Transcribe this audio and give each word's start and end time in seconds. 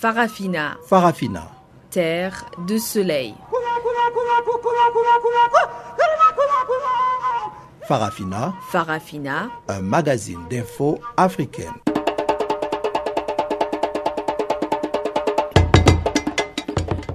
Farafina. 0.00 0.76
Farafina. 0.86 1.50
Terre 1.90 2.46
de 2.68 2.78
soleil. 2.78 3.34
Farafina. 7.88 8.54
Farafina. 8.70 9.50
Un 9.66 9.80
magazine 9.80 10.38
d'infos 10.48 11.00
africaine. 11.16 11.74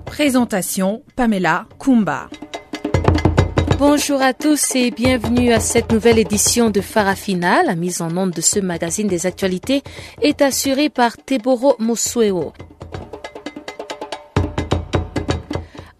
Présentation 0.05 1.03
Pamela 1.15 1.65
Kumba. 1.79 2.27
Bonjour 3.79 4.21
à 4.21 4.33
tous 4.33 4.75
et 4.75 4.91
bienvenue 4.91 5.51
à 5.53 5.59
cette 5.59 5.91
nouvelle 5.91 6.19
édition 6.19 6.69
de 6.69 6.81
Farafina. 6.81 7.63
La 7.63 7.75
mise 7.75 8.01
en 8.01 8.15
onde 8.17 8.31
de 8.31 8.41
ce 8.41 8.59
magazine 8.59 9.07
des 9.07 9.25
actualités 9.25 9.83
est 10.21 10.41
assurée 10.41 10.89
par 10.89 11.15
Teboro 11.17 11.75
Mosueo. 11.79 12.51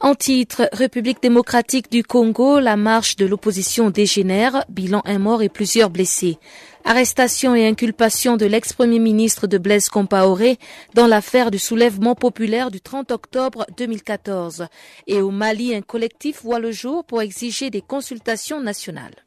En 0.04 0.16
titre, 0.16 0.68
République 0.74 1.22
démocratique 1.22 1.90
du 1.90 2.04
Congo, 2.04 2.60
la 2.60 2.76
marche 2.76 3.16
de 3.16 3.26
l'opposition 3.26 3.90
dégénère, 3.90 4.66
bilan 4.68 5.02
un 5.06 5.18
mort 5.18 5.42
et 5.42 5.48
plusieurs 5.48 5.90
blessés. 5.90 6.40
Arrestation 6.84 7.56
et 7.56 7.66
inculpation 7.66 8.36
de 8.36 8.46
l'ex-premier 8.46 9.00
ministre 9.00 9.48
de 9.48 9.58
Blaise 9.58 9.88
Compaoré 9.88 10.60
dans 10.94 11.08
l'affaire 11.08 11.52
du 11.52 11.58
soulèvement 11.58 12.16
populaire 12.16 12.70
du 12.70 12.82
30 12.82 13.12
octobre 13.12 13.66
2014. 13.78 14.68
Et 15.08 15.22
au 15.22 15.32
Mali, 15.32 15.74
un 15.74 15.82
collectif 15.82 16.44
voit 16.44 16.60
le 16.60 16.74
jour 16.74 17.06
pour 17.06 17.22
exiger 17.22 17.70
des 17.70 17.82
consultations 17.82 18.60
nationales. 18.60 19.23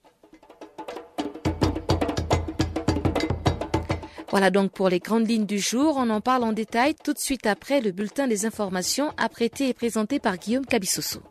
Voilà 4.36 4.50
donc 4.50 4.70
pour 4.70 4.90
les 4.90 4.98
grandes 4.98 5.26
lignes 5.26 5.46
du 5.46 5.58
jour. 5.58 5.94
On 5.96 6.10
en 6.10 6.20
parle 6.20 6.44
en 6.44 6.52
détail 6.52 6.94
tout 7.02 7.14
de 7.14 7.18
suite 7.18 7.46
après 7.46 7.80
le 7.80 7.90
bulletin 7.90 8.28
des 8.28 8.44
informations 8.44 9.14
apprêté 9.16 9.70
et 9.70 9.72
présenté 9.72 10.18
par 10.18 10.36
Guillaume 10.36 10.66
Cabissoso. 10.66 11.22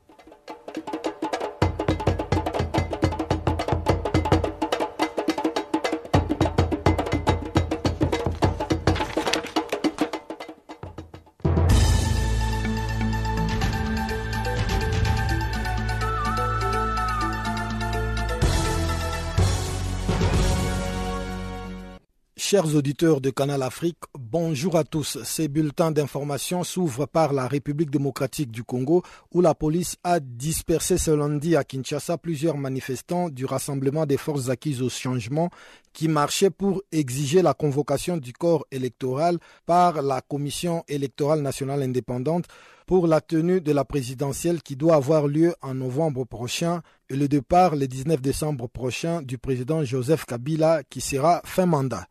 Chers 22.48 22.76
auditeurs 22.76 23.22
de 23.22 23.32
Canal 23.32 23.64
Afrique, 23.64 23.98
bonjour 24.14 24.78
à 24.78 24.84
tous. 24.84 25.18
Ces 25.24 25.48
bulletins 25.48 25.90
d'information 25.90 26.64
s'ouvrent 26.64 27.08
par 27.08 27.34
la 27.34 27.48
République 27.48 27.90
démocratique 27.90 28.52
du 28.52 28.64
Congo 28.64 29.02
où 29.34 29.42
la 29.42 29.56
police 29.56 29.96
a 30.04 30.20
dispersé 30.20 31.00
ce 31.00 31.10
lundi 31.10 31.56
à 31.56 31.64
Kinshasa 31.64 32.20
plusieurs 32.20 32.60
manifestants 32.60 33.30
du 33.30 33.46
Rassemblement 33.46 34.06
des 34.06 34.18
forces 34.18 34.50
acquises 34.50 34.84
au 34.84 34.90
changement 34.90 35.50
qui 35.92 36.08
marchaient 36.08 36.52
pour 36.52 36.84
exiger 36.92 37.42
la 37.42 37.56
convocation 37.56 38.18
du 38.18 38.32
corps 38.32 38.68
électoral 38.70 39.40
par 39.66 40.04
la 40.04 40.22
Commission 40.22 40.84
électorale 40.88 41.42
nationale 41.42 41.82
indépendante 41.82 42.46
pour 42.86 43.08
la 43.08 43.22
tenue 43.22 43.62
de 43.62 43.72
la 43.72 43.86
présidentielle 43.86 44.62
qui 44.62 44.76
doit 44.76 44.96
avoir 44.96 45.28
lieu 45.28 45.56
en 45.64 45.74
novembre 45.74 46.26
prochain 46.26 46.82
et 47.10 47.16
le 47.16 47.28
départ 47.28 47.76
le 47.76 47.88
19 47.88 48.22
décembre 48.22 48.68
prochain 48.68 49.22
du 49.22 49.38
président 49.38 49.84
Joseph 49.84 50.26
Kabila 50.26 50.84
qui 50.84 51.02
sera 51.02 51.42
fin 51.46 51.66
mandat. 51.66 52.06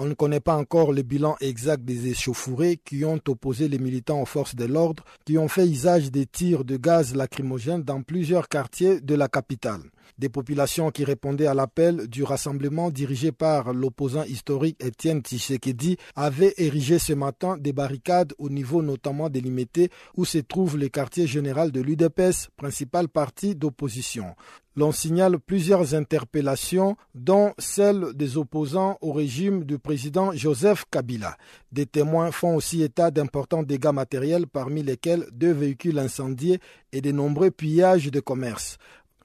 On 0.00 0.04
ne 0.04 0.14
connaît 0.14 0.38
pas 0.38 0.54
encore 0.54 0.92
le 0.92 1.02
bilan 1.02 1.34
exact 1.40 1.84
des 1.84 2.06
échauffourées 2.06 2.76
qui 2.76 3.04
ont 3.04 3.18
opposé 3.26 3.66
les 3.66 3.80
militants 3.80 4.22
aux 4.22 4.26
forces 4.26 4.54
de 4.54 4.64
l'ordre, 4.64 5.04
qui 5.24 5.36
ont 5.38 5.48
fait 5.48 5.66
usage 5.66 6.12
des 6.12 6.24
tirs 6.24 6.64
de 6.64 6.76
gaz 6.76 7.16
lacrymogène 7.16 7.82
dans 7.82 8.02
plusieurs 8.02 8.48
quartiers 8.48 9.00
de 9.00 9.16
la 9.16 9.26
capitale. 9.26 9.80
Des 10.16 10.28
populations 10.28 10.90
qui 10.90 11.04
répondaient 11.04 11.46
à 11.46 11.54
l'appel 11.54 12.08
du 12.08 12.22
rassemblement 12.22 12.90
dirigé 12.90 13.32
par 13.32 13.72
l'opposant 13.72 14.24
historique 14.24 14.82
Étienne 14.82 15.20
Tshisekedi 15.20 15.96
avaient 16.16 16.54
érigé 16.56 16.98
ce 16.98 17.12
matin 17.12 17.56
des 17.58 17.72
barricades 17.72 18.32
au 18.38 18.48
niveau 18.48 18.82
notamment 18.82 19.28
délimité 19.28 19.90
où 20.16 20.24
se 20.24 20.38
trouve 20.38 20.76
le 20.78 20.88
quartier 20.88 21.26
général 21.26 21.72
de 21.72 21.80
l'UDPS, 21.80 22.48
principal 22.56 23.08
parti 23.08 23.54
d'opposition 23.54 24.34
l'on 24.78 24.92
signale 24.92 25.40
plusieurs 25.40 25.96
interpellations, 25.96 26.96
dont 27.12 27.52
celle 27.58 28.14
des 28.14 28.36
opposants 28.36 28.96
au 29.00 29.12
régime 29.12 29.64
du 29.64 29.76
président 29.80 30.30
Joseph 30.32 30.84
Kabila. 30.88 31.36
Des 31.72 31.84
témoins 31.84 32.30
font 32.30 32.54
aussi 32.54 32.84
état 32.84 33.10
d'importants 33.10 33.64
dégâts 33.64 33.92
matériels, 33.92 34.46
parmi 34.46 34.84
lesquels 34.84 35.26
deux 35.32 35.50
véhicules 35.50 35.98
incendiés 35.98 36.60
et 36.92 37.00
de 37.00 37.10
nombreux 37.10 37.50
pillages 37.50 38.08
de 38.12 38.20
commerce. 38.20 38.78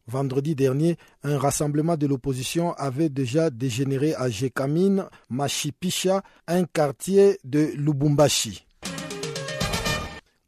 Vendredi 0.07 0.53
dernier, 0.53 0.97
un 1.23 1.37
rassemblement 1.37 1.95
de 1.95 2.07
l'opposition 2.07 2.73
avait 2.73 3.09
déjà 3.09 3.49
dégénéré 3.49 4.13
à 4.15 4.29
Jekamine, 4.29 5.05
Machipicha, 5.29 6.21
un 6.47 6.65
quartier 6.65 7.39
de 7.45 7.71
Lubumbashi. 7.77 8.65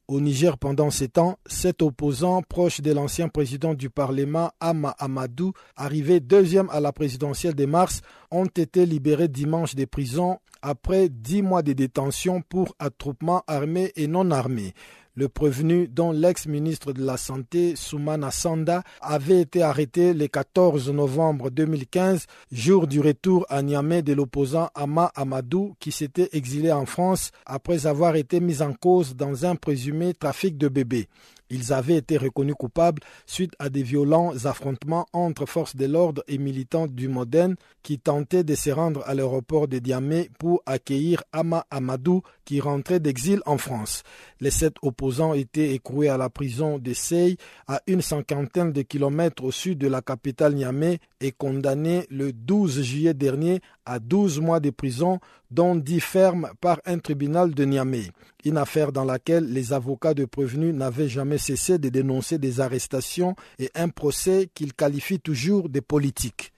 Au 0.07 0.19
Niger, 0.19 0.57
pendant 0.59 0.91
ces 0.91 1.07
temps, 1.07 1.39
sept 1.47 1.81
opposants 1.81 2.43
proches 2.43 2.81
de 2.81 2.91
l'ancien 2.91 3.27
président 3.27 3.73
du 3.73 3.89
Parlement, 3.89 4.51
Ama 4.59 4.93
Amadou, 4.99 5.53
arrivé 5.75 6.19
deuxième 6.19 6.69
à 6.69 6.79
la 6.79 6.91
présidentielle 6.91 7.55
de 7.55 7.66
mars, 7.66 8.01
ont 8.29 8.45
été 8.45 8.85
libérés 8.85 9.29
dimanche 9.29 9.73
des 9.73 9.87
prisons 9.87 10.37
après 10.61 11.09
dix 11.09 11.41
mois 11.41 11.63
de 11.63 11.73
détention 11.73 12.41
pour 12.41 12.75
attroupement 12.77 13.43
armé 13.47 13.93
et 13.95 14.07
non 14.07 14.29
armé. 14.31 14.73
Le 15.18 15.30
prévenu, 15.30 15.88
dont 15.88 16.12
l'ex-ministre 16.12 16.92
de 16.92 17.02
la 17.06 17.16
Santé, 17.16 17.78
Soumana 17.78 18.31
Sanda, 18.31 18.84
avait 19.00 19.40
été 19.40 19.62
arrêté 19.64 20.14
le 20.14 20.28
14 20.28 20.90
novembre 20.92 21.50
2015, 21.50 22.26
jour 22.52 22.86
du 22.86 23.00
retour 23.00 23.46
à 23.48 23.62
Niamey 23.62 24.02
de 24.02 24.12
l'opposant 24.12 24.70
Ama 24.76 25.14
Amadou, 25.16 25.74
qui 25.80 25.94
s'était 25.94 26.28
exilé 26.34 26.70
en 26.74 26.86
France 26.86 27.31
après 27.46 27.88
avoir 27.88 28.18
été 28.18 28.42
mis 28.42 28.62
en 28.62 28.74
cause 28.74 29.16
dans 29.16 29.46
un 29.46 29.56
présumé 29.56 30.14
trafic 30.14 30.58
de 30.58 30.68
bébés. 30.68 31.08
Ils 31.50 31.73
avaient 31.73 31.95
été 31.97 32.17
reconnus 32.17 32.56
coupables 32.57 33.01
suite 33.25 33.53
à 33.59 33.69
des 33.69 33.83
violents 33.83 34.33
affrontements 34.45 35.06
entre 35.13 35.45
forces 35.45 35.75
de 35.75 35.85
l'ordre 35.85 36.23
et 36.28 36.38
militants 36.38 36.88
du 36.88 37.07
Modène 37.07 37.56
qui 37.83 38.00
tentaient 38.00 38.44
de 38.44 38.56
se 38.56 38.69
rendre 38.72 39.03
à 39.06 39.13
l'aéroport 39.13 39.67
de 39.67 39.79
Diamé 39.79 40.29
pour 40.39 40.63
accueillir 40.66 41.23
Ama 41.31 41.66
Amadou 41.69 42.22
qui 42.45 42.59
rentrait 42.59 43.00
d'exil 43.00 43.41
en 43.45 43.57
France. 43.57 44.03
Les 44.39 44.51
sept 44.51 44.75
opposants 44.81 45.34
étaient 45.34 45.73
écroués 45.73 46.09
à 46.09 46.17
la 46.17 46.29
prison 46.29 46.79
de 46.79 46.94
Sey 46.94 47.38
à 47.67 47.81
une 47.88 48.01
cinquantaine 48.01 48.72
de 48.72 48.81
kilomètres 48.81 49.44
au 49.44 49.51
sud 49.51 49.78
de 49.78 49.88
la 49.88 50.01
capitale 50.01 50.55
Niamey 50.55 51.00
et 51.22 51.31
condamnés 51.31 52.05
le 52.09 52.34
12 52.34 52.81
juillet 52.81 53.13
dernier 53.13 53.61
à 53.85 54.00
12 54.00 54.39
mois 54.41 54.59
de 54.59 54.69
prison, 54.72 55.19
dont 55.51 55.75
10 55.75 56.00
fermes 56.00 56.50
par 56.59 56.79
un 56.85 56.97
tribunal 57.00 57.53
de 57.53 57.66
Niamey. 57.66 58.09
Une 58.45 58.57
affaire 58.57 58.91
dans 58.91 59.03
laquelle 59.03 59.51
les 59.51 59.73
avocats 59.73 60.13
de 60.13 60.25
prévenus 60.25 60.73
n'avaient 60.73 61.09
jamais 61.09 61.39
cessé 61.39 61.79
de 61.79 61.89
dénoncer 61.89 62.38
des 62.38 62.61
arrestations 62.61 63.35
et 63.57 63.72
un 63.73 63.89
procès 63.89 64.50
qu'ils 64.53 64.73
qualifient 64.73 65.19
toujours 65.19 65.67
de 65.67 65.79
politique. 65.79 66.53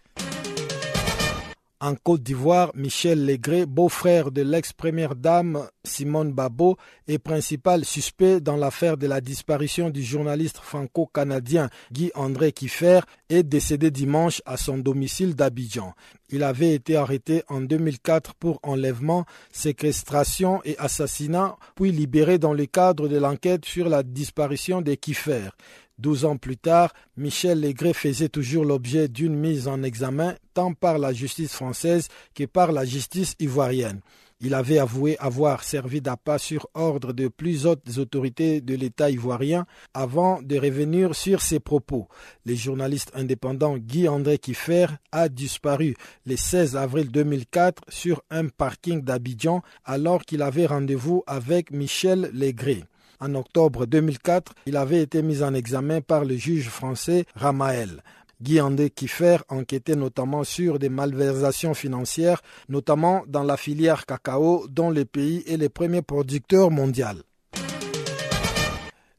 En 1.79 1.93
Côte 1.93 2.23
d'Ivoire, 2.23 2.71
Michel 2.73 3.23
Legré, 3.23 3.67
beau-frère 3.67 4.31
de 4.31 4.41
l'ex-première 4.41 5.15
dame 5.15 5.69
Simone 5.83 6.31
Babo, 6.31 6.75
est 7.07 7.19
principal 7.19 7.85
suspect 7.85 8.41
dans 8.41 8.55
l'affaire 8.55 8.97
de 8.97 9.05
la 9.05 9.21
disparition 9.21 9.91
du 9.91 10.01
journaliste 10.01 10.57
franco-canadien 10.57 11.69
Guy-André 11.91 12.51
Kiffer, 12.51 13.01
est 13.29 13.43
décédé 13.43 13.91
dimanche 13.91 14.41
à 14.47 14.57
son 14.57 14.79
domicile 14.79 15.35
d'Abidjan. 15.35 15.93
Il 16.29 16.41
avait 16.41 16.73
été 16.73 16.95
arrêté 16.95 17.43
en 17.47 17.61
2004 17.61 18.33
pour 18.33 18.59
enlèvement, 18.63 19.25
séquestration 19.51 20.61
et 20.65 20.79
assassinat, 20.79 21.57
puis 21.75 21.91
libéré 21.91 22.39
dans 22.39 22.53
le 22.53 22.65
cadre 22.65 23.07
de 23.07 23.17
l'enquête 23.17 23.65
sur 23.65 23.87
la 23.87 24.01
disparition 24.01 24.81
des 24.81 24.97
Kiffer. 24.97 25.49
Douze 25.99 26.25
ans 26.25 26.37
plus 26.37 26.57
tard, 26.57 26.93
Michel 27.15 27.59
Legré 27.59 27.91
faisait 27.91 28.29
toujours 28.29 28.65
l'objet 28.65 29.07
d'une 29.07 29.35
mise 29.35 29.67
en 29.67 29.81
examen 29.81 30.35
tant 30.53 30.73
par 30.73 30.99
la 30.99 31.11
justice 31.11 31.53
française 31.53 32.07
que 32.35 32.43
par 32.43 32.71
la 32.71 32.85
justice 32.85 33.35
ivoirienne. 33.39 34.01
Il 34.39 34.53
avait 34.53 34.77
avoué 34.77 35.17
avoir 35.17 35.63
servi 35.63 35.99
d'appât 35.99 36.37
sur 36.37 36.67
ordre 36.75 37.11
de 37.13 37.27
plus 37.27 37.65
hautes 37.65 37.97
autorités 37.97 38.61
de 38.61 38.75
l'État 38.75 39.09
ivoirien 39.09 39.65
avant 39.95 40.39
de 40.43 40.55
revenir 40.59 41.15
sur 41.15 41.41
ses 41.41 41.59
propos. 41.59 42.07
Le 42.45 42.53
journaliste 42.53 43.11
indépendant 43.15 43.77
Guy-André 43.77 44.37
Kiffer 44.37 44.85
a 45.11 45.29
disparu 45.29 45.95
le 46.27 46.35
16 46.35 46.75
avril 46.75 47.09
2004 47.09 47.81
sur 47.89 48.21
un 48.29 48.49
parking 48.49 49.01
d'Abidjan 49.01 49.63
alors 49.83 50.21
qu'il 50.21 50.43
avait 50.43 50.67
rendez-vous 50.67 51.23
avec 51.25 51.71
Michel 51.71 52.29
Legré. 52.31 52.83
En 53.19 53.33
octobre 53.33 53.87
2004, 53.87 54.53
il 54.67 54.77
avait 54.77 55.01
été 55.01 55.23
mis 55.23 55.41
en 55.41 55.53
examen 55.55 56.01
par 56.01 56.23
le 56.23 56.35
juge 56.35 56.69
français 56.69 57.25
Ramael. 57.35 58.03
Guy 58.41 58.61
Andé 58.61 58.91
Kiffer 58.91 59.37
enquêtait 59.49 59.95
notamment 59.95 60.43
sur 60.43 60.77
des 60.77 60.89
malversations 60.89 61.73
financières, 61.73 62.43
notamment 62.69 63.23
dans 63.27 63.41
la 63.41 63.57
filière 63.57 64.05
cacao 64.05 64.67
dont 64.69 64.91
le 64.91 65.05
pays 65.05 65.43
est 65.47 65.57
le 65.57 65.69
premier 65.69 66.03
producteur 66.03 66.69
mondial. 66.69 67.23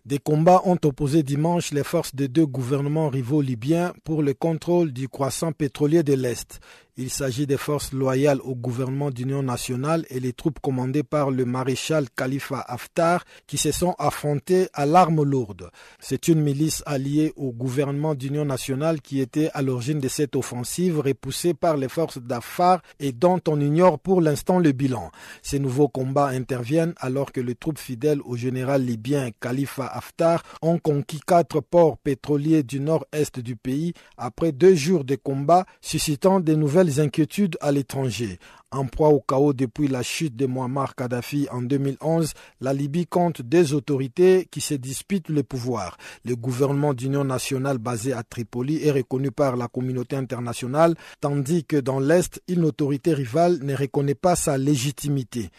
Des 0.08 0.18
combats 0.18 0.62
ont 0.64 0.78
opposé 0.84 1.22
dimanche 1.22 1.72
les 1.72 1.84
forces 1.84 2.14
des 2.14 2.28
deux 2.28 2.46
gouvernements 2.46 3.10
rivaux 3.10 3.42
libyens 3.42 3.92
pour 4.04 4.22
le 4.22 4.32
contrôle 4.32 4.92
du 4.92 5.06
croissant 5.06 5.52
pétrolier 5.52 6.02
de 6.02 6.14
l'Est. 6.14 6.60
Il 7.00 7.10
s'agit 7.10 7.46
des 7.46 7.56
forces 7.56 7.92
loyales 7.92 8.40
au 8.42 8.56
gouvernement 8.56 9.12
d'union 9.12 9.40
nationale 9.44 10.04
et 10.10 10.18
les 10.18 10.32
troupes 10.32 10.58
commandées 10.58 11.04
par 11.04 11.30
le 11.30 11.44
maréchal 11.44 12.06
Khalifa 12.10 12.58
Haftar 12.58 13.24
qui 13.46 13.56
se 13.56 13.70
sont 13.70 13.94
affrontées 14.00 14.66
à 14.74 14.84
l'arme 14.84 15.22
lourde. 15.22 15.70
C'est 16.00 16.26
une 16.26 16.40
milice 16.40 16.82
alliée 16.86 17.32
au 17.36 17.52
gouvernement 17.52 18.16
d'union 18.16 18.44
nationale 18.44 19.00
qui 19.00 19.20
était 19.20 19.48
à 19.54 19.62
l'origine 19.62 20.00
de 20.00 20.08
cette 20.08 20.34
offensive 20.34 20.98
repoussée 20.98 21.54
par 21.54 21.76
les 21.76 21.88
forces 21.88 22.18
d'Afar 22.18 22.82
et 22.98 23.12
dont 23.12 23.40
on 23.46 23.60
ignore 23.60 24.00
pour 24.00 24.20
l'instant 24.20 24.58
le 24.58 24.72
bilan. 24.72 25.12
Ces 25.40 25.60
nouveaux 25.60 25.88
combats 25.88 26.26
interviennent 26.26 26.94
alors 26.96 27.30
que 27.30 27.40
les 27.40 27.54
troupes 27.54 27.78
fidèles 27.78 28.22
au 28.24 28.34
général 28.34 28.84
libyen 28.84 29.30
Khalifa 29.40 29.86
Haftar 29.86 30.42
ont 30.62 30.80
conquis 30.80 31.20
quatre 31.24 31.60
ports 31.60 31.96
pétroliers 31.96 32.64
du 32.64 32.80
nord-est 32.80 33.38
du 33.38 33.54
pays 33.54 33.92
après 34.16 34.50
deux 34.50 34.74
jours 34.74 35.04
de 35.04 35.14
combats 35.14 35.64
suscitant 35.80 36.40
de 36.40 36.54
nouvelles 36.56 36.88
inquiétudes 36.96 37.56
à 37.61 37.73
l'étranger. 37.73 38.38
En 38.70 38.85
proie 38.85 39.08
au 39.08 39.20
chaos 39.20 39.52
depuis 39.52 39.88
la 39.88 40.02
chute 40.02 40.37
de 40.37 40.46
Muammar 40.46 40.94
Kadhafi 40.94 41.49
en 41.50 41.62
2011, 41.62 42.32
la 42.61 42.73
Libye 42.73 43.06
compte 43.06 43.40
des 43.40 43.73
autorités 43.73 44.46
qui 44.50 44.61
se 44.61 44.75
disputent 44.75 45.31
le 45.31 45.43
pouvoir. 45.43 45.96
Le 46.25 46.37
gouvernement 46.37 46.93
d'union 46.93 47.25
nationale 47.25 47.79
basé 47.79 48.12
à 48.12 48.23
Tripoli 48.23 48.85
est 48.85 48.90
reconnu 48.90 49.31
par 49.31 49.56
la 49.56 49.69
communauté 49.69 50.17
internationale, 50.17 50.94
tandis 51.20 51.64
que 51.64 51.76
dans 51.76 52.00
l'Est, 52.00 52.43
une 52.49 52.64
autorité 52.64 53.14
rivale 53.14 53.58
ne 53.62 53.75
reconnaît 53.75 54.14
pas 54.14 54.37
sa 54.37 54.58
légitimité. 54.58 55.50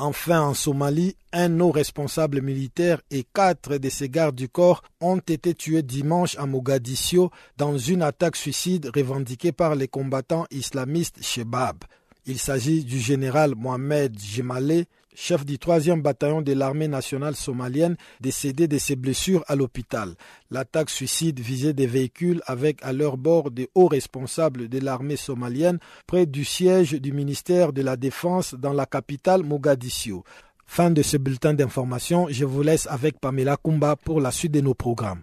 Enfin, 0.00 0.42
en 0.42 0.54
Somalie, 0.54 1.16
un 1.32 1.58
haut 1.58 1.72
responsable 1.72 2.40
militaire 2.40 3.00
et 3.10 3.24
quatre 3.24 3.78
de 3.78 3.88
ses 3.88 4.08
gardes 4.08 4.36
du 4.36 4.48
corps 4.48 4.82
ont 5.00 5.18
été 5.18 5.54
tués 5.54 5.82
dimanche 5.82 6.38
à 6.38 6.46
Mogadiscio 6.46 7.32
dans 7.56 7.76
une 7.76 8.02
attaque 8.02 8.36
suicide 8.36 8.92
revendiquée 8.94 9.50
par 9.50 9.74
les 9.74 9.88
combattants 9.88 10.46
islamistes 10.52 11.20
Shebab. 11.20 11.78
Il 12.26 12.38
s'agit 12.38 12.84
du 12.84 13.00
général 13.00 13.54
Mohamed 13.56 14.16
Jemale, 14.20 14.84
chef 15.18 15.44
du 15.44 15.56
3e 15.56 16.00
bataillon 16.00 16.42
de 16.42 16.52
l'armée 16.52 16.86
nationale 16.86 17.34
somalienne, 17.34 17.96
décédé 18.20 18.68
de 18.68 18.78
ses 18.78 18.94
blessures 18.94 19.44
à 19.48 19.56
l'hôpital. 19.56 20.14
L'attaque 20.52 20.90
suicide 20.90 21.40
visait 21.40 21.72
des 21.72 21.88
véhicules 21.88 22.40
avec 22.46 22.78
à 22.84 22.92
leur 22.92 23.16
bord 23.16 23.50
des 23.50 23.68
hauts 23.74 23.88
responsables 23.88 24.68
de 24.68 24.78
l'armée 24.78 25.16
somalienne 25.16 25.80
près 26.06 26.24
du 26.24 26.44
siège 26.44 26.92
du 26.92 27.12
ministère 27.12 27.72
de 27.72 27.82
la 27.82 27.96
Défense 27.96 28.54
dans 28.54 28.72
la 28.72 28.86
capitale 28.86 29.42
Mogadiscio. 29.42 30.22
Fin 30.66 30.90
de 30.90 31.02
ce 31.02 31.16
bulletin 31.16 31.52
d'information, 31.52 32.28
je 32.30 32.44
vous 32.44 32.62
laisse 32.62 32.86
avec 32.86 33.18
Pamela 33.18 33.56
Kumba 33.56 33.96
pour 33.96 34.20
la 34.20 34.30
suite 34.30 34.52
de 34.52 34.60
nos 34.60 34.74
programmes. 34.74 35.22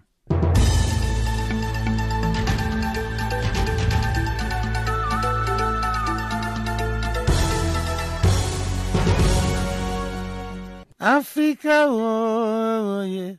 Africa, 11.06 11.86
oh, 11.88 13.02
yeah. 13.02 13.34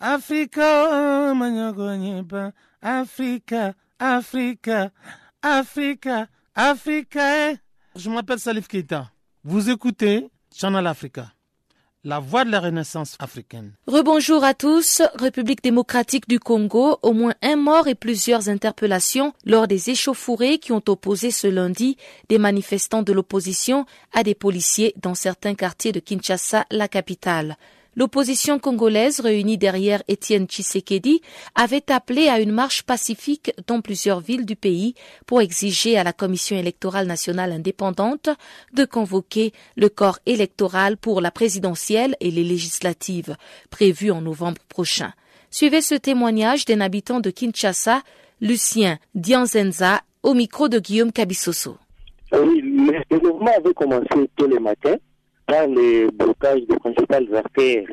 Africa, 0.00 0.62
oh. 0.64 2.52
Africa, 2.82 3.74
Africa, 4.00 4.90
Africa, 5.42 6.28
Africa. 6.54 7.20
Eh. 7.50 7.56
Je 7.94 8.08
m'appelle 8.08 8.38
Salif 8.38 8.66
Keita. 8.66 9.10
Vous 9.44 9.68
écoutez 9.68 10.30
Channel 10.54 10.86
Africa 10.86 11.30
la 12.04 12.20
de 12.20 12.50
la 12.50 12.60
renaissance 12.60 13.16
africaine. 13.18 13.72
Rebonjour 13.86 14.42
à 14.44 14.54
tous. 14.54 15.02
République 15.14 15.62
démocratique 15.62 16.28
du 16.28 16.40
Congo, 16.40 16.98
au 17.02 17.12
moins 17.12 17.34
un 17.42 17.56
mort 17.56 17.86
et 17.86 17.94
plusieurs 17.94 18.48
interpellations 18.48 19.32
lors 19.44 19.68
des 19.68 19.90
échauffourées 19.90 20.58
qui 20.58 20.72
ont 20.72 20.82
opposé 20.88 21.30
ce 21.30 21.46
lundi 21.46 21.96
des 22.28 22.38
manifestants 22.38 23.02
de 23.02 23.12
l'opposition 23.12 23.86
à 24.12 24.22
des 24.24 24.34
policiers 24.34 24.94
dans 25.00 25.14
certains 25.14 25.54
quartiers 25.54 25.92
de 25.92 26.00
Kinshasa, 26.00 26.66
la 26.70 26.88
capitale. 26.88 27.56
L'opposition 27.94 28.58
congolaise 28.58 29.20
réunie 29.20 29.58
derrière 29.58 30.02
Étienne 30.08 30.46
Tshisekedi 30.46 31.20
avait 31.54 31.92
appelé 31.92 32.28
à 32.28 32.40
une 32.40 32.50
marche 32.50 32.84
pacifique 32.84 33.52
dans 33.66 33.82
plusieurs 33.82 34.20
villes 34.20 34.46
du 34.46 34.56
pays 34.56 34.94
pour 35.26 35.42
exiger 35.42 35.98
à 35.98 36.04
la 36.04 36.14
Commission 36.14 36.56
électorale 36.56 37.06
nationale 37.06 37.52
indépendante 37.52 38.30
de 38.72 38.86
convoquer 38.86 39.52
le 39.76 39.90
corps 39.90 40.18
électoral 40.24 40.96
pour 40.96 41.20
la 41.20 41.30
présidentielle 41.30 42.16
et 42.20 42.30
les 42.30 42.44
législatives 42.44 43.36
prévues 43.68 44.10
en 44.10 44.22
novembre 44.22 44.62
prochain. 44.70 45.12
Suivez 45.50 45.82
ce 45.82 45.94
témoignage 45.94 46.64
d'un 46.64 46.80
habitant 46.80 47.20
de 47.20 47.28
Kinshasa, 47.28 48.02
Lucien 48.40 48.98
Dianzenza, 49.14 50.00
au 50.22 50.32
micro 50.32 50.68
de 50.68 50.78
Guillaume 50.78 51.12
Cabissoso. 51.12 51.76
Oui, 52.32 52.62
le 52.62 53.20
mouvement 53.20 53.52
avait 53.54 53.74
commencé 53.74 54.30
tous 54.36 54.46
les 54.46 54.58
matins 54.58 54.96
les 55.68 56.10
blocages 56.10 56.62
des 56.66 56.76
principales 56.76 57.28
artères, 57.34 57.84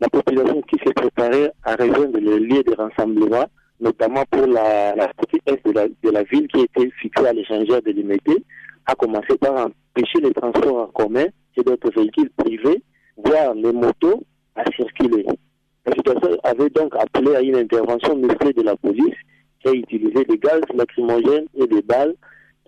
la 0.00 0.08
population 0.08 0.60
qui 0.62 0.76
s'est 0.84 0.92
préparée 0.92 1.50
à 1.62 1.76
rejoindre 1.76 2.18
le 2.18 2.38
lieu 2.38 2.62
de 2.62 2.74
rassemblement, 2.76 3.44
notamment 3.80 4.24
pour 4.30 4.46
la, 4.46 4.94
partie 5.16 5.40
est 5.46 5.64
de 5.66 6.10
la, 6.10 6.22
ville 6.24 6.48
qui 6.48 6.60
était 6.60 6.90
située 7.00 7.26
à 7.26 7.32
l'échangeur 7.32 7.82
de 7.82 7.90
l'Imété, 7.90 8.44
a 8.86 8.94
commencé 8.94 9.36
par 9.40 9.52
empêcher 9.52 10.20
les 10.22 10.32
transports 10.32 10.76
en 10.76 10.86
commun 10.88 11.26
et 11.56 11.62
d'autres 11.62 11.90
véhicules 11.94 12.30
privés, 12.36 12.82
voire 13.16 13.54
les 13.54 13.72
motos, 13.72 14.22
à 14.56 14.64
circuler. 14.72 15.24
La 15.86 15.92
situation 15.92 16.38
avait 16.44 16.70
donc 16.70 16.94
appelé 16.96 17.34
à 17.34 17.40
une 17.40 17.56
intervention 17.56 18.16
musclée 18.16 18.52
de 18.52 18.62
la 18.62 18.76
police 18.76 19.16
qui 19.60 19.68
a 19.68 19.72
utilisé 19.72 20.24
des 20.24 20.38
gaz 20.38 20.60
lacrymogènes 20.74 21.46
et 21.54 21.66
des 21.66 21.82
balles 21.82 22.14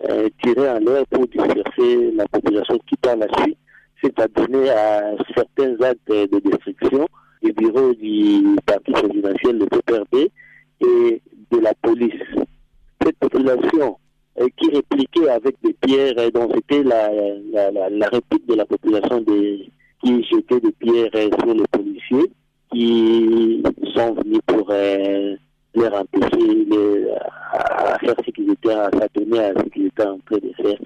euh, 0.09 0.29
tirées 0.43 0.69
en 0.69 0.79
l'air 0.79 1.05
pour 1.07 1.27
disperser 1.27 2.11
la 2.11 2.27
population 2.27 2.77
qui 2.87 2.95
par 2.97 3.15
la 3.15 3.27
suite 3.39 3.57
s'est 4.01 4.13
adonné 4.17 4.69
à 4.69 5.15
certains 5.35 5.75
actes 5.81 6.09
de 6.09 6.39
destruction 6.39 7.07
du 7.41 7.51
bureau 7.53 7.93
du 7.93 8.55
parti 8.65 8.91
présidentiel, 8.91 9.57
le 9.59 9.65
PPRD, 9.65 10.31
et 10.81 11.21
de 11.51 11.59
la 11.59 11.73
police. 11.81 12.13
Cette 13.01 13.17
population 13.17 13.97
euh, 14.39 14.47
qui 14.57 14.69
répliquait 14.69 15.29
avec 15.29 15.55
des 15.63 15.73
pierres, 15.73 16.13
euh, 16.17 16.29
dont 16.31 16.49
c'était 16.53 16.83
la, 16.83 18.09
réplique 18.09 18.47
de 18.47 18.55
la 18.55 18.65
population 18.65 19.23
qui 19.23 20.23
jetait 20.23 20.59
des 20.59 20.71
pierres 20.73 21.09
euh, 21.15 21.29
sur 21.39 21.53
les 21.53 21.67
policiers, 21.71 22.31
qui 22.71 23.63
sont 23.95 24.13
venus 24.13 24.41
pour 24.45 24.69
empêcher 25.93 26.65
les, 26.69 27.09
à 27.51 27.97
faire 27.99 28.15
ce 28.25 28.31
qu'ils 28.31 28.51
étaient, 28.51 28.73
à 28.73 28.89
s'adonner 28.91 29.39
à 29.39 29.53
ce 29.57 29.69
qu'ils 29.69 29.87
étaient 29.87 30.05
en 30.05 30.19
train 30.19 30.37
de 30.37 30.53
faire 30.61 30.77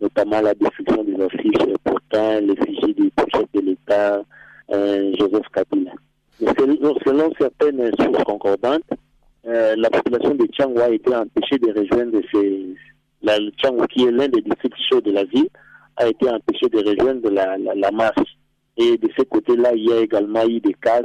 notamment 0.00 0.40
la 0.40 0.54
destruction 0.54 1.04
des 1.04 1.22
affiches 1.22 1.76
pourtant 1.84 2.40
l'effigie 2.40 2.94
du 2.94 3.10
chef 3.34 3.44
de 3.54 3.60
l'État, 3.60 4.22
euh, 4.72 5.12
Joseph 5.18 5.46
Kabila. 5.52 5.92
Selon, 6.40 7.30
certaines 7.38 7.90
sources 7.98 8.24
concordantes, 8.24 8.82
euh, 9.46 9.74
la 9.76 9.90
population 9.90 10.34
de 10.34 10.46
Tchangwa 10.46 10.84
a 10.84 10.90
été 10.90 11.14
empêchée 11.14 11.58
de 11.58 11.78
rejoindre 11.78 12.20
ces, 12.32 12.74
la 13.22 13.38
qui 13.88 14.04
est 14.04 14.10
l'un 14.10 14.28
des 14.28 14.40
districts 14.40 14.76
chauds 14.88 15.00
de 15.00 15.12
la 15.12 15.24
ville, 15.24 15.48
a 15.96 16.08
été 16.08 16.30
empêchée 16.30 16.68
de 16.68 16.78
rejoindre 16.78 17.30
la, 17.30 17.56
la, 17.58 17.90
marche. 17.90 18.36
Et 18.76 18.96
de 18.96 19.08
ce 19.16 19.22
côté-là, 19.24 19.72
il 19.74 19.84
y 19.84 19.92
a 19.92 20.00
également 20.00 20.46
eu 20.46 20.60
des 20.60 20.74
casses, 20.74 21.04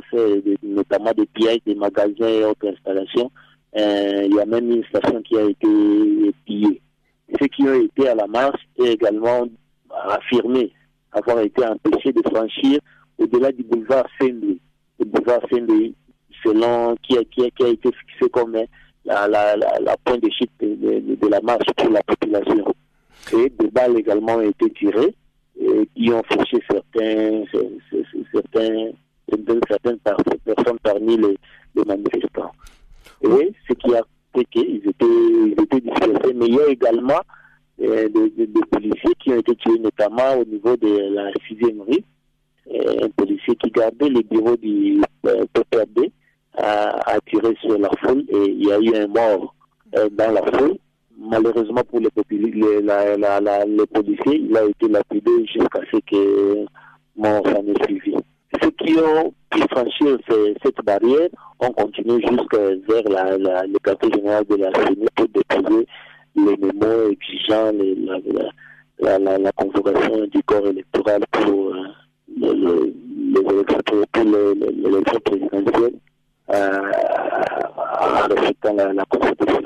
notamment 0.64 1.12
des 1.12 1.26
pièges, 1.26 1.60
des 1.66 1.76
magasins 1.76 2.28
et 2.28 2.46
autres 2.46 2.70
installations. 2.70 3.30
Euh, 3.78 4.22
il 4.26 4.34
y 4.34 4.40
a 4.40 4.46
même 4.46 4.72
une 4.72 4.86
station 4.86 5.22
qui 5.22 5.38
a 5.38 5.44
été 5.44 5.68
pillée 6.46 6.82
ceux 7.40 7.48
qui 7.48 7.64
ont 7.64 7.82
été 7.82 8.08
à 8.08 8.16
la 8.16 8.28
marche 8.28 8.62
et 8.78 8.92
également 8.92 9.48
affirmé 10.08 10.72
avoir 11.12 11.40
été 11.40 11.66
empêchés 11.66 12.12
de 12.12 12.22
franchir 12.30 12.80
au-delà 13.18 13.52
du 13.52 13.64
boulevard 13.64 14.06
Saint-Louis. 14.20 14.60
Le 15.00 15.06
boulevard 15.06 15.42
Saint-Louis, 15.52 15.96
selon 16.44 16.96
qui 17.04 17.18
a, 17.18 17.22
été 17.22 17.90
fixé 17.92 18.30
comme 18.32 18.54
la, 19.06 19.28
la, 19.28 19.56
la, 19.56 19.80
la 19.80 19.98
point 20.04 20.18
de 20.18 20.30
chute 20.30 20.52
de, 20.60 21.28
la 21.28 21.42
marche 21.42 21.68
pour 21.78 21.90
la 21.90 22.04
population. 22.04 22.66
Et 23.34 23.50
des 23.50 23.70
balles 23.72 23.98
également 23.98 24.36
ont 24.36 24.42
été 24.42 24.70
tirées 24.72 25.16
et 25.60 25.90
qui 25.96 26.12
ont 26.12 26.22
fauché 26.30 26.62
certaines 26.70 27.46
personnes 30.46 30.78
parmi 30.84 31.18
les, 31.18 31.38
les 31.76 31.86
manifestants. 31.86 32.52
Et 33.24 33.54
ce 33.68 33.74
qui 33.74 33.96
a 33.96 34.02
ils 34.56 34.82
étaient, 34.88 35.06
ils 35.06 35.56
étaient 35.62 35.82
dispersés, 35.82 36.34
mais 36.34 36.46
il 36.48 36.56
y 36.56 36.60
a 36.60 36.68
également 36.68 37.22
euh, 37.82 38.08
des, 38.10 38.48
policiers 38.72 39.14
qui 39.20 39.32
ont 39.32 39.40
été 39.40 39.56
tués, 39.56 39.80
notamment 39.80 40.38
au 40.40 40.46
niveau 40.46 40.78
de 40.78 41.14
la 41.14 41.32
6e 41.32 41.82
rue. 41.82 42.04
Euh, 42.74 43.06
un 43.06 43.10
policier 43.10 43.56
qui 43.56 43.70
gardait 43.70 44.10
les 44.10 44.24
bureaux 44.24 44.58
du 44.58 45.02
euh, 45.28 45.46
a, 46.58 47.20
tiré 47.30 47.56
sur 47.62 47.78
la 47.78 47.90
foule 48.02 48.24
et 48.30 48.50
il 48.50 48.66
y 48.66 48.72
a 48.72 48.80
eu 48.80 48.96
un 48.96 49.08
mort 49.08 49.54
dans 50.12 50.32
la 50.32 50.42
foule. 50.54 50.78
Malheureusement 51.18 51.84
pour 51.84 52.00
les, 52.00 52.10
les 52.16 53.86
policiers, 53.88 54.42
il 54.50 54.58
a 54.58 54.66
été 54.66 54.88
lapidé 54.88 55.32
jusqu'à 55.46 55.82
ce 55.92 55.98
que 55.98 56.66
s'en 57.22 57.68
est 57.68 57.86
suivi. 57.86 58.16
Ceux 58.62 58.72
qui 58.72 58.96
ont 58.98 59.34
pu 59.50 59.62
franchir 59.70 60.18
cette 60.64 60.86
barrière 60.86 61.30
ont 61.60 61.72
continué 61.72 62.22
jusqu'à 62.22 62.58
vers 62.88 63.04
la, 63.10 63.66
le 63.66 63.80
quartier 63.80 64.12
général 64.14 64.46
de 64.46 64.56
la 64.56 64.72
CENI 64.74 65.08
pour 65.16 65.28
déposer 65.30 65.88
les 66.36 66.58
mémos 66.58 67.12
exigeant 67.12 67.72
les, 67.72 67.96
la, 69.00 69.20
la, 69.20 69.38
la, 69.38 69.52
convocation 69.54 70.26
du 70.28 70.44
corps 70.44 70.68
électoral 70.68 71.22
pour 71.32 71.74
euh, 71.74 72.94
l'élection 74.24 75.20
présidentielle 75.26 75.94
euh, 76.54 76.92
en 78.02 78.28
respectant 78.28 78.74
la 78.76 79.06
Constitution. 79.06 79.65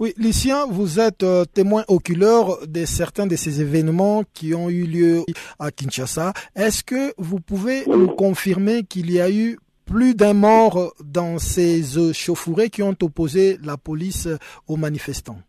Oui, 0.00 0.14
Lucien, 0.16 0.64
vous 0.66 1.00
êtes 1.00 1.24
euh, 1.24 1.44
témoin 1.44 1.82
oculaire 1.88 2.46
de 2.68 2.84
certains 2.84 3.26
de 3.26 3.34
ces 3.34 3.60
événements 3.60 4.22
qui 4.32 4.54
ont 4.54 4.70
eu 4.70 4.84
lieu 4.84 5.24
à 5.58 5.72
Kinshasa. 5.72 6.32
Est-ce 6.54 6.84
que 6.84 7.12
vous 7.18 7.40
pouvez 7.40 7.84
nous 7.84 8.06
confirmer 8.06 8.84
qu'il 8.84 9.10
y 9.10 9.20
a 9.20 9.28
eu 9.28 9.58
plus 9.86 10.14
d'un 10.14 10.34
mort 10.34 10.94
dans 11.04 11.38
ces 11.38 11.82
chauffourées 12.12 12.70
qui 12.70 12.80
ont 12.84 12.94
opposé 13.02 13.58
la 13.64 13.76
police 13.76 14.28
aux 14.68 14.76
manifestants? 14.76 15.40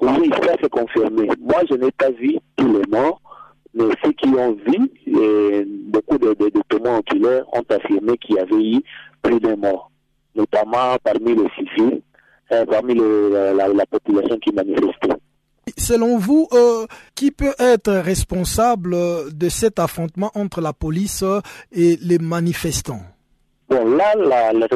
Oui, 0.00 0.30
ça 0.30 0.54
c'est 0.62 0.70
confirmé. 0.70 1.28
Moi, 1.38 1.60
je 1.68 1.74
n'ai 1.74 1.90
pas 1.90 2.10
vu 2.10 2.38
tous 2.56 2.72
les 2.72 2.86
morts, 2.88 3.20
mais 3.74 3.84
ceux 4.02 4.12
qui 4.12 4.28
ont 4.30 4.56
vu, 4.66 4.90
et 5.08 5.66
beaucoup 5.88 6.16
de, 6.16 6.34
témoins 6.70 7.00
oculaires 7.00 7.44
ont 7.52 7.64
affirmé 7.68 8.16
qu'il 8.16 8.36
y 8.36 8.38
avait 8.38 8.64
eu 8.64 8.80
plus 9.20 9.40
d'un 9.40 9.56
mort, 9.56 9.90
notamment 10.34 10.96
parmi 11.04 11.34
les 11.34 11.48
civils 11.54 12.00
euh, 12.52 12.64
parmi 12.66 12.94
la, 12.94 13.86
population 13.86 14.38
qui 14.38 14.52
manifestait. 14.52 15.16
Selon 15.76 16.18
vous, 16.18 16.48
euh, 16.52 16.86
qui 17.14 17.30
peut 17.30 17.54
être 17.58 17.92
responsable 17.92 18.96
de 19.32 19.48
cet 19.48 19.78
affrontement 19.78 20.30
entre 20.34 20.60
la 20.60 20.72
police 20.72 21.24
et 21.72 21.96
les 22.02 22.18
manifestants? 22.18 23.02
Bon, 23.68 23.84
là, 23.96 24.14
la, 24.16 24.52
les 24.52 24.66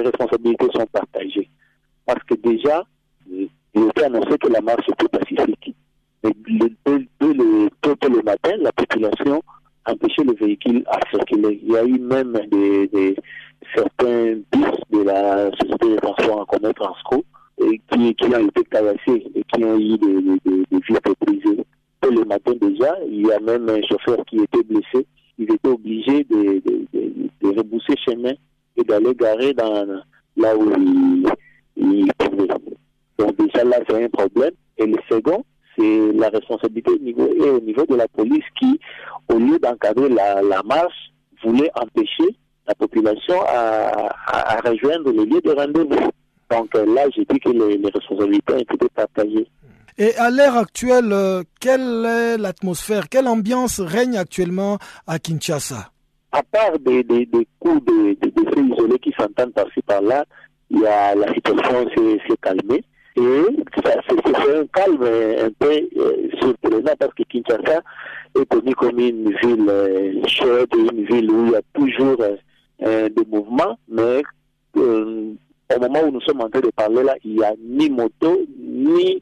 responsabilités 0.00 0.66
sont 0.74 0.86
partagées. 0.86 1.48
Parce 2.06 2.22
que 2.24 2.34
déjà, 2.34 2.84
il 3.28 3.48
était 3.88 4.04
annoncé 4.04 4.36
que 4.38 4.48
la 4.48 4.60
marche 4.60 4.88
était 4.88 5.08
pacifique. 5.08 5.74
Mais 6.22 6.32
dès 6.46 7.34
le, 7.34 8.22
matin, 8.22 8.52
la 8.58 8.72
population 8.72 9.42
empêchait 9.86 10.24
les 10.24 10.34
véhicules 10.34 10.84
à 10.86 10.98
circuler. 11.10 11.60
Il 11.62 11.72
y 11.72 11.76
a 11.76 11.84
eu 11.84 11.98
même 11.98 12.32
des, 12.50 13.16
certains 13.74 14.34
bus 14.52 14.80
de 14.90 15.02
la 15.02 15.50
société 15.52 15.90
de 15.90 15.96
transport 15.96 16.40
en 16.40 16.44
commun 16.44 16.72
Transco 16.72 17.24
et 17.58 17.80
qui, 17.90 18.14
qui 18.14 18.24
ont 18.34 18.48
été 18.48 18.64
cassés 18.64 19.26
et 19.34 19.44
qui 19.52 19.64
ont 19.64 19.78
eu 19.78 19.96
des, 19.98 20.22
des, 20.22 20.64
des 20.70 20.80
vitres 20.88 21.14
brisées. 21.20 21.64
le 22.02 22.24
matin 22.24 22.52
déjà, 22.60 22.96
il 23.08 23.26
y 23.26 23.32
a 23.32 23.40
même 23.40 23.68
un 23.68 23.80
chauffeur 23.82 24.24
qui 24.26 24.38
était 24.38 24.62
blessé. 24.62 25.06
Il 25.38 25.52
était 25.52 25.68
obligé 25.68 26.24
de, 26.24 26.62
de, 26.64 26.86
de, 26.92 27.58
rebousser 27.58 27.94
chemin 28.04 28.32
et 28.76 28.84
d'aller 28.84 29.14
garer 29.14 29.52
là 30.36 30.56
où 30.56 30.70
il, 30.78 31.26
il 31.76 32.12
pouvait. 32.18 32.48
Donc 33.18 33.36
déjà 33.36 33.64
là, 33.64 33.78
c'est 33.88 34.04
un 34.04 34.08
problème. 34.08 34.52
Et 34.78 34.86
le 34.86 34.96
second, 35.08 35.44
c'est 35.76 36.12
la 36.12 36.28
responsabilité 36.28 36.92
au 36.92 36.98
niveau, 36.98 37.26
au 37.26 37.60
niveau 37.60 37.84
de 37.86 37.96
la 37.96 38.08
police 38.08 38.44
qui, 38.60 38.78
au 39.32 39.38
lieu 39.38 39.58
d'encadrer 39.58 40.08
la, 40.08 40.42
la 40.42 40.62
marche, 40.62 41.12
voulait 41.42 41.70
empêcher 41.74 42.36
la 42.66 42.74
population 42.74 43.40
à, 43.46 44.60
rejoindre 44.64 45.10
les 45.12 45.26
lieux 45.26 45.40
de 45.40 45.50
rendez-vous. 45.50 46.10
Donc 46.50 46.74
euh, 46.74 46.94
là, 46.94 47.02
j'ai 47.14 47.24
dit 47.24 47.38
que 47.38 47.50
les, 47.50 47.90
responsabilités 47.90 48.54
ont 48.54 48.58
été 48.58 48.88
partagées. 48.94 49.46
Et 49.96 50.14
à 50.16 50.30
l'heure 50.30 50.56
actuelle, 50.56 51.12
euh, 51.12 51.42
quelle 51.60 52.04
est 52.04 52.38
l'atmosphère, 52.38 53.08
quelle 53.08 53.28
ambiance 53.28 53.80
règne 53.80 54.16
actuellement 54.16 54.78
à 55.06 55.18
Kinshasa? 55.18 55.90
À 56.32 56.42
part 56.42 56.78
des, 56.80 57.04
des, 57.04 57.26
des 57.26 57.46
coups 57.60 57.84
de, 57.84 58.16
de, 58.20 58.50
faits 58.50 58.64
isolés 58.72 58.98
qui 58.98 59.12
s'entendent 59.18 59.52
par-ci 59.52 59.80
par-là, 59.82 60.24
il 60.70 60.80
y 60.80 60.86
a, 60.86 61.14
la 61.14 61.32
situation 61.32 61.86
s'est 61.94 62.36
calmée. 62.42 62.82
Et 63.16 63.42
c'est 63.76 63.94
un 63.94 64.66
calme 64.74 65.04
un 65.04 65.50
peu 65.60 65.70
euh, 65.98 66.28
surprenant 66.40 66.94
parce 66.98 67.14
que 67.14 67.22
Kinshasa 67.22 67.80
est 68.36 68.46
connu 68.46 68.74
comme 68.74 68.98
une 68.98 69.32
ville 69.36 69.70
chaude, 70.26 70.68
une 70.76 71.04
ville 71.04 71.30
où 71.30 71.46
il 71.46 71.52
y 71.52 71.54
a 71.54 71.62
toujours 71.72 72.16
euh, 72.20 72.34
de 72.84 73.28
mouvement, 73.30 73.78
mais 73.88 74.22
euh, 74.76 75.32
au 75.74 75.80
moment 75.80 76.02
où 76.04 76.10
nous 76.10 76.20
sommes 76.20 76.40
en 76.40 76.48
train 76.48 76.60
de 76.60 76.70
parler 76.70 77.02
là, 77.02 77.14
il 77.24 77.36
n'y 77.36 77.44
a 77.44 77.52
ni 77.58 77.88
moto, 77.90 78.42
ni 78.58 79.20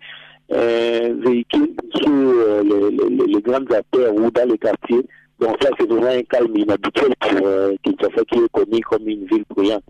euh, 0.52 1.14
véhicule 1.25 1.75
sur 1.95 2.11
euh, 2.11 2.62
les, 2.62 3.26
les, 3.26 3.40
grandes 3.40 3.73
artères 3.73 4.14
ou 4.14 4.31
dans 4.31 4.49
les 4.49 4.59
quartiers. 4.59 5.07
Donc 5.40 5.57
ça, 5.62 5.71
c'est 5.78 5.88
vraiment 5.88 6.09
un 6.09 6.23
calme 6.23 6.57
inhabituel 6.57 7.14
pour 7.21 7.47
euh, 7.47 7.75
Kinshasa 7.83 8.23
qui 8.31 8.38
est 8.38 8.52
connu 8.52 8.81
comme 8.83 9.09
une 9.09 9.25
ville 9.26 9.45
bruyante. 9.49 9.83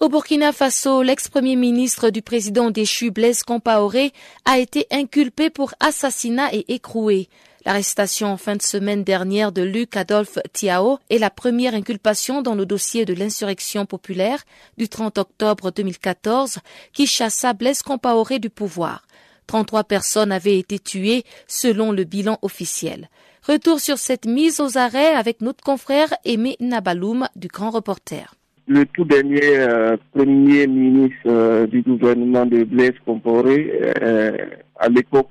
Au 0.00 0.08
Burkina 0.08 0.52
Faso, 0.52 1.02
l'ex-premier 1.02 1.56
ministre 1.56 2.10
du 2.10 2.22
président 2.22 2.70
déchu 2.70 3.10
Blaise 3.10 3.42
Compaoré 3.42 4.12
a 4.44 4.58
été 4.58 4.86
inculpé 4.92 5.50
pour 5.50 5.72
assassinat 5.80 6.54
et 6.54 6.72
écroué. 6.72 7.28
L'arrestation 7.68 8.28
en 8.28 8.38
fin 8.38 8.56
de 8.56 8.62
semaine 8.62 9.04
dernière 9.04 9.52
de 9.52 9.60
Luc 9.60 9.94
Adolphe 9.94 10.38
Tiao 10.54 10.96
est 11.10 11.18
la 11.18 11.28
première 11.28 11.74
inculpation 11.74 12.40
dans 12.40 12.54
le 12.54 12.64
dossier 12.64 13.04
de 13.04 13.12
l'insurrection 13.12 13.84
populaire 13.84 14.38
du 14.78 14.88
30 14.88 15.18
octobre 15.18 15.70
2014 15.70 16.60
qui 16.94 17.06
chassa 17.06 17.52
Blaise 17.52 17.82
Compaoré 17.82 18.38
du 18.38 18.48
pouvoir. 18.48 19.06
33 19.48 19.84
personnes 19.84 20.32
avaient 20.32 20.58
été 20.58 20.78
tuées 20.78 21.24
selon 21.46 21.92
le 21.92 22.04
bilan 22.04 22.38
officiel. 22.40 23.10
Retour 23.46 23.80
sur 23.80 23.98
cette 23.98 24.24
mise 24.24 24.60
aux 24.60 24.78
arrêts 24.78 25.14
avec 25.14 25.42
notre 25.42 25.62
confrère 25.62 26.08
Aimé 26.24 26.56
Nabaloum 26.60 27.28
du 27.36 27.48
Grand 27.48 27.68
Reporter. 27.68 28.34
Le 28.66 28.86
tout 28.86 29.04
dernier 29.04 29.58
euh, 29.58 29.98
premier 30.14 30.66
ministre 30.66 31.18
euh, 31.26 31.66
du 31.66 31.82
gouvernement 31.82 32.46
de 32.46 32.64
Blaise 32.64 32.94
Compaoré, 33.04 33.92
euh, 34.00 34.38
à 34.76 34.88
l'époque, 34.88 35.28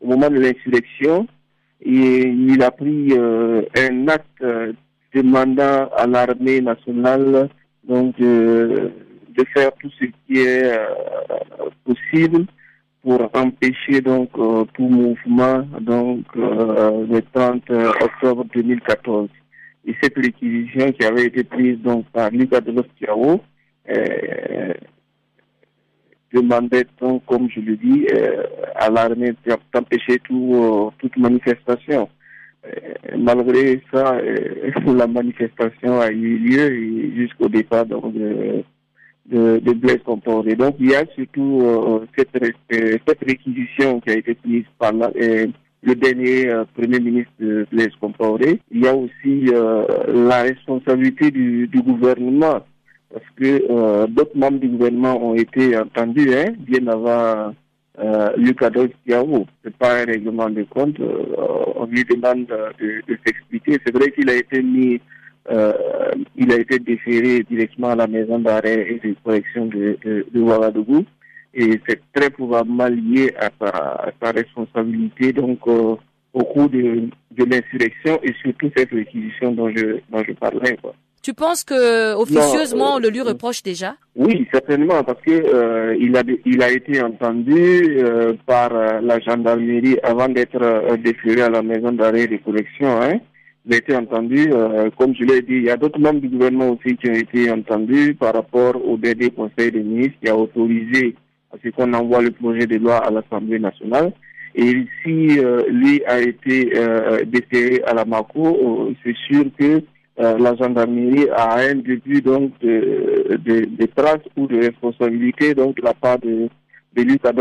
au 0.00 0.06
moment 0.06 0.30
de 0.30 0.40
l'insurrection, 0.40 1.26
et 1.80 2.28
il 2.28 2.62
a 2.62 2.70
pris 2.70 3.12
euh, 3.12 3.62
un 3.76 4.08
acte 4.08 4.44
demandant 5.14 5.88
à 5.96 6.06
l'armée 6.06 6.60
nationale 6.60 7.48
donc 7.84 8.18
de 8.18 8.90
faire 9.54 9.70
tout 9.80 9.90
ce 9.98 10.04
qui 10.04 10.40
est 10.40 10.76
euh, 10.76 11.70
possible 11.84 12.46
pour 13.02 13.30
empêcher 13.34 14.00
donc 14.00 14.30
euh, 14.38 14.64
tout 14.74 14.88
mouvement 14.88 15.66
donc 15.80 16.24
le 16.34 17.20
30 17.32 17.70
octobre 17.70 18.44
2014. 18.54 19.28
Et 19.86 19.94
cette 20.02 20.16
réquisition 20.16 20.92
qui 20.92 21.06
avait 21.06 21.26
été 21.26 21.44
prise 21.44 21.78
donc 21.78 22.06
par 22.12 22.30
Liga 22.30 22.60
de 22.60 22.72
l'Ostiao 22.72 23.40
demandait 26.32 26.86
donc, 27.00 27.24
comme 27.26 27.48
je 27.50 27.60
le 27.60 27.76
dis, 27.76 28.06
euh, 28.12 28.42
à 28.74 28.90
l'armée 28.90 29.34
d'empêcher 29.72 30.18
tout, 30.24 30.52
euh, 30.54 30.90
toute 30.98 31.16
manifestation. 31.16 32.08
Euh, 32.66 33.16
malgré 33.16 33.82
ça, 33.92 34.20
la 34.86 35.06
manifestation 35.06 36.00
a 36.00 36.10
eu 36.10 36.38
lieu 36.38 37.14
jusqu'au 37.16 37.48
départ 37.48 37.86
donc, 37.86 38.12
de, 38.12 38.62
de, 39.26 39.58
de 39.58 39.72
Blaise 39.72 40.02
Compaoré. 40.04 40.54
Donc 40.54 40.76
il 40.78 40.90
y 40.90 40.94
a 40.94 41.04
surtout 41.14 41.62
cette, 42.16 42.44
cette 42.70 43.24
réquisition 43.24 44.00
qui 44.00 44.10
a 44.10 44.18
été 44.18 44.34
prise 44.34 44.64
par 44.78 44.92
le 44.92 45.94
dernier 45.94 46.52
Premier 46.74 46.98
ministre 46.98 47.32
de 47.38 47.66
Blaise 47.70 47.94
Compaoré. 48.00 48.60
Il 48.70 48.82
y 48.82 48.88
a 48.88 48.94
aussi 48.94 49.50
la 50.08 50.42
responsabilité 50.42 51.30
du, 51.30 51.68
du 51.68 51.80
gouvernement 51.80 52.60
parce 53.12 53.24
que 53.36 53.64
euh, 53.70 54.06
d'autres 54.06 54.36
membres 54.36 54.58
du 54.58 54.68
gouvernement 54.68 55.30
ont 55.30 55.34
été 55.34 55.76
entendus 55.76 56.34
hein, 56.34 56.52
bien 56.58 56.86
avant 56.88 57.54
euh, 57.98 58.30
Lucas 58.36 58.70
Tiao. 58.70 59.46
Ce 59.62 59.68
n'est 59.68 59.74
pas 59.78 60.02
un 60.02 60.04
règlement 60.04 60.50
de 60.50 60.62
compte. 60.64 61.00
Euh, 61.00 61.34
on 61.76 61.86
lui 61.86 62.04
demande 62.04 62.46
de, 62.46 63.02
de 63.08 63.18
s'expliquer. 63.24 63.78
C'est 63.84 63.94
vrai 63.96 64.10
qu'il 64.10 64.28
a 64.28 64.34
été 64.34 64.62
mis, 64.62 65.00
euh, 65.50 65.72
il 66.36 66.52
a 66.52 66.58
été 66.58 66.78
déféré 66.78 67.42
directement 67.44 67.88
à 67.88 67.96
la 67.96 68.06
maison 68.06 68.38
d'arrêt 68.38 68.86
et 68.90 69.08
de 69.08 69.14
correction 69.24 69.66
de, 69.66 69.98
de, 70.04 70.26
de 70.32 70.40
Ouagadougou. 70.40 71.04
Et 71.54 71.80
c'est 71.88 72.00
très 72.12 72.30
probablement 72.30 72.88
lié 72.88 73.32
à 73.38 73.48
sa, 73.58 73.68
à 73.68 74.10
sa 74.22 74.32
responsabilité 74.32 75.32
donc 75.32 75.60
euh, 75.66 75.96
au 76.34 76.44
cours 76.44 76.68
de, 76.68 77.08
de 77.32 77.44
l'insurrection 77.44 78.20
et 78.22 78.34
surtout 78.42 78.70
cette 78.76 78.90
réquisition 78.90 79.52
dont 79.52 79.70
je, 79.70 79.96
dont 80.10 80.22
je 80.22 80.32
parlais. 80.34 80.76
Quoi. 80.76 80.94
Tu 81.28 81.34
penses 81.34 81.62
que 81.62 82.14
officieusement 82.14 82.94
on 82.94 82.98
le 82.98 83.10
lui 83.10 83.20
reproche 83.20 83.62
déjà? 83.62 83.96
Oui, 84.16 84.48
certainement, 84.50 85.04
parce 85.04 85.20
que 85.20 85.30
euh, 85.30 85.94
il 86.00 86.16
a 86.16 86.22
il 86.46 86.62
a 86.62 86.70
été 86.70 87.02
entendu 87.02 87.98
euh, 87.98 88.32
par 88.46 88.74
euh, 88.74 89.02
la 89.02 89.20
gendarmerie 89.20 89.98
avant 90.02 90.30
d'être 90.30 90.96
déféré 90.96 91.42
à 91.42 91.50
la 91.50 91.60
maison 91.60 91.92
d'arrêt 91.92 92.28
de 92.28 92.38
collection. 92.38 92.88
Hein. 93.02 93.20
il 93.66 93.74
a 93.74 93.76
été 93.76 93.94
entendu. 93.94 94.48
comme 94.96 95.14
je 95.14 95.24
l'ai 95.24 95.42
dit, 95.42 95.56
il 95.56 95.64
y 95.64 95.70
a 95.70 95.76
d'autres 95.76 96.00
membres 96.00 96.20
du 96.20 96.30
gouvernement 96.30 96.70
aussi 96.70 96.96
qui 96.96 97.10
ont 97.10 97.20
été 97.26 97.50
entendus 97.50 98.14
par 98.14 98.32
rapport 98.32 98.76
au 98.82 98.96
dernier 98.96 99.28
Conseil 99.28 99.70
des 99.70 99.82
ministres 99.82 100.16
qui 100.22 100.30
a 100.30 100.34
autorisé 100.34 101.14
à 101.52 101.56
ce 101.62 101.68
qu'on 101.68 101.92
envoie 101.92 102.22
le 102.22 102.30
projet 102.30 102.66
de 102.66 102.76
loi 102.76 103.04
à 103.06 103.10
l'Assemblée 103.10 103.58
nationale. 103.58 104.14
Et 104.54 104.72
si 105.04 105.38
lui 105.68 106.02
a 106.06 106.20
été 106.20 106.72
déterré 107.26 107.82
à 107.86 107.92
la 107.92 108.06
MACO, 108.06 108.94
c'est 109.04 109.16
sûr 109.28 109.44
que 109.58 109.82
la 110.18 110.54
gendarmerie 110.56 111.28
a 111.30 111.58
un 111.58 111.76
début 111.76 112.20
donc 112.20 112.58
de, 112.60 113.36
de, 113.36 113.86
traces 113.94 114.26
ou 114.36 114.46
de 114.46 114.58
responsabilité 114.58 115.54
donc 115.54 115.76
de 115.76 115.82
la 115.82 115.94
part 115.94 116.18
de 116.18 116.48
de 116.96 117.02
Lucas 117.02 117.32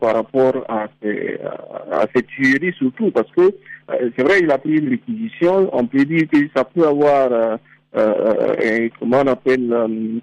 par 0.00 0.14
rapport 0.14 0.64
à 0.68 0.88
ces 1.02 2.22
tueries 2.22 2.74
surtout 2.76 3.10
parce 3.10 3.30
que 3.32 3.42
euh, 3.42 4.10
c'est 4.16 4.22
vrai 4.22 4.40
il 4.42 4.50
a 4.50 4.58
pris 4.58 4.76
une 4.76 4.90
réquisition. 4.90 5.70
On 5.72 5.86
peut 5.86 6.04
dire 6.04 6.24
que 6.32 6.38
ça 6.54 6.64
peut 6.64 6.86
avoir 6.86 7.32
euh, 7.32 7.56
euh, 7.96 8.88
comment 8.98 9.22
on 9.24 9.26
appelle 9.26 10.20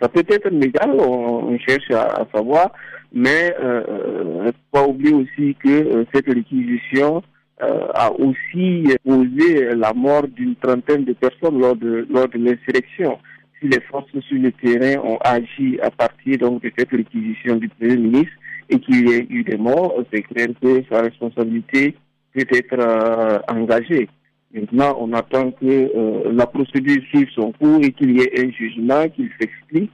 ça 0.00 0.08
peut 0.08 0.24
être 0.28 0.50
légal 0.50 0.90
on, 0.98 1.56
cherche 1.58 1.90
à, 1.90 2.26
savoir 2.34 2.72
mais 3.12 3.54
euh, 3.62 4.50
pas 4.70 4.86
oublier 4.86 5.14
aussi 5.14 5.54
que 5.62 6.04
cette 6.12 6.26
réquisition 6.26 7.22
a 7.62 8.10
aussi 8.12 8.84
causé 9.06 9.74
la 9.74 9.92
mort 9.92 10.26
d'une 10.26 10.56
trentaine 10.56 11.04
de 11.04 11.12
personnes 11.12 11.60
lors 11.60 11.76
de 11.76 12.06
lors 12.10 12.28
de 12.28 12.38
l'insurrection 12.38 13.18
les 13.62 13.80
forces 13.80 14.10
sur 14.10 14.38
le 14.38 14.52
terrain 14.52 15.00
ont 15.02 15.18
agi 15.24 15.78
à 15.82 15.90
partir 15.90 16.38
donc 16.38 16.62
de 16.62 16.70
cette 16.76 16.90
réquisition 16.90 17.56
du 17.56 17.68
Premier 17.68 17.96
ministre 17.96 18.32
et 18.68 18.78
qu'il 18.78 19.08
y 19.08 19.12
ait 19.12 19.26
eu 19.28 19.44
des 19.44 19.56
morts, 19.56 19.94
c'est 20.12 20.22
clair 20.22 20.48
que 20.60 20.82
sa 20.90 21.02
responsabilité 21.02 21.94
peut 22.34 22.46
être 22.50 22.78
euh, 22.78 23.38
engagée. 23.48 24.08
Maintenant, 24.54 24.96
on 25.00 25.12
attend 25.12 25.50
que 25.52 25.64
euh, 25.66 26.32
la 26.32 26.46
procédure 26.46 27.02
suive 27.08 27.28
son 27.34 27.52
cours 27.52 27.80
et 27.82 27.92
qu'il 27.92 28.16
y 28.16 28.20
ait 28.20 28.44
un 28.44 28.50
jugement, 28.50 29.08
qu'il 29.08 29.30
s'explique 29.40 29.92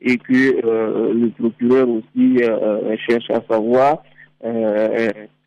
et 0.00 0.16
que 0.16 0.64
euh, 0.64 1.12
le 1.12 1.30
procureur 1.30 1.88
aussi 1.88 2.38
cherche 3.06 3.30
à 3.30 3.42
savoir 3.50 4.02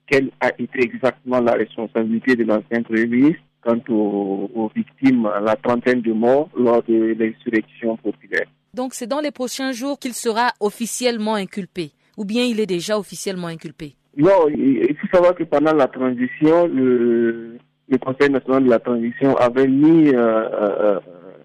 quelle 0.07 0.29
a 0.39 0.49
été 0.57 0.83
exactement 0.83 1.39
la 1.39 1.53
responsabilité 1.53 2.35
de 2.35 2.43
l'ancien 2.43 2.83
Premier 2.83 3.05
ministre 3.07 3.41
quant 3.63 3.79
aux, 3.89 4.69
victimes, 4.75 5.29
la 5.41 5.55
trentaine 5.55 6.01
de 6.01 6.11
morts 6.11 6.49
lors 6.57 6.83
de 6.83 7.15
l'insurrection 7.17 7.95
populaire. 7.97 8.45
Donc 8.73 8.93
c'est 8.93 9.07
dans 9.07 9.21
les 9.21 9.31
prochains 9.31 9.71
jours 9.71 9.99
qu'il 9.99 10.13
sera 10.13 10.49
officiellement 10.59 11.35
inculpé, 11.35 11.91
ou 12.17 12.25
bien 12.25 12.43
il 12.43 12.59
est 12.59 12.65
déjà 12.65 12.97
officiellement 12.97 13.47
inculpé? 13.47 13.95
Non, 14.17 14.47
il 14.49 14.95
faut 14.99 15.07
savoir 15.11 15.33
que 15.33 15.43
pendant 15.43 15.73
la 15.73 15.87
transition, 15.87 16.67
le, 16.67 17.57
Conseil 18.01 18.31
national 18.31 18.63
de 18.63 18.69
la 18.69 18.79
transition 18.79 19.35
avait 19.37 19.67
mis 19.67 20.09
euh, 20.09 20.15
euh, 20.17 20.99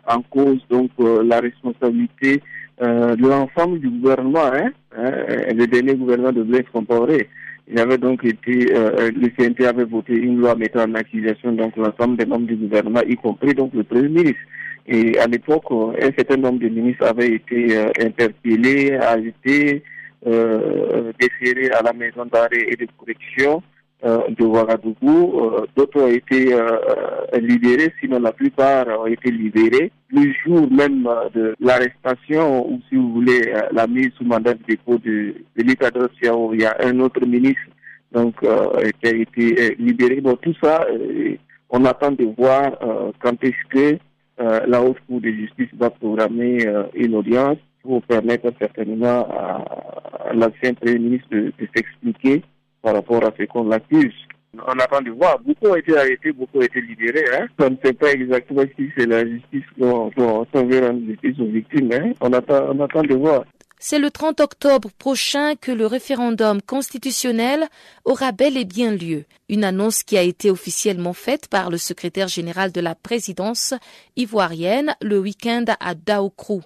en 0.07 0.23
cause 0.23 0.59
donc 0.71 0.91
euh, 0.99 1.23
la 1.23 1.41
responsabilité 1.41 2.43
de 2.81 3.29
l'ensemble 3.29 3.81
du 3.81 3.91
gouvernement, 3.91 4.47
hein, 4.47 4.71
hein, 4.97 5.11
le 5.53 5.67
dernier 5.67 5.95
gouvernement 5.95 6.33
de 6.33 6.43
Blaise 6.43 6.65
Compaoré. 6.73 7.29
Il 7.71 7.79
avait 7.79 7.99
donc 7.99 8.25
été, 8.25 8.75
euh, 8.75 9.11
le 9.15 9.29
CNT 9.37 9.67
avait 9.67 9.85
voté 9.85 10.15
une 10.15 10.39
loi 10.39 10.55
mettant 10.55 10.85
en 10.85 10.95
accusation 10.95 11.53
donc 11.53 11.77
l'ensemble 11.77 12.17
des 12.17 12.25
membres 12.25 12.47
du 12.47 12.57
gouvernement, 12.57 13.03
y 13.07 13.15
compris 13.17 13.53
donc 13.55 13.75
le 13.75 13.85
Premier 13.85 14.09
ministre. 14.09 14.41
Et 14.87 15.19
à 15.19 15.27
l'époque, 15.27 15.65
euh, 15.71 15.93
un 16.01 16.11
certain 16.17 16.39
nombre 16.39 16.61
de 16.61 16.69
ministres 16.69 17.05
avaient 17.05 17.35
été 17.35 17.77
euh, 17.77 17.91
interpellés, 18.01 18.95
arrêtés, 18.95 19.83
euh, 20.27 21.13
déférés 21.21 21.71
à 21.73 21.83
la 21.83 21.93
maison 21.93 22.25
d'arrêt 22.25 22.67
et 22.69 22.77
de 22.77 22.87
correction 22.97 23.59
euh, 23.59 23.78
de 24.03 24.45
Ouagadougou. 24.45 25.41
Euh, 25.41 25.67
d'autres 25.77 26.01
ont 26.03 26.09
été 26.09 26.55
euh, 26.55 26.79
libérés, 27.41 27.93
sinon 28.01 28.21
la 28.21 28.33
plupart 28.33 28.87
ont 29.01 29.07
été 29.07 29.31
libérés. 29.31 29.91
Le 30.11 30.33
jour 30.45 30.71
même 30.71 31.09
de 31.35 31.55
l'arrestation, 31.61 32.71
ou 32.71 32.81
si 32.89 32.97
vous 32.97 33.13
voulez, 33.13 33.53
la 33.73 33.87
mise 33.87 34.11
sous 34.17 34.25
mandat 34.25 34.55
de 34.55 34.61
dépôt 34.69 34.99
de, 34.99 35.35
de 35.57 36.55
il 36.55 36.61
y 36.61 36.65
a 36.65 36.77
un 36.81 37.01
autre 37.01 37.25
ministre 37.27 37.61
donc 38.13 38.41
qui 38.41 39.07
a 39.07 39.15
été 39.15 39.77
libéré. 39.79 40.23
Bon, 40.23 40.35
tout 40.37 40.55
ça, 40.63 40.87
on 41.69 41.85
attend 41.85 42.13
de 42.13 42.25
voir 42.39 42.73
quand 43.21 43.45
est-ce 43.45 43.69
que 43.69 43.99
la 44.39 44.83
Haute 44.83 44.97
Cour 45.07 45.21
de 45.21 45.29
justice 45.29 45.69
va 45.77 45.91
programmer 45.91 46.65
une 46.95 47.15
audience 47.15 47.59
pour 47.83 48.03
permettre 48.05 48.51
certainement 48.59 49.29
à, 49.29 50.33
l'ancien 50.33 50.73
Premier 50.73 50.99
ministre 50.99 51.29
de 51.31 51.53
s'expliquer 51.77 52.43
par 52.89 52.95
rapport 52.95 53.25
à 53.25 53.33
ce 53.39 53.45
qu'on 53.45 53.65
l'accuse. 53.65 54.15
On 54.55 54.79
attend 54.79 55.03
de 55.03 55.11
voir. 55.11 55.39
Beaucoup 55.41 55.67
ont 55.67 55.77
été 55.77 55.97
arrêtés, 55.97 56.33
beaucoup 56.33 56.59
ont 56.59 56.63
été 56.63 56.81
libérés. 56.81 57.25
Hein. 57.35 57.47
On 57.59 57.71
ne 57.71 57.77
sait 57.85 57.93
pas 57.93 58.13
exactement 58.13 58.63
si 58.79 58.89
c'est 58.97 59.07
la 59.07 59.27
justice 59.27 59.65
qu'on 59.79 60.11
veut 60.17 60.87
rendre 60.87 61.07
justice 61.07 61.39
aux 61.39 61.53
victimes. 61.53 61.91
Hein. 61.93 62.13
On, 62.23 62.33
attend, 62.33 62.75
on 62.75 62.81
attend 62.81 63.03
de 63.03 63.15
voir. 63.15 63.45
C'est 63.79 63.99
le 63.99 64.11
30 64.11 64.41
octobre 64.41 64.89
prochain 64.99 65.55
que 65.55 65.71
le 65.71 65.87
référendum 65.87 66.63
constitutionnel 66.63 67.67
aura 68.07 68.33
bel 68.33 68.57
et 68.57 68.65
bien 68.65 68.93
lieu. 68.93 69.25
Une 69.51 69.65
annonce 69.65 70.03
qui 70.03 70.17
a 70.17 70.23
été 70.23 70.51
officiellement 70.51 71.13
faite 71.13 71.47
par 71.49 71.69
le 71.71 71.77
secrétaire 71.77 72.29
général 72.29 72.73
de 72.73 72.81
la 72.81 72.95
présidence 72.95 73.75
ivoirienne 74.17 74.97
le 75.03 75.21
week-end 75.21 75.67
à 75.79 75.95
Daokrou 75.95 76.63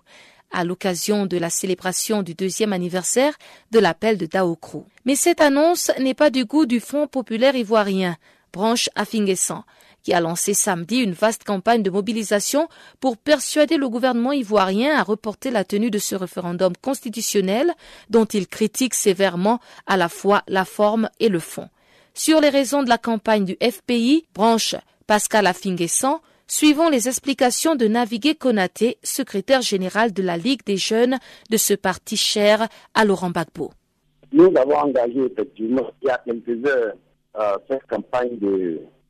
à 0.52 0.64
l'occasion 0.64 1.26
de 1.26 1.36
la 1.38 1.50
célébration 1.50 2.22
du 2.22 2.34
deuxième 2.34 2.72
anniversaire 2.72 3.34
de 3.70 3.78
l'appel 3.78 4.18
de 4.18 4.26
Daokrou. 4.26 4.86
Mais 5.04 5.16
cette 5.16 5.40
annonce 5.40 5.90
n'est 5.98 6.14
pas 6.14 6.30
du 6.30 6.44
goût 6.44 6.66
du 6.66 6.80
Front 6.80 7.06
populaire 7.06 7.56
ivoirien, 7.56 8.16
branche 8.52 8.88
Afingessan, 8.94 9.64
qui 10.02 10.12
a 10.12 10.20
lancé 10.20 10.54
samedi 10.54 10.98
une 10.98 11.12
vaste 11.12 11.44
campagne 11.44 11.82
de 11.82 11.90
mobilisation 11.90 12.68
pour 13.00 13.16
persuader 13.16 13.76
le 13.76 13.88
gouvernement 13.88 14.32
ivoirien 14.32 14.96
à 14.96 15.02
reporter 15.02 15.50
la 15.50 15.64
tenue 15.64 15.90
de 15.90 15.98
ce 15.98 16.14
référendum 16.14 16.72
constitutionnel 16.80 17.72
dont 18.10 18.24
il 18.24 18.46
critique 18.46 18.94
sévèrement 18.94 19.60
à 19.86 19.96
la 19.96 20.08
fois 20.08 20.42
la 20.48 20.64
forme 20.64 21.08
et 21.20 21.28
le 21.28 21.38
fond. 21.38 21.68
Sur 22.14 22.40
les 22.40 22.50
raisons 22.50 22.82
de 22.82 22.88
la 22.88 22.98
campagne 22.98 23.44
du 23.44 23.56
FPI, 23.62 24.26
branche 24.34 24.74
Pascal 25.06 25.46
Afingessan 25.46 26.20
Suivons 26.54 26.90
les 26.90 27.08
explications 27.08 27.76
de 27.76 27.86
Navigué 27.86 28.34
Konaté, 28.34 28.98
secrétaire 29.02 29.62
général 29.62 30.12
de 30.12 30.22
la 30.22 30.36
Ligue 30.36 30.60
des 30.66 30.76
jeunes 30.76 31.16
de 31.50 31.56
ce 31.56 31.72
parti 31.72 32.18
cher 32.18 32.68
à 32.92 33.06
Laurent 33.06 33.30
Gbagbo. 33.30 33.70
Nous 34.34 34.52
avons 34.54 34.76
engagé 34.76 35.20
effectivement 35.24 35.90
il 36.02 36.08
y 36.08 36.10
a 36.10 36.18
quelques 36.18 36.68
heures 36.68 36.92
cette 37.70 37.86
campagne 37.86 38.38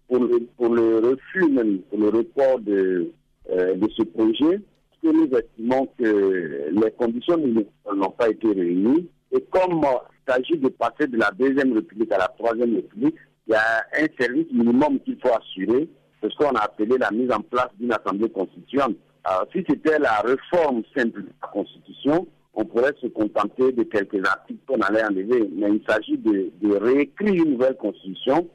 pour, 0.07 0.20
le, 0.20 0.98
refus 1.00 1.48
même, 1.50 1.81
pour 1.90 1.98
le 1.98 2.11
report 2.11 2.61
de, 2.61 3.11
euh, 3.50 3.74
de 3.74 3.88
ce 3.90 4.05
projet, 4.05 4.61
parce 4.61 5.02
que 5.02 5.09
nous 5.09 5.37
estimons 5.37 5.88
que 5.98 6.70
les 6.70 6.90
conditions 6.92 7.38
n'ont 7.38 8.11
pas 8.11 8.28
été 8.31 8.52
réunies. 8.52 9.09
Et 9.33 9.40
comme 9.50 9.85
euh, 9.85 9.98
il 10.28 10.33
s'agit 10.33 10.59
de 10.59 10.68
passer 10.68 11.09
de 11.09 11.18
la 11.18 11.33
deuxième 11.33 11.72
république 11.72 12.12
à 12.12 12.18
la 12.18 12.28
troisième 12.38 12.76
république, 12.76 13.16
il 13.48 13.50
y 13.50 13.57
a 13.57 13.85
un 13.98 14.07
service 14.16 14.46
minimum 14.52 15.00
qu'il 15.00 15.18
faut 15.20 15.35
assurer 15.35 15.88
c'est 16.22 16.30
ce 16.30 16.37
qu'on 16.37 16.54
a 16.54 16.61
appelé 16.61 16.96
la 16.98 17.11
mise 17.11 17.30
en 17.32 17.40
place 17.40 17.68
d'une 17.78 17.92
assemblée 17.92 18.30
constituante. 18.30 18.94
Alors, 19.24 19.46
si 19.52 19.64
c'était 19.68 19.98
la 19.98 20.20
réforme 20.20 20.82
simple 20.96 21.22
de 21.22 21.28
la 21.42 21.48
Constitution, 21.48 22.26
on 22.54 22.64
pourrait 22.64 22.94
se 23.00 23.06
contenter 23.08 23.72
de 23.72 23.82
quelques 23.85 24.24
articles 24.26 24.61
qu'on 24.66 24.80
allait 24.80 25.04
enlever. 25.04 25.48
Mais 25.54 25.70
il 25.70 25.82
s'agit 25.88 26.18
de, 26.18 26.76
réécrire 26.76 27.35
une 27.35 27.52
nouvelle 27.52 27.76
Constitution 27.76 28.48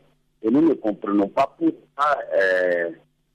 et 0.43 0.49
nous 0.49 0.61
ne 0.61 0.73
comprenons 0.73 1.27
pas 1.27 1.55
pourquoi 1.57 2.17
euh, 2.39 2.89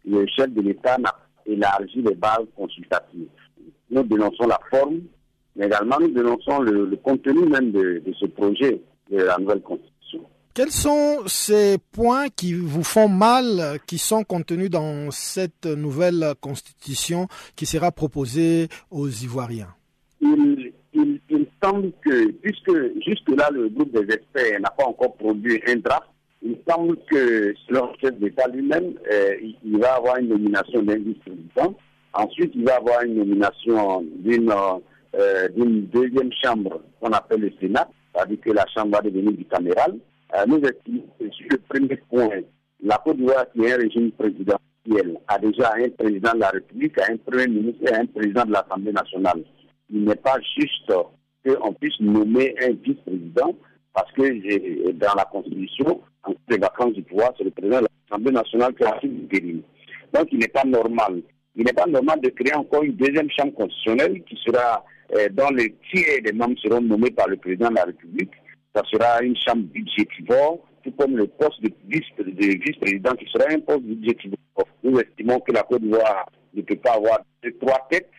le 0.06 0.26
chef 0.26 0.50
de 0.50 0.60
l'État 0.62 0.98
n'a 0.98 1.14
élargi 1.46 2.02
les 2.02 2.14
bases 2.14 2.46
consultatives. 2.56 3.28
Nous 3.90 4.02
dénonçons 4.04 4.46
la 4.46 4.60
forme, 4.70 5.00
mais 5.56 5.66
également 5.66 5.98
nous 6.00 6.10
dénonçons 6.10 6.60
le, 6.60 6.96
contenu 6.96 7.46
même 7.46 7.72
de 7.72 8.02
ce 8.18 8.26
projet 8.26 8.80
de 9.10 9.18
la 9.18 9.36
nouvelle 9.38 9.60
Constitution. 9.60 9.91
Quels 10.54 10.70
sont 10.70 11.22
ces 11.28 11.78
points 11.92 12.28
qui 12.28 12.52
vous 12.52 12.84
font 12.84 13.08
mal, 13.08 13.78
qui 13.86 13.96
sont 13.96 14.22
contenus 14.22 14.68
dans 14.68 15.10
cette 15.10 15.64
nouvelle 15.64 16.34
constitution 16.42 17.26
qui 17.56 17.64
sera 17.64 17.90
proposée 17.90 18.68
aux 18.90 19.08
Ivoiriens 19.08 19.74
il, 20.20 21.46
semble 21.62 21.92
que, 22.04 22.32
puisque 22.32 22.70
jusque-là 23.06 23.48
le 23.50 23.70
groupe 23.70 23.92
des 23.92 24.12
experts 24.12 24.60
n'a 24.60 24.68
pas 24.70 24.84
encore 24.84 25.14
produit 25.14 25.58
un 25.66 25.76
draft, 25.76 26.08
il 26.42 26.56
semble 26.68 26.98
que 27.10 27.54
selon 27.66 27.86
le 27.86 27.92
chef 28.00 28.18
d'État 28.18 28.46
lui-même, 28.48 28.92
euh, 29.10 29.34
il, 29.64 29.78
va 29.78 29.94
avoir 29.94 30.18
une 30.18 30.28
nomination 30.28 30.82
d'un 30.82 30.96
vice-président. 30.96 31.74
Ensuite, 32.12 32.52
il 32.54 32.64
va 32.64 32.76
avoir 32.76 33.02
une 33.04 33.14
nomination 33.14 34.04
d'une 34.16 34.52
euh, 35.14 35.48
deuxième 35.54 36.30
chambre 36.44 36.82
qu'on 37.00 37.12
appelle 37.12 37.40
le 37.40 37.52
Sénat, 37.58 37.88
c'est-à-dire 38.12 38.40
que 38.40 38.50
la 38.50 38.66
chambre 38.74 38.96
va 38.96 39.00
devenir 39.00 39.32
bicaméral. 39.32 39.96
Euh, 40.34 40.44
nous 40.46 40.60
estimons 40.60 41.04
sur 41.18 41.46
le 41.50 41.58
premier 41.68 41.96
point, 42.08 42.40
la 42.82 42.96
Côte 43.04 43.18
d'Ivoire, 43.18 43.44
qui 43.52 43.60
est 43.64 43.72
un 43.72 43.76
régime 43.76 44.12
présidentiel, 44.12 45.18
a 45.28 45.38
déjà 45.38 45.74
un 45.76 45.90
président 45.90 46.32
de 46.34 46.40
la 46.40 46.50
République, 46.50 46.98
un 46.98 47.16
premier 47.18 47.48
ministre 47.48 47.92
et 47.92 47.94
un 47.94 48.06
président 48.06 48.44
de 48.44 48.52
l'Assemblée 48.52 48.92
nationale. 48.92 49.44
Il 49.90 50.04
n'est 50.04 50.16
pas 50.16 50.38
juste 50.58 50.92
qu'on 51.46 51.72
puisse 51.74 52.00
nommer 52.00 52.54
un 52.62 52.70
vice-président 52.82 53.54
Parce 53.92 54.10
que 54.12 54.90
dans 54.92 55.14
la 55.14 55.24
Constitution, 55.26 56.00
en 56.24 56.34
les 56.48 56.58
vacances 56.58 56.94
du 56.94 57.02
pouvoir, 57.02 57.32
c'est 57.36 57.44
le 57.44 57.50
président 57.50 57.80
de 57.80 57.88
l'Assemblée 58.08 58.32
nationale 58.32 58.74
qui 58.74 58.84
a 58.84 58.98
du 59.02 59.62
Donc 60.14 60.28
il 60.32 60.38
n'est 60.38 60.48
pas 60.48 60.64
normal. 60.64 61.20
Il 61.54 61.64
n'est 61.64 61.72
pas 61.74 61.86
normal 61.86 62.20
de 62.22 62.30
créer 62.30 62.54
encore 62.54 62.82
une 62.84 62.96
deuxième 62.96 63.28
chambre 63.30 63.52
constitutionnelle 63.52 64.22
qui 64.24 64.38
sera, 64.46 64.82
euh, 65.14 65.28
dont 65.30 65.50
les 65.50 65.74
tiers 65.92 66.22
des 66.24 66.32
membres 66.32 66.58
seront 66.58 66.80
nommés 66.80 67.10
par 67.10 67.28
le 67.28 67.36
président 67.36 67.68
de 67.68 67.74
la 67.74 67.84
République. 67.84 68.30
Ça 68.74 68.82
sera 68.90 69.22
une 69.22 69.37
chambre 69.37 69.64
budgétivore, 69.64 70.61
tout 70.82 70.92
comme 70.92 71.16
le 71.16 71.26
poste 71.26 71.62
de 71.62 71.70
vice-président 71.85 73.12
qui 73.12 73.26
sera 73.30 73.50
un 73.50 73.61
poste 73.61 73.82
budgétivore. 73.82 74.38
Nous 74.82 74.98
estimons 74.98 75.40
que 75.40 75.52
la 75.52 75.62
Côte 75.62 75.82
d'Ivoire 75.82 76.30
ne 76.54 76.62
peut 76.62 76.76
pas 76.76 76.94
avoir 76.94 77.20
trois 77.61 77.87
têtes. 77.90 78.11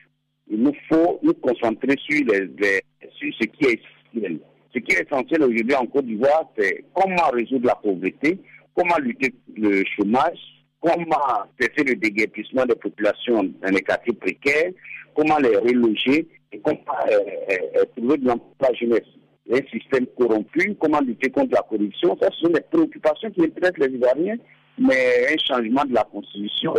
Il 0.49 0.61
nous 0.61 0.75
faut 0.91 1.19
nous 1.23 1.33
concentrer 1.35 1.95
sur, 2.07 2.25
les, 2.25 2.81
sur 3.17 3.33
ce 3.39 3.47
qui 3.47 3.65
est 3.65 3.79
essentiel. 4.13 4.39
Ce 4.73 4.79
qui 4.79 4.95
est 4.95 5.05
essentiel 5.05 5.43
aujourd'hui 5.43 5.75
en 5.75 5.85
Côte 5.85 6.05
d'Ivoire, 6.05 6.49
c'est 6.57 6.83
comment 6.93 7.29
résoudre 7.31 7.67
la 7.67 7.75
pauvreté, 7.75 8.39
comment 8.75 8.97
lutter 8.97 9.31
contre 9.31 9.59
le 9.59 9.83
chômage, 9.95 10.39
comment 10.81 11.45
cesser 11.59 11.83
le 11.83 11.95
déguerpissement 11.95 12.65
des 12.65 12.75
populations 12.75 13.43
dans 13.43 13.69
les 13.69 13.81
quartiers 13.81 14.13
précaires, 14.13 14.71
comment 15.15 15.37
les 15.37 15.55
reloger 15.57 16.27
et 16.51 16.59
comment 16.59 16.79
euh, 17.09 17.19
euh, 17.49 17.55
euh, 17.77 17.85
trouver 17.95 18.17
de 18.17 18.27
l'emploi 18.27 18.73
jeunesse. 18.73 19.07
Un 19.51 19.59
système 19.71 20.05
corrompu, 20.17 20.75
comment 20.79 21.01
lutter 21.01 21.29
contre 21.29 21.53
la 21.53 21.61
corruption, 21.61 22.17
ça 22.21 22.29
ce 22.31 22.45
sont 22.45 22.53
des 22.53 22.61
préoccupations 22.61 23.29
qui 23.31 23.43
intéressent 23.43 23.87
les 23.87 23.95
Ivoiriens, 23.95 24.37
mais 24.77 25.27
un 25.29 25.37
changement 25.45 25.83
de 25.85 25.93
la 25.93 26.03
Constitution 26.05 26.73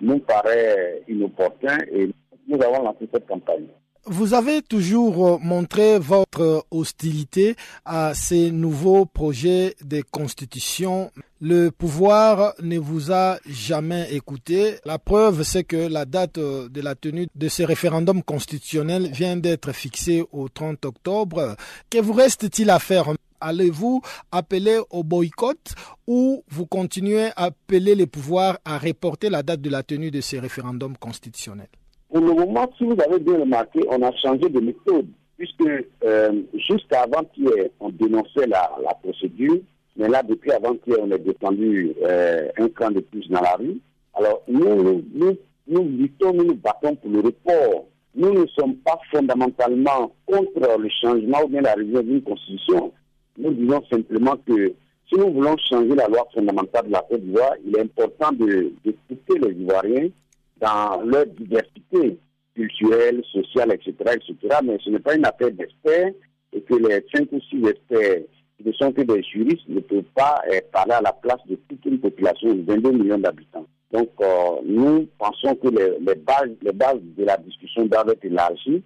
nous 0.00 0.18
paraît 0.20 1.02
inopportun 1.08 1.76
et 1.92 2.08
nous 2.48 2.62
avons 2.62 2.82
lancé 2.82 3.08
cette 3.12 3.26
campagne. 3.26 3.66
Vous 4.06 4.32
avez 4.32 4.62
toujours 4.62 5.26
euh, 5.26 5.38
montré 5.42 5.98
votre 5.98 6.64
hostilité 6.70 7.54
à 7.84 8.14
ces 8.14 8.50
nouveaux 8.50 9.04
projets 9.04 9.76
de 9.84 10.02
constitution. 10.10 11.12
Le 11.42 11.68
pouvoir 11.70 12.54
ne 12.62 12.78
vous 12.78 13.12
a 13.12 13.38
jamais 13.46 14.10
écouté. 14.14 14.76
La 14.86 14.98
preuve, 14.98 15.42
c'est 15.42 15.64
que 15.64 15.76
la 15.76 16.06
date 16.06 16.38
euh, 16.38 16.70
de 16.70 16.80
la 16.80 16.94
tenue 16.94 17.28
de 17.34 17.48
ce 17.48 17.62
référendum 17.62 18.22
constitutionnel 18.22 19.10
vient 19.12 19.36
d'être 19.36 19.72
fixée 19.72 20.24
au 20.32 20.48
30 20.48 20.86
octobre. 20.86 21.54
Que 21.90 21.98
vous 21.98 22.14
reste-t-il 22.14 22.70
à 22.70 22.78
faire? 22.78 23.12
Allez-vous 23.38 24.00
appeler 24.32 24.80
au 24.88 25.04
boycott 25.04 25.74
ou 26.06 26.42
vous 26.48 26.64
continuez 26.64 27.26
à 27.36 27.44
appeler 27.44 27.94
les 27.94 28.06
pouvoirs 28.06 28.58
à 28.64 28.78
reporter 28.78 29.28
la 29.28 29.42
date 29.42 29.60
de 29.60 29.68
la 29.68 29.82
tenue 29.82 30.10
de 30.10 30.22
ce 30.22 30.36
référendum 30.36 30.96
constitutionnel 30.96 31.68
pour 32.10 32.20
le 32.20 32.34
moment, 32.34 32.68
si 32.76 32.84
vous 32.84 32.96
avez 33.06 33.20
bien 33.20 33.38
remarqué, 33.38 33.80
on 33.88 34.02
a 34.02 34.12
changé 34.16 34.48
de 34.48 34.60
méthode, 34.60 35.06
puisque 35.38 35.86
euh, 36.04 36.42
jusqu'à 36.54 37.02
avant-hier, 37.02 37.68
on 37.78 37.90
dénonçait 37.90 38.46
la, 38.48 38.68
procédure, 39.00 39.58
mais 39.96 40.08
là, 40.08 40.22
depuis 40.22 40.50
avant-hier, 40.50 40.96
on 41.00 41.10
est 41.12 41.18
descendu 41.20 41.94
euh, 42.02 42.48
un 42.58 42.68
cran 42.68 42.90
de 42.90 43.00
plus 43.00 43.28
dans 43.28 43.40
la 43.40 43.54
rue. 43.54 43.78
Alors, 44.14 44.42
nous, 44.48 45.04
nous, 45.14 45.36
nous, 45.68 45.84
luttons, 45.84 46.32
nous 46.32 46.44
nous 46.46 46.56
battons 46.56 46.96
pour 46.96 47.10
le 47.10 47.20
report. 47.20 47.86
Nous 48.16 48.32
ne 48.32 48.46
sommes 48.58 48.74
pas 48.76 48.98
fondamentalement 49.12 50.12
contre 50.26 50.78
le 50.78 50.88
changement 51.00 51.44
ou 51.44 51.48
bien 51.48 51.60
la 51.60 51.74
révision 51.74 52.02
d'une 52.02 52.22
constitution. 52.22 52.92
Nous 53.38 53.52
disons 53.52 53.82
simplement 53.88 54.36
que 54.44 54.74
si 55.08 55.14
nous 55.14 55.32
voulons 55.32 55.56
changer 55.68 55.94
la 55.94 56.08
loi 56.08 56.26
fondamentale 56.34 56.88
de 56.88 56.92
la 56.92 57.06
Côte 57.08 57.20
d'Ivoire, 57.20 57.54
il 57.64 57.76
est 57.76 57.82
important 57.82 58.32
de, 58.32 58.72
de 58.84 58.94
les 59.46 59.52
Ivoiriens 59.52 60.08
dans 60.60 61.02
leur 61.02 61.26
diversité 61.26 62.18
culturelle, 62.54 63.22
sociale, 63.32 63.72
etc., 63.72 63.94
etc. 64.16 64.58
Mais 64.64 64.78
ce 64.84 64.90
n'est 64.90 64.98
pas 64.98 65.14
une 65.16 65.24
affaire 65.24 65.50
d'experts 65.50 66.12
et 66.52 66.60
que 66.62 66.74
les 66.74 67.04
cinq 67.14 67.28
ou 67.32 67.40
six 67.40 67.64
experts 67.66 68.22
qui 68.56 68.68
ne 68.68 68.72
sont 68.72 68.92
que 68.92 69.02
des 69.02 69.22
juristes 69.22 69.68
ne 69.68 69.80
peuvent 69.80 70.02
pas 70.14 70.42
euh, 70.52 70.60
parler 70.72 70.92
à 70.92 71.00
la 71.00 71.12
place 71.12 71.40
de 71.48 71.56
toute 71.68 71.84
une 71.86 72.00
population 72.00 72.52
de 72.52 72.62
22 72.62 72.92
millions 72.92 73.18
d'habitants. 73.18 73.66
Donc, 73.92 74.10
euh, 74.20 74.60
nous 74.64 75.08
pensons 75.18 75.54
que 75.56 75.68
les, 75.68 76.14
bases, 76.16 76.50
les 76.62 76.72
bases 76.72 77.00
de 77.16 77.24
la 77.24 77.36
discussion 77.38 77.86
doivent 77.86 78.10
être 78.10 78.24
élargies 78.24 78.82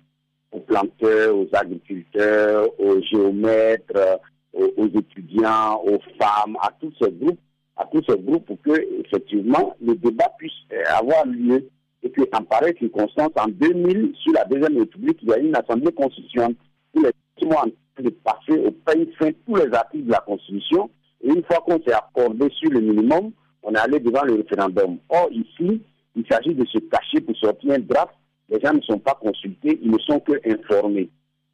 aux 0.53 0.61
planteurs, 0.61 1.37
aux 1.37 1.49
agriculteurs, 1.53 2.69
aux 2.79 3.03
géomètres, 3.03 4.21
aux 4.53 4.87
étudiants, 4.87 5.83
aux 5.85 5.99
femmes, 6.19 6.57
à 6.63 6.71
tous 6.81 6.93
ces 7.03 7.11
groupes 7.11 7.41
à 7.77 7.85
tous 7.87 8.03
ces 8.09 8.19
groupes 8.19 8.47
pour 8.47 8.61
que, 8.63 8.81
effectivement, 9.05 9.75
le 9.81 9.95
débat 9.97 10.31
puisse 10.39 10.53
euh, 10.73 10.83
avoir 10.99 11.27
lieu. 11.27 11.69
Et 12.03 12.11
que, 12.11 12.21
en 12.37 12.45
pareille 12.45 12.77
circonstance, 12.79 13.31
en 13.37 13.49
2000, 13.49 14.13
sur 14.23 14.33
la 14.35 14.45
Deuxième 14.45 14.79
République, 14.79 15.19
il 15.23 15.29
y 15.29 15.33
a 15.33 15.39
une 15.39 15.57
assemblée 15.57 15.93
constitutionnelle 15.93 16.55
où 16.95 17.01
les 17.01 17.11
gens 17.41 17.49
en 17.51 17.63
train 17.63 17.71
de 18.03 18.11
passer 18.11 18.59
au 18.59 18.71
pays 18.71 19.11
fin 19.19 19.31
tous 19.47 19.57
les 19.57 19.73
articles 19.73 20.05
de 20.05 20.13
la 20.13 20.21
Constitution. 20.21 20.91
Et 21.23 21.29
une 21.29 21.43
fois 21.45 21.65
qu'on 21.65 21.83
s'est 21.83 21.95
accordé 21.95 22.51
sur 22.51 22.71
le 22.71 22.81
minimum, 22.81 23.33
on 23.63 23.73
est 23.73 23.79
allé 23.79 23.99
devant 24.01 24.23
le 24.25 24.35
référendum. 24.35 24.99
Or, 25.09 25.29
ici, 25.33 25.81
il 26.15 26.25
s'agit 26.31 26.55
de 26.55 26.67
se 26.67 26.79
cacher 26.79 27.21
pour 27.23 27.37
sortir 27.37 27.73
un 27.73 27.79
draft. 27.79 28.15
Les 28.51 28.61
gens 28.61 28.75
ne 28.75 28.83
sont 28.83 28.99
pas 28.99 29.15
consultés, 29.15 29.81
ils 29.83 29.91
ne 29.91 29.99
sont 29.99 30.21
que 30.21 30.33
informés. 30.47 31.09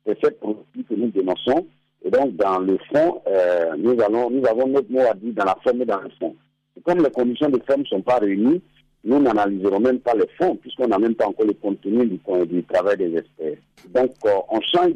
C'est 0.05 0.19
cette 0.21 0.41
politique 0.41 0.89
que 0.89 0.95
nous 0.95 1.11
dénonçons. 1.11 1.67
Et 2.05 2.11
donc, 2.11 2.37
dans 2.37 2.59
le 2.59 2.79
fond, 2.93 3.21
euh, 3.27 3.77
nous, 3.77 4.01
allons, 4.01 4.31
nous 4.31 4.47
avons 4.47 4.67
notre 4.67 4.91
mot 4.91 5.01
à 5.01 5.15
dire 5.15 5.35
dans 5.35 5.45
la 5.45 5.57
forme 5.63 5.83
et 5.83 5.87
dans 5.87 6.01
le 6.01 6.11
fond. 6.19 6.35
Et 6.77 6.81
comme 6.81 7.03
les 7.03 7.11
conditions 7.11 7.51
de 7.51 7.61
forme 7.67 7.83
ne 7.83 7.87
sont 7.87 8.03
pas 8.03 8.19
réunies, 8.19 8.63
nous 9.05 9.21
n'analyserons 9.21 9.81
même 9.81 10.01
pas 10.01 10.15
les 10.15 10.29
fonds, 10.39 10.57
puisqu'on 10.57 10.89
n'a 10.89 10.99
même 10.99 11.15
pas 11.15 11.27
encore 11.27 11.47
le 11.47 11.55
contenu 11.55 12.07
du, 12.07 12.21
du 12.47 12.65
travail 12.65 12.97
des 12.97 13.17
experts. 13.17 13.59
Donc, 13.89 14.13
euh, 14.25 14.31
on 14.51 14.61
change 14.61 14.93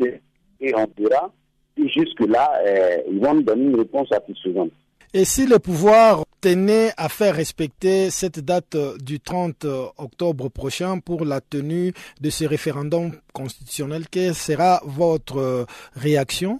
et 0.60 0.74
on 0.74 0.86
verra 0.98 1.30
si 1.76 1.88
jusque-là, 1.88 2.52
euh, 2.66 2.96
ils 3.10 3.20
vont 3.20 3.34
nous 3.34 3.42
donner 3.42 3.64
une 3.64 3.76
réponse 3.76 4.08
satisfaisante. 4.08 4.70
Et 5.12 5.24
si 5.24 5.46
le 5.46 5.58
pouvoir 5.58 6.24
tenait 6.40 6.90
à 6.96 7.08
faire 7.08 7.36
respecter 7.36 8.10
cette 8.10 8.40
date 8.40 8.76
du 9.02 9.20
30 9.20 9.64
octobre 9.96 10.48
prochain 10.48 10.98
pour 10.98 11.24
la 11.24 11.40
tenue 11.40 11.92
de 12.20 12.30
ce 12.30 12.44
référendum 12.44 13.12
constitutionnel, 13.32 14.04
quelle 14.10 14.34
sera 14.34 14.82
votre 14.84 15.66
réaction? 15.94 16.58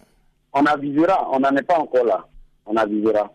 On 0.55 0.65
avisera, 0.67 1.29
on 1.33 1.41
n'en 1.41 1.55
est 1.57 1.63
pas 1.63 1.79
encore 1.79 2.05
là. 2.05 2.27
On 2.67 2.77
avisera. 2.77 3.31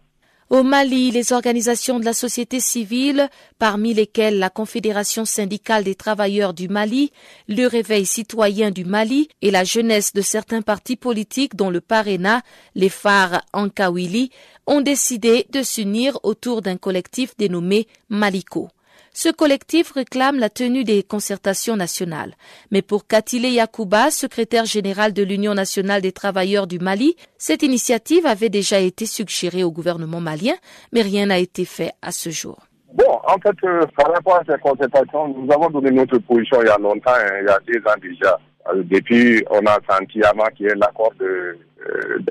Au 0.50 0.64
Mali, 0.64 1.12
les 1.12 1.32
organisations 1.32 2.00
de 2.00 2.06
la 2.06 2.14
société 2.14 2.60
civile, 2.60 3.30
parmi 3.60 3.94
lesquelles 3.94 4.40
la 4.40 4.50
Confédération 4.50 5.24
syndicale 5.24 5.84
des 5.84 5.94
travailleurs 5.94 6.56
du 6.56 6.68
Mali, 6.68 7.12
le 7.48 7.68
Réveil 7.68 8.08
citoyen 8.08 8.72
du 8.72 8.84
Mali 8.84 9.30
et 9.44 9.52
la 9.52 9.64
jeunesse 9.64 10.12
de 10.12 10.22
certains 10.22 10.64
partis 10.64 10.96
politiques 10.96 11.56
dont 11.56 11.70
le 11.70 11.82
Parena, 11.82 12.42
les 12.74 12.90
phares 12.90 13.44
Ankawili, 13.54 14.32
ont 14.66 14.82
décidé 14.82 15.46
de 15.52 15.62
s'unir 15.62 16.18
autour 16.24 16.64
d'un 16.64 16.78
collectif 16.78 17.38
dénommé 17.38 17.88
Maliko. 18.10 18.70
Ce 19.14 19.30
collectif 19.30 19.92
réclame 19.92 20.40
la 20.40 20.50
tenue 20.50 20.84
des 20.84 21.04
concertations 21.04 21.76
nationales. 21.76 22.36
Mais 22.72 22.82
pour 22.82 23.08
Katile 23.08 23.46
Yakuba, 23.46 24.12
secrétaire 24.12 24.66
général 24.66 25.14
de 25.14 25.24
l'Union 25.24 25.54
nationale 25.54 26.02
des 26.02 26.12
travailleurs 26.12 26.68
du 26.68 26.80
Mali, 26.80 27.16
cette 27.38 27.64
initiative 27.64 28.26
avait 28.26 28.50
déjà 28.50 28.80
été 28.80 29.06
suggérée 29.06 29.64
au 29.64 29.72
gouvernement 29.72 30.22
malien, 30.22 30.56
mais 30.94 31.02
rien 31.02 31.28
n'a 31.28 31.40
été 31.40 31.66
fait 31.66 31.92
à 32.02 32.12
ce 32.12 32.30
jour. 32.30 32.58
Bon, 32.94 33.20
en 33.28 33.38
fait, 33.38 33.56
euh, 33.66 33.82
par 33.96 34.12
rapport 34.12 34.36
à 34.36 34.44
ces 34.50 34.60
concertations, 34.60 35.28
nous 35.28 35.52
avons 35.52 35.70
donné 35.70 35.92
notre 35.92 36.18
position 36.20 36.62
il 36.62 36.68
y 36.68 36.72
a 36.72 36.78
longtemps, 36.78 37.12
hein, 37.14 37.40
il 37.42 37.46
y 37.46 37.50
a 37.50 37.60
deux 37.68 37.80
ans 37.88 37.96
déjà. 38.02 38.40
Euh, 38.74 38.84
depuis, 38.86 39.44
on 39.50 39.66
a 39.66 39.78
senti 39.90 40.22
avant 40.24 40.48
qu'il 40.56 40.68
y 40.68 40.70
ait 40.70 40.76
l'accord 40.76 41.14
euh, 41.22 41.54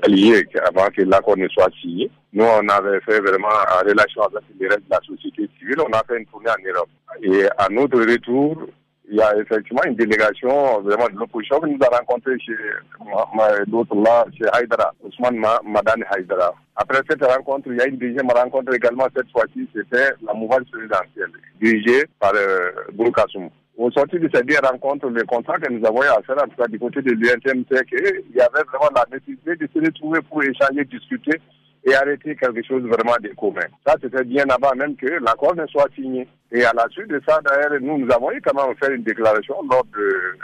d'alliés 0.01 0.45
avant 0.67 0.87
que 0.87 1.01
l'accord 1.01 1.37
ne 1.37 1.47
soit 1.47 1.69
signé. 1.81 2.09
Nous, 2.33 2.45
on 2.45 2.67
avait 2.69 2.99
fait 3.01 3.19
vraiment 3.19 3.47
en 3.47 3.85
relation 3.87 4.21
avec 4.23 4.43
les 4.59 4.67
reste 4.67 4.85
de 4.85 4.91
la 4.91 4.99
société 5.05 5.49
civile, 5.57 5.77
on 5.79 5.91
a 5.93 6.03
fait 6.07 6.19
une 6.19 6.25
tournée 6.25 6.49
en 6.49 6.69
Europe. 6.73 6.89
Et 7.23 7.45
à 7.57 7.67
notre 7.69 7.99
retour, 7.99 8.67
il 9.11 9.17
y 9.17 9.21
a 9.21 9.35
effectivement 9.37 9.81
une 9.85 9.95
délégation 9.95 10.81
vraiment 10.81 11.07
de 11.09 11.17
l'opposition 11.17 11.59
qui 11.61 11.71
nous 11.71 11.79
a 11.81 11.97
rencontrés 11.97 12.37
chez 12.39 12.53
d'autres 13.65 13.95
là, 13.95 14.25
chez 14.37 14.45
Haïdara, 14.53 14.93
Ousmane 15.01 15.43
Madani 15.65 16.03
Haïdara. 16.11 16.53
Après 16.75 17.01
cette 17.09 17.25
rencontre, 17.25 17.69
il 17.71 17.77
y 17.77 17.81
a 17.81 17.87
une 17.87 17.97
deuxième 17.97 18.29
rencontre 18.29 18.71
également, 18.73 19.07
cette 19.15 19.31
fois-ci, 19.31 19.67
c'était 19.75 20.11
la 20.23 20.33
mouvance 20.35 20.69
présidentielle, 20.71 21.31
dirigée 21.59 22.05
par 22.19 22.33
euh, 22.35 22.69
au 23.79 23.89
sortir 23.91 24.19
de 24.19 24.29
ces 24.33 24.43
deux 24.43 24.57
rencontres, 24.61 25.07
le 25.07 25.23
contrat 25.23 25.57
que 25.57 25.71
nous 25.71 25.85
avons 25.85 26.03
eu 26.03 26.07
à 26.07 26.21
faire, 26.27 26.35
en 26.37 26.47
tout 26.47 26.57
cas 26.57 26.67
du 26.67 26.77
côté 26.77 27.01
de 27.01 27.11
l'UNTM, 27.11 27.63
c'est 27.71 27.85
qu'il 27.87 28.35
y 28.35 28.41
avait 28.41 28.63
vraiment 28.67 28.91
la 28.93 29.05
nécessité 29.09 29.55
de 29.55 29.69
se 29.73 29.79
retrouver 29.79 30.19
pour 30.29 30.43
échanger, 30.43 30.83
discuter 30.83 31.39
et 31.85 31.95
arrêter 31.95 32.35
quelque 32.35 32.61
chose 32.67 32.83
vraiment 32.83 33.15
de 33.21 33.29
commun. 33.37 33.65
Ça, 33.87 33.95
c'était 34.01 34.25
bien 34.25 34.43
avant 34.49 34.75
même 34.75 34.97
que 34.97 35.07
l'accord 35.23 35.55
ne 35.55 35.65
soit 35.67 35.87
signé. 35.95 36.27
Et 36.51 36.65
à 36.65 36.73
la 36.75 36.87
suite 36.89 37.07
de 37.07 37.21
ça, 37.25 37.39
d'ailleurs, 37.41 37.79
nous, 37.79 37.99
nous 37.99 38.11
avons 38.11 38.31
eu 38.33 38.41
quand 38.41 38.53
même 38.53 38.75
fait 38.75 38.93
une 38.93 39.03
déclaration 39.03 39.55
lors 39.71 39.85
de 39.95 40.37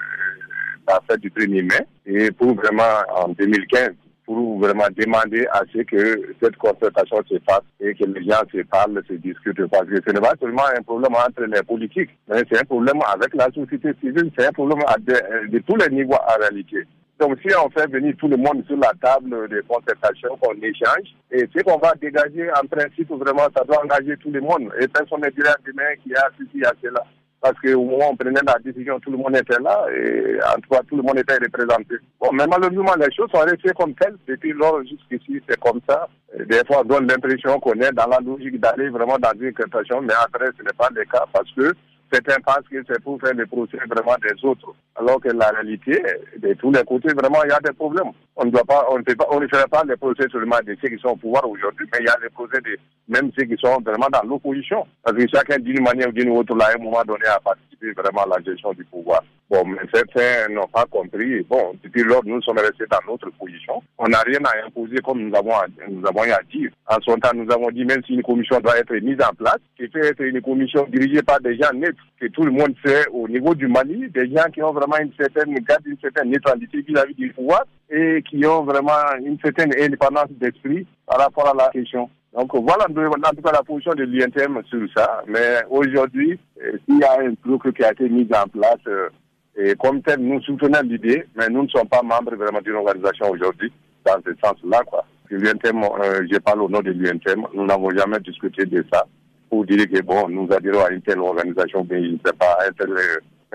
la 0.87 1.01
fête 1.09 1.19
du 1.19 1.29
1er 1.29 1.63
mai, 1.63 1.85
et 2.05 2.31
pour 2.31 2.55
vraiment 2.55 3.03
en 3.13 3.27
2015, 3.29 3.89
pour 4.25 4.59
vraiment 4.59 4.87
demander 4.95 5.45
à 5.51 5.61
ce 5.71 5.79
que 5.83 6.33
cette 6.41 6.57
concertation 6.57 7.17
se 7.29 7.35
fasse 7.47 7.63
et 7.79 7.93
que 7.93 8.05
les 8.05 8.23
gens 8.23 8.41
se 8.51 8.61
parlent, 8.63 9.01
se 9.07 9.13
discutent. 9.13 9.67
Parce 9.67 9.85
que 9.85 10.01
ce 10.05 10.11
n'est 10.11 10.21
pas 10.21 10.33
seulement 10.39 10.63
un 10.77 10.81
problème 10.81 11.13
entre 11.13 11.43
les 11.43 11.61
politiques, 11.63 12.09
mais 12.27 12.43
c'est 12.49 12.59
un 12.59 12.65
problème 12.65 12.99
avec 13.13 13.33
la 13.35 13.45
société 13.51 13.91
civile, 14.01 14.31
c'est 14.37 14.47
un 14.47 14.51
problème 14.51 14.79
de, 14.99 15.59
tous 15.59 15.75
les 15.75 15.95
niveaux 15.95 16.15
en 16.15 16.39
réalité. 16.41 16.83
Donc, 17.19 17.37
si 17.45 17.55
on 17.55 17.69
fait 17.69 17.89
venir 17.89 18.13
tout 18.17 18.27
le 18.27 18.35
monde 18.35 18.63
sur 18.67 18.75
la 18.75 18.91
table 19.01 19.47
de 19.47 19.63
concertation, 19.69 20.35
qu'on 20.41 20.53
échange, 20.61 21.15
et 21.31 21.47
ce 21.55 21.63
qu'on 21.63 21.77
va 21.77 21.93
dégager, 22.01 22.49
en 22.51 22.67
principe, 22.67 23.09
vraiment, 23.09 23.47
ça 23.55 23.63
doit 23.63 23.81
engager 23.85 24.17
tout 24.17 24.31
le 24.31 24.41
monde. 24.41 24.69
Et 24.81 24.87
personne 24.89 25.21
ne 25.21 25.29
dirait 25.29 25.55
demain 25.65 25.95
qu'il 26.03 26.11
y 26.11 26.15
a 26.15 26.27
ceci, 26.37 26.65
a 26.65 26.73
cela. 26.83 27.01
Parce 27.45 27.59
qu'au 27.59 27.83
moment 27.83 28.09
où 28.09 28.13
on 28.13 28.15
prenait 28.15 28.41
la 28.43 28.57
décision, 28.57 28.99
tout 28.99 29.11
le 29.11 29.17
monde 29.17 29.37
était 29.37 29.61
là, 29.61 29.85
et 29.95 30.39
en 30.41 30.59
tout 30.59 30.69
cas, 30.71 30.81
tout 30.89 30.95
le 30.97 31.03
monde 31.03 31.19
était 31.19 31.35
représenté. 31.35 31.93
Bon, 32.19 32.31
mais 32.33 32.47
malheureusement, 32.47 32.95
les 32.97 33.13
choses 33.13 33.29
sont 33.29 33.41
restées 33.41 33.69
comme 33.77 33.93
telles. 33.93 34.17
Depuis 34.27 34.51
lors, 34.51 34.81
jusqu'ici, 34.81 35.39
c'est 35.47 35.59
comme 35.59 35.79
ça. 35.87 36.09
Des 36.39 36.65
fois, 36.65 36.81
on 36.81 36.85
donne 36.85 37.05
l'impression 37.05 37.59
qu'on 37.59 37.73
est 37.73 37.91
dans 37.91 38.07
la 38.07 38.17
logique 38.19 38.59
d'aller 38.59 38.89
vraiment 38.89 39.19
dans 39.19 39.39
une 39.39 39.53
concertation, 39.53 40.01
mais 40.01 40.15
après, 40.19 40.47
ce 40.57 40.63
n'est 40.63 40.73
pas 40.75 40.89
le 40.91 41.05
cas 41.05 41.25
parce 41.31 41.51
que 41.51 41.71
Certains 42.11 42.39
pensent 42.45 42.67
que 42.71 42.77
c'est 42.87 43.01
pour 43.01 43.19
faire 43.19 43.33
le 43.33 43.45
procès 43.45 43.77
vraiment 43.89 44.15
des 44.21 44.45
autres, 44.45 44.73
alors 44.95 45.19
que 45.19 45.29
la 45.29 45.49
réalité, 45.49 46.01
de 46.37 46.53
tous 46.53 46.71
les 46.71 46.83
côtés, 46.83 47.13
vraiment, 47.13 47.43
il 47.43 47.49
y 47.49 47.51
a 47.51 47.59
des 47.59 47.73
problèmes. 47.73 48.11
On 48.37 48.45
ne 48.45 48.51
doit 48.51 48.65
pas, 48.65 48.85
on 48.91 48.99
ne 48.99 49.03
fait 49.03 49.15
pas, 49.15 49.27
on 49.31 49.39
ne 49.39 49.47
fait 49.47 49.67
pas 49.69 49.83
les 49.87 49.95
procès 49.95 50.27
seulement 50.29 50.57
de 50.65 50.75
ceux 50.81 50.89
qui 50.89 51.01
sont 51.01 51.09
au 51.09 51.15
pouvoir 51.15 51.49
aujourd'hui, 51.49 51.87
mais 51.93 51.99
il 52.01 52.05
y 52.05 52.09
a 52.09 52.17
les 52.21 52.29
procès 52.29 52.59
de 52.59 52.77
même 53.07 53.31
ceux 53.37 53.45
qui 53.45 53.55
sont 53.57 53.79
vraiment 53.81 54.07
dans 54.11 54.27
l'opposition. 54.27 54.85
Parce 55.03 55.15
que 55.15 55.25
chacun, 55.33 55.57
d'une 55.59 55.81
manière 55.81 56.09
ou 56.09 56.11
d'une 56.11 56.29
autre, 56.31 56.53
là, 56.55 56.65
à 56.65 56.75
un 56.75 56.83
moment 56.83 57.03
donné, 57.05 57.25
a 57.27 57.39
participé 57.39 57.93
vraiment 57.93 58.23
à 58.23 58.37
la 58.37 58.43
gestion 58.43 58.73
du 58.73 58.83
pouvoir. 58.85 59.23
Bon, 59.49 59.63
mais 59.63 59.77
certains 59.93 60.51
n'ont 60.51 60.67
pas 60.67 60.85
compris. 60.85 61.43
Bon, 61.43 61.75
depuis 61.83 62.03
lors, 62.03 62.25
nous 62.25 62.41
sommes 62.41 62.57
restés 62.57 62.85
dans 62.89 63.11
notre 63.11 63.29
position. 63.37 63.81
On 63.97 64.07
n'a 64.07 64.19
rien 64.21 64.39
à 64.43 64.65
imposer 64.65 64.97
comme 64.97 65.21
nous 65.21 65.35
avons, 65.35 65.53
nous 65.87 66.05
avons 66.05 66.23
à 66.23 66.41
dire. 66.51 66.71
En 66.87 66.97
son 67.01 67.15
temps, 67.17 67.31
nous 67.33 67.49
avons 67.51 67.69
dit, 67.69 67.85
même 67.85 68.01
si 68.05 68.15
une 68.15 68.23
commission 68.23 68.59
doit 68.59 68.77
être 68.79 68.95
mise 68.95 69.21
en 69.21 69.33
place, 69.35 69.59
qu'il 69.77 69.89
peut 69.91 70.03
être 70.03 70.21
une 70.21 70.41
commission 70.41 70.85
dirigée 70.89 71.21
par 71.21 71.39
des 71.39 71.55
gens 71.55 71.71
nets, 71.73 71.95
que 72.19 72.27
tout 72.27 72.43
le 72.43 72.51
monde 72.51 72.75
sait 72.83 73.07
au 73.13 73.27
niveau 73.27 73.53
du 73.53 73.67
Mali, 73.67 74.09
des 74.09 74.29
gens 74.35 74.49
qui 74.51 74.63
ont 74.63 74.73
vraiment 74.73 74.97
une 74.97 75.13
certaine, 75.17 75.55
une 75.55 75.97
certaine 76.01 76.31
neutralité 76.31 76.81
vis-à-vis 76.81 77.13
du 77.13 77.31
pouvoir 77.31 77.63
et 77.89 78.23
qui 78.27 78.45
ont 78.45 78.63
vraiment 78.63 78.91
une 79.23 79.37
certaine 79.43 79.71
indépendance 79.79 80.29
d'esprit 80.31 80.85
par 81.05 81.19
rapport 81.19 81.47
à 81.49 81.53
la 81.53 81.69
question. 81.69 82.09
Donc 82.35 82.53
voilà 82.53 82.85
en 82.85 83.35
tout 83.35 83.41
cas 83.41 83.51
la 83.51 83.63
position 83.63 83.93
de 83.93 84.03
l'INTM 84.03 84.61
sur 84.69 84.85
ça. 84.95 85.23
Mais 85.27 85.63
aujourd'hui, 85.69 86.37
euh, 86.61 86.73
s'il 86.85 86.99
y 86.99 87.03
a 87.03 87.19
un 87.21 87.33
truc 87.35 87.75
qui 87.75 87.83
a 87.83 87.91
été 87.91 88.09
mis 88.09 88.27
en 88.33 88.47
place, 88.47 88.75
euh, 88.87 89.09
et 89.57 89.73
comme 89.75 90.01
tel, 90.01 90.19
nous 90.19 90.41
soutenons 90.41 90.81
l'idée, 90.83 91.25
mais 91.35 91.47
nous 91.47 91.63
ne 91.63 91.69
sommes 91.69 91.87
pas 91.87 92.01
membres 92.01 92.35
vraiment 92.35 92.59
d'une 92.59 92.75
organisation 92.75 93.29
aujourd'hui 93.29 93.71
dans 94.05 94.17
ce 94.25 94.31
sens-là. 94.43 94.81
quoi. 94.85 95.05
L'UNTM, 95.29 95.81
euh, 95.83 96.27
je 96.29 96.37
parle 96.39 96.63
au 96.63 96.69
nom 96.69 96.81
de 96.81 96.91
l'UNTM, 96.91 97.47
nous 97.53 97.65
n'avons 97.65 97.89
jamais 97.91 98.19
discuté 98.19 98.65
de 98.65 98.85
ça 98.91 99.05
pour 99.49 99.65
dire 99.65 99.87
que 99.89 100.01
bon, 100.01 100.27
nous 100.27 100.47
adhérons 100.51 100.83
à 100.83 100.91
une 100.91 101.01
telle 101.01 101.19
organisation, 101.19 101.87
mais 101.89 102.01
il 102.01 102.13
ne 102.13 102.31
pas 102.31 102.57
un 102.67 102.71
tel 102.73 102.93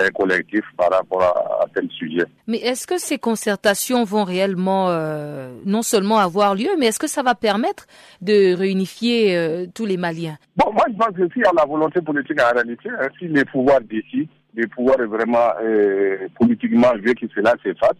un 0.00 0.10
collectif 0.10 0.62
par 0.76 0.90
rapport 0.90 1.22
à, 1.22 1.66
tel 1.74 1.88
sujet. 1.90 2.24
Mais 2.46 2.58
est-ce 2.58 2.86
que 2.86 2.98
ces 2.98 3.18
concertations 3.18 4.04
vont 4.04 4.24
réellement 4.24 4.90
euh, 4.90 5.54
non 5.64 5.82
seulement 5.82 6.18
avoir 6.18 6.54
lieu, 6.54 6.68
mais 6.78 6.86
est-ce 6.86 6.98
que 6.98 7.08
ça 7.08 7.22
va 7.22 7.34
permettre 7.34 7.86
de 8.20 8.54
réunifier 8.54 9.36
euh, 9.36 9.66
tous 9.74 9.86
les 9.86 9.96
Maliens? 9.96 10.38
Bon, 10.56 10.72
moi 10.72 10.84
je 10.90 10.96
pense 10.96 11.16
que 11.16 11.32
s'il 11.32 11.42
y 11.42 11.46
a 11.46 11.52
la 11.56 11.64
volonté 11.64 12.00
politique 12.00 12.40
en 12.40 12.54
réalité, 12.54 12.88
hein, 12.88 13.08
si 13.18 13.28
les 13.28 13.44
pouvoirs 13.44 13.80
décident, 13.82 14.30
le 14.54 14.66
pouvoir 14.66 15.00
est 15.00 15.06
vraiment 15.06 15.50
euh, 15.62 16.28
politiquement 16.38 16.92
veut 16.94 17.14
que 17.14 17.26
cela 17.34 17.54
se 17.64 17.72
fasse. 17.74 17.98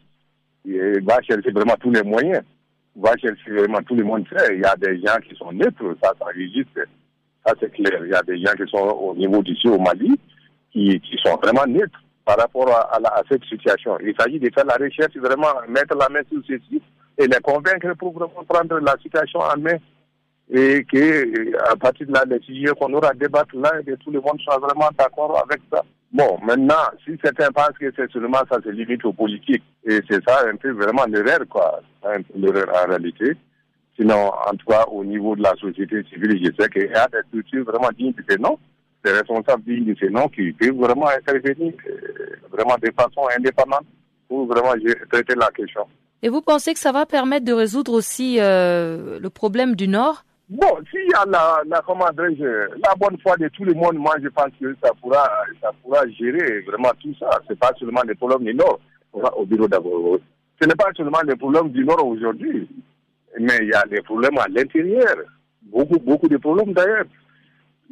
Il 0.65 1.05
va 1.05 1.23
chercher 1.23 1.51
vraiment 1.53 1.77
tous 1.81 1.91
les 1.91 2.03
moyens. 2.03 2.43
Il 2.97 3.03
va 3.03 3.17
chercher 3.17 3.51
vraiment 3.51 3.81
tout 3.83 3.95
le 3.95 4.05
monde. 4.05 4.27
Il 4.53 4.61
y 4.61 4.65
a 4.65 4.75
des 4.77 5.01
gens 5.01 5.17
qui 5.27 5.35
sont 5.37 5.53
neutres, 5.53 5.97
ça, 6.03 6.13
ça 6.19 6.27
existe. 6.37 6.79
Ça, 7.47 7.55
c'est 7.59 7.73
clair. 7.73 8.01
Il 8.05 8.11
y 8.11 8.15
a 8.15 8.23
des 8.23 8.39
gens 8.39 8.53
qui 8.53 8.71
sont 8.71 8.79
au 8.79 9.15
niveau 9.15 9.43
d'ici, 9.43 9.69
au 9.69 9.79
Mali, 9.79 10.19
qui, 10.73 11.01
sont 11.25 11.37
vraiment 11.37 11.67
neutres 11.67 12.01
par 12.25 12.39
rapport 12.39 12.71
à, 12.71 13.23
cette 13.31 13.45
situation. 13.45 13.99
Il 14.01 14.15
s'agit 14.19 14.39
de 14.39 14.51
faire 14.55 14.65
la 14.65 14.75
recherche, 14.75 15.17
vraiment 15.17 15.49
mettre 15.69 15.97
la 15.97 16.09
main 16.09 16.21
sur 16.31 16.41
ceci 16.47 16.81
et 17.19 17.27
les 17.27 17.41
convaincre 17.43 17.95
pour 17.99 18.13
vraiment 18.13 18.45
prendre 18.49 18.79
la 18.81 18.97
situation 19.03 19.41
en 19.41 19.59
main 19.59 19.77
et 20.53 20.85
que 20.85 21.57
à 21.71 21.77
partir 21.77 22.07
de 22.07 22.13
là, 22.13 22.25
les 22.27 22.73
qu'on 22.75 22.93
aura 22.93 23.11
à 23.11 23.15
débattre 23.15 23.57
là, 23.57 23.73
et 23.81 23.85
que 23.85 23.95
tout 23.97 24.11
le 24.11 24.21
monde 24.21 24.41
soit 24.41 24.59
vraiment 24.59 24.91
d'accord 24.99 25.41
avec 25.45 25.61
ça. 25.73 25.83
Bon, 26.13 26.39
maintenant, 26.43 26.75
si 27.05 27.17
certains 27.23 27.53
pensent 27.53 27.79
que 27.79 27.93
c'est 27.95 28.11
seulement 28.11 28.43
ça 28.51 28.61
se 28.63 28.69
limite 28.71 29.05
aux 29.05 29.13
politiques, 29.13 29.63
et 29.85 30.01
c'est 30.11 30.21
ça 30.27 30.43
un 30.53 30.57
peu 30.57 30.73
vraiment 30.73 31.05
l'erreur, 31.07 31.47
quoi, 31.49 31.81
l'erreur 32.35 32.69
en 32.75 32.89
réalité. 32.89 33.37
Sinon, 33.97 34.33
en 34.47 34.57
tout 34.57 34.67
cas, 34.67 34.85
au 34.91 35.05
niveau 35.05 35.37
de 35.37 35.43
la 35.43 35.55
société 35.61 36.03
civile, 36.13 36.41
je 36.45 36.63
sais 36.63 36.69
qu'il 36.71 36.91
y 36.91 36.95
a 36.95 37.07
des 37.07 37.23
structures 37.29 37.65
vraiment 37.65 37.91
dignes 37.97 38.13
de 38.13 38.37
noms, 38.39 38.59
des 39.05 39.13
responsables 39.13 39.63
dignes 39.65 39.87
de 39.87 39.97
ces 39.99 40.11
noms 40.11 40.29
qui 40.29 40.53
peuvent 40.53 40.77
vraiment 40.77 41.09
intervenir 41.09 41.73
euh, 41.89 42.37
vraiment 42.51 42.77
de 42.83 42.91
façon 42.93 43.23
indépendante 43.37 43.87
pour 44.29 44.47
vraiment 44.47 44.75
traiter 45.11 45.35
la 45.35 45.51
question. 45.51 45.87
Et 46.23 46.29
vous 46.29 46.43
pensez 46.43 46.75
que 46.75 46.79
ça 46.79 46.93
va 46.93 47.07
permettre 47.07 47.47
de 47.47 47.53
résoudre 47.53 47.93
aussi 47.93 48.39
euh, 48.41 49.19
le 49.19 49.31
problème 49.31 49.75
du 49.75 49.89
Nord? 49.89 50.25
Bon, 50.51 50.79
s'il 50.91 51.09
y 51.09 51.15
a 51.15 51.25
la, 51.27 51.63
la, 51.67 51.81
comment 51.87 52.07
la 52.07 52.95
bonne 52.99 53.17
foi 53.23 53.37
de 53.37 53.49
tout 53.49 53.65
le 53.65 53.73
monde, 53.73 53.95
moi 53.95 54.17
je 54.23 54.29
pense 54.29 54.51
que 54.61 54.75
ça 54.83 54.91
pourra, 55.01 55.31
ça 55.63 55.71
pourra 55.81 56.07
gérer 56.09 56.61
vraiment 56.63 56.91
tout 57.01 57.15
ça. 57.19 57.31
Ce 57.47 57.53
n'est 57.53 57.57
pas 57.57 57.73
seulement 57.79 58.03
les 58.07 58.17
problèmes 58.17 58.45
du 58.45 58.55
Nord 58.55 58.81
au 59.13 59.47
bureau 59.47 59.69
d'abord. 59.69 60.19
Ce 60.61 60.67
n'est 60.67 60.75
pas 60.75 60.91
seulement 60.97 61.21
les 61.27 61.37
problèmes 61.37 61.71
du 61.71 61.85
Nord 61.85 62.05
aujourd'hui, 62.05 62.69
mais 63.39 63.59
il 63.63 63.69
y 63.69 63.75
a 63.75 63.85
des 63.85 64.03
problèmes 64.03 64.37
à 64.39 64.49
l'intérieur. 64.49 65.17
Beaucoup, 65.63 66.01
beaucoup 66.01 66.29
de 66.29 66.37
problèmes 66.37 66.73
d'ailleurs. 66.73 67.05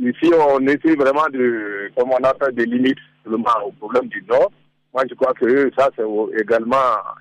Ici, 0.01 0.31
on 0.33 0.65
essaie 0.67 0.95
vraiment 0.95 1.29
de, 1.33 1.91
comme 1.97 2.11
on 2.11 2.25
appelle, 2.25 2.55
des 2.55 2.67
limites 2.67 2.99
seulement 3.25 3.51
au 3.67 3.73
problème 3.73 4.07
du 4.09 4.25
Nord. 4.29 4.53
Moi, 4.95 5.03
je 5.09 5.15
crois 5.15 5.35
que 5.35 5.71
ça, 5.77 5.91
c'est 5.97 6.41
également 6.41 6.77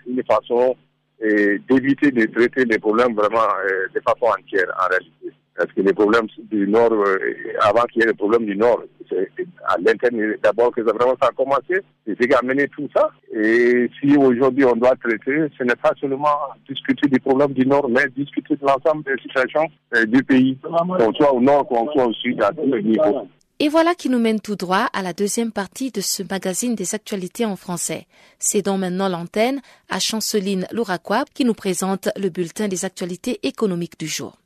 une 0.08 0.24
façon 0.24 0.76
d'éviter 1.20 2.12
de 2.12 2.26
traiter 2.26 2.66
les 2.66 2.78
problèmes 2.78 3.16
vraiment 3.16 3.48
euh, 3.66 3.88
de 3.94 4.00
façon 4.02 4.28
entière 4.28 4.68
en 4.80 4.88
réalité. 4.88 5.36
Parce 5.58 5.72
que 5.74 5.82
les 5.82 5.94
problèmes 5.94 6.28
du 6.52 6.68
Nord, 6.68 6.94
euh, 6.94 7.18
avant 7.62 7.84
qu'il 7.86 8.02
y 8.02 8.06
ait 8.06 8.08
les 8.10 8.14
problèmes 8.14 8.46
du 8.46 8.56
Nord, 8.56 8.84
c'est 9.10 9.28
à 9.66 9.76
l'interne 9.84 10.36
d'abord 10.44 10.72
que 10.72 10.86
ça, 10.86 10.94
vraiment 10.94 11.16
ça 11.20 11.30
a 11.30 11.32
commencé, 11.32 11.82
c'est 12.06 12.16
ce 12.22 12.28
qui 12.28 12.34
a 12.34 12.42
mené 12.44 12.68
tout 12.68 12.88
ça. 12.96 13.10
Et 13.34 13.90
si 14.00 14.16
aujourd'hui 14.16 14.66
on 14.66 14.76
doit 14.76 14.96
traiter, 15.04 15.48
ce 15.58 15.64
n'est 15.64 15.76
pas 15.76 15.94
seulement 16.00 16.38
discuter 16.70 17.10
des 17.10 17.20
problèmes 17.20 17.54
du 17.54 17.66
Nord, 17.66 17.90
mais 17.90 18.08
discuter 18.16 18.56
de 18.56 18.66
l'ensemble 18.66 19.04
des 19.04 19.20
situations 19.22 19.68
euh, 19.96 20.06
du 20.06 20.24
pays, 20.24 20.58
qu'on 20.62 21.14
soit 21.14 21.34
au 21.34 21.42
Nord, 21.42 21.68
qu'on 21.68 21.92
soit 21.92 22.06
au 22.06 22.14
Sud, 22.14 22.40
à 22.44 22.52
tous 22.52 22.72
les 22.72 22.84
niveaux. 22.84 23.28
Et 23.60 23.70
voilà 23.70 23.96
qui 23.96 24.10
nous 24.10 24.20
mène 24.20 24.40
tout 24.40 24.56
droit 24.56 24.88
à 24.94 25.02
la 25.02 25.14
deuxième 25.14 25.52
partie 25.52 25.90
de 25.90 26.02
ce 26.02 26.22
magazine 26.22 26.76
des 26.76 26.94
actualités 26.94 27.46
en 27.46 27.56
français. 27.56 28.06
C'est 28.38 28.62
donc 28.62 28.80
maintenant 28.80 29.10
l'antenne 29.10 29.62
à 29.90 30.00
Chanceline 30.00 30.68
Louraquois 30.72 31.26
qui 31.34 31.44
nous 31.44 31.56
présente 31.56 32.10
le 32.16 32.30
bulletin 32.30 32.68
des 32.68 32.86
actualités 32.86 33.40
économiques 33.42 34.00
du 34.00 34.06
jour. 34.06 34.38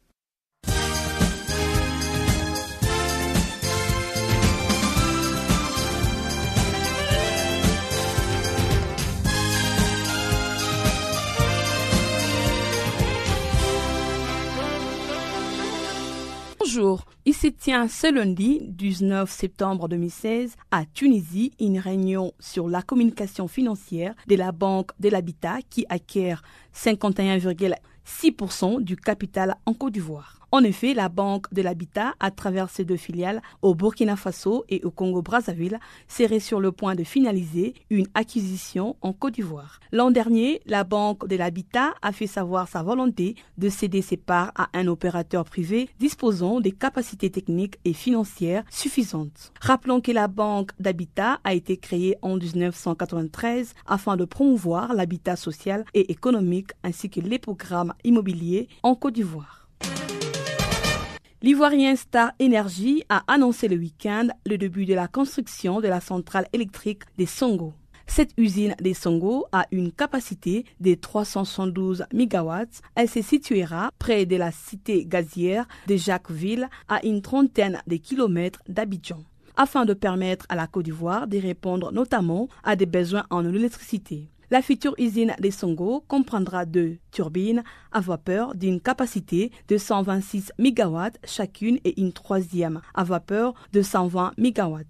Bonjour, 16.74 17.04
il 17.26 17.34
se 17.34 17.48
tient 17.48 17.90
ce 17.90 18.14
lundi 18.14 18.62
19 18.62 19.30
septembre 19.30 19.90
2016 19.90 20.56
à 20.72 20.86
Tunisie 20.86 21.52
une 21.60 21.78
réunion 21.78 22.32
sur 22.40 22.70
la 22.70 22.82
communication 22.82 23.50
financière 23.50 24.16
de 24.28 24.38
la 24.38 24.54
Banque 24.54 24.92
de 25.02 25.10
l'Habitat 25.10 25.58
qui 25.70 25.86
acquiert 25.90 26.44
51,6% 26.74 28.80
du 28.80 28.96
capital 28.96 29.58
en 29.66 29.74
Côte 29.74 29.92
d'Ivoire. 29.92 30.41
En 30.54 30.66
effet, 30.66 30.94
la 30.94 31.08
Banque 31.08 31.52
de 31.54 31.62
l'Habitat, 31.62 32.14
à 32.20 32.30
travers 32.30 32.70
ses 32.70 32.84
deux 32.84 32.98
filiales 32.98 33.42
au 33.62 33.74
Burkina 33.74 34.18
Faso 34.18 34.66
et 34.68 34.84
au 34.84 34.92
Congo-Brazzaville, 34.92 35.80
serait 36.10 36.42
sur 36.42 36.60
le 36.60 36.74
point 36.74 36.94
de 36.96 37.06
finaliser 37.06 37.74
une 37.90 38.08
acquisition 38.16 38.98
en 39.02 39.14
Côte 39.14 39.36
d'Ivoire. 39.36 39.80
L'an 39.94 40.12
dernier, 40.12 40.62
la 40.66 40.84
Banque 40.84 41.26
de 41.30 41.38
l'Habitat 41.38 41.94
a 42.02 42.12
fait 42.12 42.28
savoir 42.28 42.68
sa 42.68 42.84
volonté 42.84 43.36
de 43.58 43.70
céder 43.70 44.02
ses 44.02 44.18
parts 44.18 44.52
à 44.56 44.68
un 44.74 44.88
opérateur 44.88 45.46
privé 45.46 45.90
disposant 46.00 46.60
des 46.60 46.74
capacités 46.74 47.30
techniques 47.30 47.78
et 47.86 47.94
financières 47.94 48.66
suffisantes. 48.70 49.54
Rappelons 49.62 50.02
que 50.02 50.12
la 50.12 50.28
Banque 50.28 50.72
d'Habitat 50.82 51.40
a 51.46 51.54
été 51.54 51.78
créée 51.78 52.18
en 52.22 52.36
1993 52.36 53.74
afin 53.88 54.18
de 54.18 54.26
promouvoir 54.26 54.94
l'habitat 54.94 55.38
social 55.38 55.86
et 55.94 56.12
économique 56.12 56.72
ainsi 56.84 57.10
que 57.10 57.22
les 57.22 57.40
programmes 57.40 57.94
immobiliers 58.04 58.68
en 58.84 58.96
Côte 58.96 59.14
d'Ivoire. 59.14 59.62
L'ivoirien 61.44 61.96
Star 61.96 62.34
Energy 62.40 63.04
a 63.10 63.24
annoncé 63.26 63.68
le 63.68 63.76
week-end 63.76 64.28
le 64.46 64.60
début 64.60 64.86
de 64.86 64.94
la 64.94 65.08
construction 65.08 65.82
de 65.82 65.88
la 65.88 66.00
centrale 66.00 66.46
électrique 66.54 67.02
des 67.18 67.26
Songo. 67.26 67.74
Cette 68.06 68.30
usine 68.38 68.76
des 68.80 68.94
Songo 68.94 69.48
a 69.52 69.66
une 69.72 69.92
capacité 69.92 70.66
de 70.82 70.94
372 70.94 72.06
MW. 72.14 72.66
Elle 72.94 73.10
se 73.10 73.24
situera 73.24 73.90
près 73.98 74.28
de 74.28 74.36
la 74.36 74.52
cité 74.52 75.04
gazière 75.04 75.68
de 75.88 75.96
Jacquesville 75.96 76.70
à 76.88 77.04
une 77.04 77.24
trentaine 77.24 77.82
de 77.88 77.96
kilomètres 77.96 78.62
d'Abidjan 78.70 79.24
afin 79.56 79.86
de 79.86 79.96
permettre 79.96 80.46
à 80.48 80.56
la 80.56 80.68
Côte 80.68 80.86
d'Ivoire 80.86 81.28
de 81.28 81.40
répondre 81.40 81.92
notamment 81.92 82.50
à 82.64 82.76
des 82.76 82.86
besoins 82.86 83.26
en 83.32 83.44
électricité. 83.52 84.30
La 84.52 84.62
future 84.62 84.94
usine 84.98 85.34
des 85.40 85.50
Songo 85.50 86.04
comprendra 86.10 86.66
deux 86.66 86.98
turbines 87.12 87.64
à 87.94 88.02
vapeur 88.02 88.54
d'une 88.54 88.82
capacité 88.82 89.50
de 89.70 89.78
126 89.78 90.52
MW 90.60 90.98
chacune 91.24 91.80
et 91.86 92.02
une 92.02 92.12
troisième 92.12 92.82
à 92.94 93.06
vapeur 93.06 93.54
de 93.72 93.82
120 93.82 94.34
MW. 94.38 94.82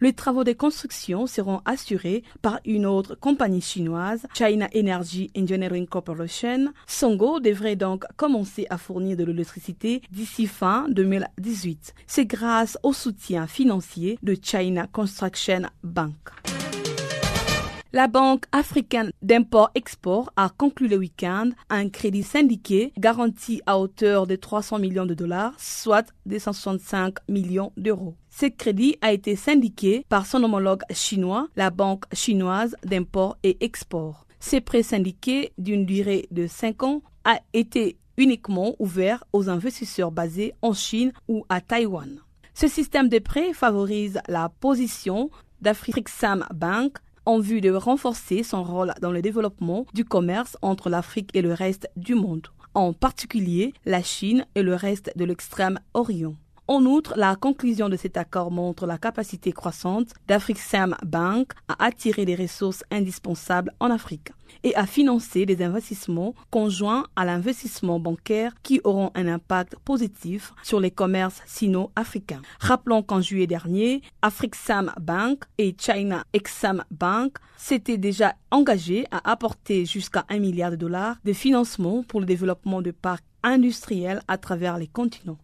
Les 0.00 0.14
travaux 0.14 0.42
de 0.42 0.52
construction 0.52 1.28
seront 1.28 1.60
assurés 1.64 2.24
par 2.42 2.58
une 2.64 2.86
autre 2.86 3.14
compagnie 3.14 3.60
chinoise, 3.60 4.26
China 4.34 4.68
Energy 4.74 5.30
Engineering 5.38 5.86
Corporation. 5.86 6.72
Songo 6.88 7.38
devrait 7.38 7.76
donc 7.76 8.06
commencer 8.16 8.66
à 8.68 8.78
fournir 8.78 9.16
de 9.16 9.22
l'électricité 9.22 10.02
d'ici 10.10 10.48
fin 10.48 10.88
2018. 10.88 11.94
C'est 12.08 12.26
grâce 12.26 12.76
au 12.82 12.92
soutien 12.92 13.46
financier 13.46 14.18
de 14.24 14.36
China 14.42 14.88
Construction 14.90 15.62
Bank. 15.84 16.63
La 17.94 18.08
Banque 18.08 18.46
africaine 18.50 19.12
d'import-export 19.22 20.32
a 20.34 20.48
conclu 20.48 20.88
le 20.88 20.96
week-end 20.96 21.50
un 21.70 21.88
crédit 21.88 22.24
syndiqué 22.24 22.92
garanti 22.98 23.62
à 23.66 23.78
hauteur 23.78 24.26
de 24.26 24.34
300 24.34 24.80
millions 24.80 25.06
de 25.06 25.14
dollars, 25.14 25.54
soit 25.58 26.12
265 26.26 27.18
millions 27.28 27.70
d'euros. 27.76 28.16
Ce 28.30 28.46
crédit 28.46 28.96
a 29.00 29.12
été 29.12 29.36
syndiqué 29.36 30.04
par 30.08 30.26
son 30.26 30.42
homologue 30.42 30.82
chinois, 30.90 31.46
la 31.54 31.70
Banque 31.70 32.02
chinoise 32.12 32.74
d'import 32.84 33.38
et 33.44 33.64
export. 33.64 34.26
Ce 34.40 34.56
prêt 34.56 34.82
syndiqué 34.82 35.52
d'une 35.56 35.86
durée 35.86 36.26
de 36.32 36.48
5 36.48 36.82
ans 36.82 37.02
a 37.22 37.38
été 37.52 37.96
uniquement 38.16 38.74
ouvert 38.80 39.22
aux 39.32 39.48
investisseurs 39.48 40.10
basés 40.10 40.52
en 40.62 40.72
Chine 40.72 41.12
ou 41.28 41.46
à 41.48 41.60
Taïwan. 41.60 42.18
Ce 42.54 42.66
système 42.66 43.08
de 43.08 43.20
prêt 43.20 43.52
favorise 43.52 44.18
la 44.26 44.48
position 44.48 45.30
d'Afrixam 45.60 46.44
Bank 46.52 46.98
en 47.26 47.38
vue 47.38 47.60
de 47.60 47.70
renforcer 47.70 48.42
son 48.42 48.62
rôle 48.62 48.92
dans 49.00 49.12
le 49.12 49.22
développement 49.22 49.86
du 49.94 50.04
commerce 50.04 50.56
entre 50.62 50.90
l'Afrique 50.90 51.30
et 51.34 51.42
le 51.42 51.52
reste 51.52 51.88
du 51.96 52.14
monde, 52.14 52.48
en 52.74 52.92
particulier 52.92 53.72
la 53.84 54.02
Chine 54.02 54.46
et 54.54 54.62
le 54.62 54.74
reste 54.74 55.12
de 55.16 55.24
l'extrême-orient. 55.24 56.34
En 56.66 56.86
outre, 56.86 57.12
la 57.16 57.36
conclusion 57.36 57.90
de 57.90 57.96
cet 57.96 58.16
accord 58.16 58.50
montre 58.50 58.86
la 58.86 58.96
capacité 58.96 59.52
croissante 59.52 60.14
d'Afrixam 60.26 60.96
Bank 61.04 61.52
à 61.68 61.84
attirer 61.84 62.24
des 62.24 62.34
ressources 62.34 62.84
indispensables 62.90 63.70
en 63.80 63.90
Afrique 63.90 64.32
et 64.62 64.74
à 64.74 64.86
financer 64.86 65.44
des 65.44 65.62
investissements 65.62 66.34
conjoints 66.50 67.04
à 67.16 67.26
l'investissement 67.26 68.00
bancaire 68.00 68.54
qui 68.62 68.80
auront 68.82 69.10
un 69.14 69.28
impact 69.28 69.76
positif 69.84 70.54
sur 70.62 70.80
les 70.80 70.90
commerces 70.90 71.42
sino-africains. 71.44 72.40
Rappelons 72.60 73.02
qu'en 73.02 73.20
juillet 73.20 73.46
dernier, 73.46 74.00
Afrixam 74.22 74.90
Bank 74.98 75.42
et 75.58 75.76
China 75.78 76.24
Exam 76.32 76.82
Bank 76.90 77.36
s'étaient 77.58 77.98
déjà 77.98 78.36
engagés 78.50 79.04
à 79.10 79.30
apporter 79.30 79.84
jusqu'à 79.84 80.24
un 80.30 80.38
milliard 80.38 80.70
de 80.70 80.76
dollars 80.76 81.16
de 81.26 81.34
financement 81.34 82.02
pour 82.04 82.20
le 82.20 82.26
développement 82.26 82.80
de 82.80 82.90
parcs 82.90 83.24
industriels 83.42 84.22
à 84.28 84.38
travers 84.38 84.78
les 84.78 84.86
continents. 84.88 85.36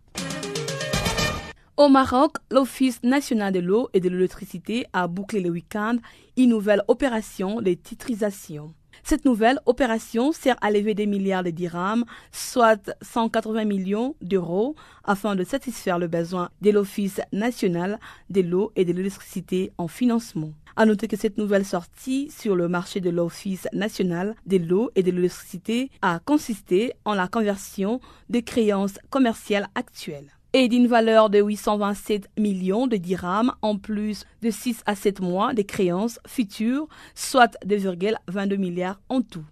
Au 1.81 1.89
Maroc, 1.89 2.33
l'Office 2.51 3.03
national 3.03 3.55
de 3.55 3.59
l'eau 3.59 3.89
et 3.95 4.01
de 4.01 4.11
l'électricité 4.11 4.85
a 4.93 5.09
bouclé 5.09 5.41
le 5.41 5.49
week-end 5.49 5.97
une 6.37 6.51
nouvelle 6.51 6.83
opération 6.89 7.63
de 7.63 7.73
titrisation. 7.73 8.75
Cette 9.03 9.25
nouvelle 9.25 9.59
opération 9.65 10.31
sert 10.31 10.59
à 10.61 10.71
lever 10.71 10.93
des 10.93 11.07
milliards 11.07 11.43
de 11.43 11.49
dirhams, 11.49 12.05
soit 12.33 12.93
180 13.01 13.65
millions 13.65 14.15
d'euros, 14.21 14.77
afin 15.05 15.35
de 15.37 15.43
satisfaire 15.43 15.99
le 15.99 16.07
besoin 16.07 16.51
de 16.61 16.71
l'Office 16.71 17.23
national 17.33 17.99
de 18.29 18.43
l'eau 18.43 18.73
et 18.77 18.85
de 18.85 18.93
l'électricité 18.93 19.73
en 19.79 19.89
financement. 19.89 20.53
À 20.77 20.85
noter 20.85 21.09
que 21.09 21.17
cette 21.17 21.39
nouvelle 21.39 21.65
sortie 21.65 22.31
sur 22.31 22.57
le 22.57 22.69
marché 22.69 23.01
de 23.01 23.09
l'Office 23.09 23.67
national 23.73 24.35
de 24.45 24.59
l'eau 24.59 24.91
et 24.97 25.03
de 25.03 25.13
l'électricité 25.13 25.91
a 26.03 26.19
consisté 26.19 26.93
en 27.07 27.15
la 27.15 27.27
conversion 27.27 28.03
des 28.29 28.43
créances 28.43 28.99
commerciales 29.09 29.69
actuelles 29.75 30.31
et 30.53 30.69
d'une 30.69 30.87
valeur 30.87 31.31
de 31.31 31.41
827 31.41 32.29
millions 32.39 32.87
de 32.87 32.97
dirhams 32.97 33.53
en 33.63 33.77
plus 33.77 34.25
de 34.43 34.51
6 34.51 34.83
à 34.87 34.95
7 34.95 35.21
mois 35.21 35.55
de 35.55 35.63
créances 35.63 36.19
futures, 36.27 36.89
soit 37.15 37.57
2,22 37.67 38.57
milliards 38.57 39.01
en 39.09 39.23
tout. 39.23 39.45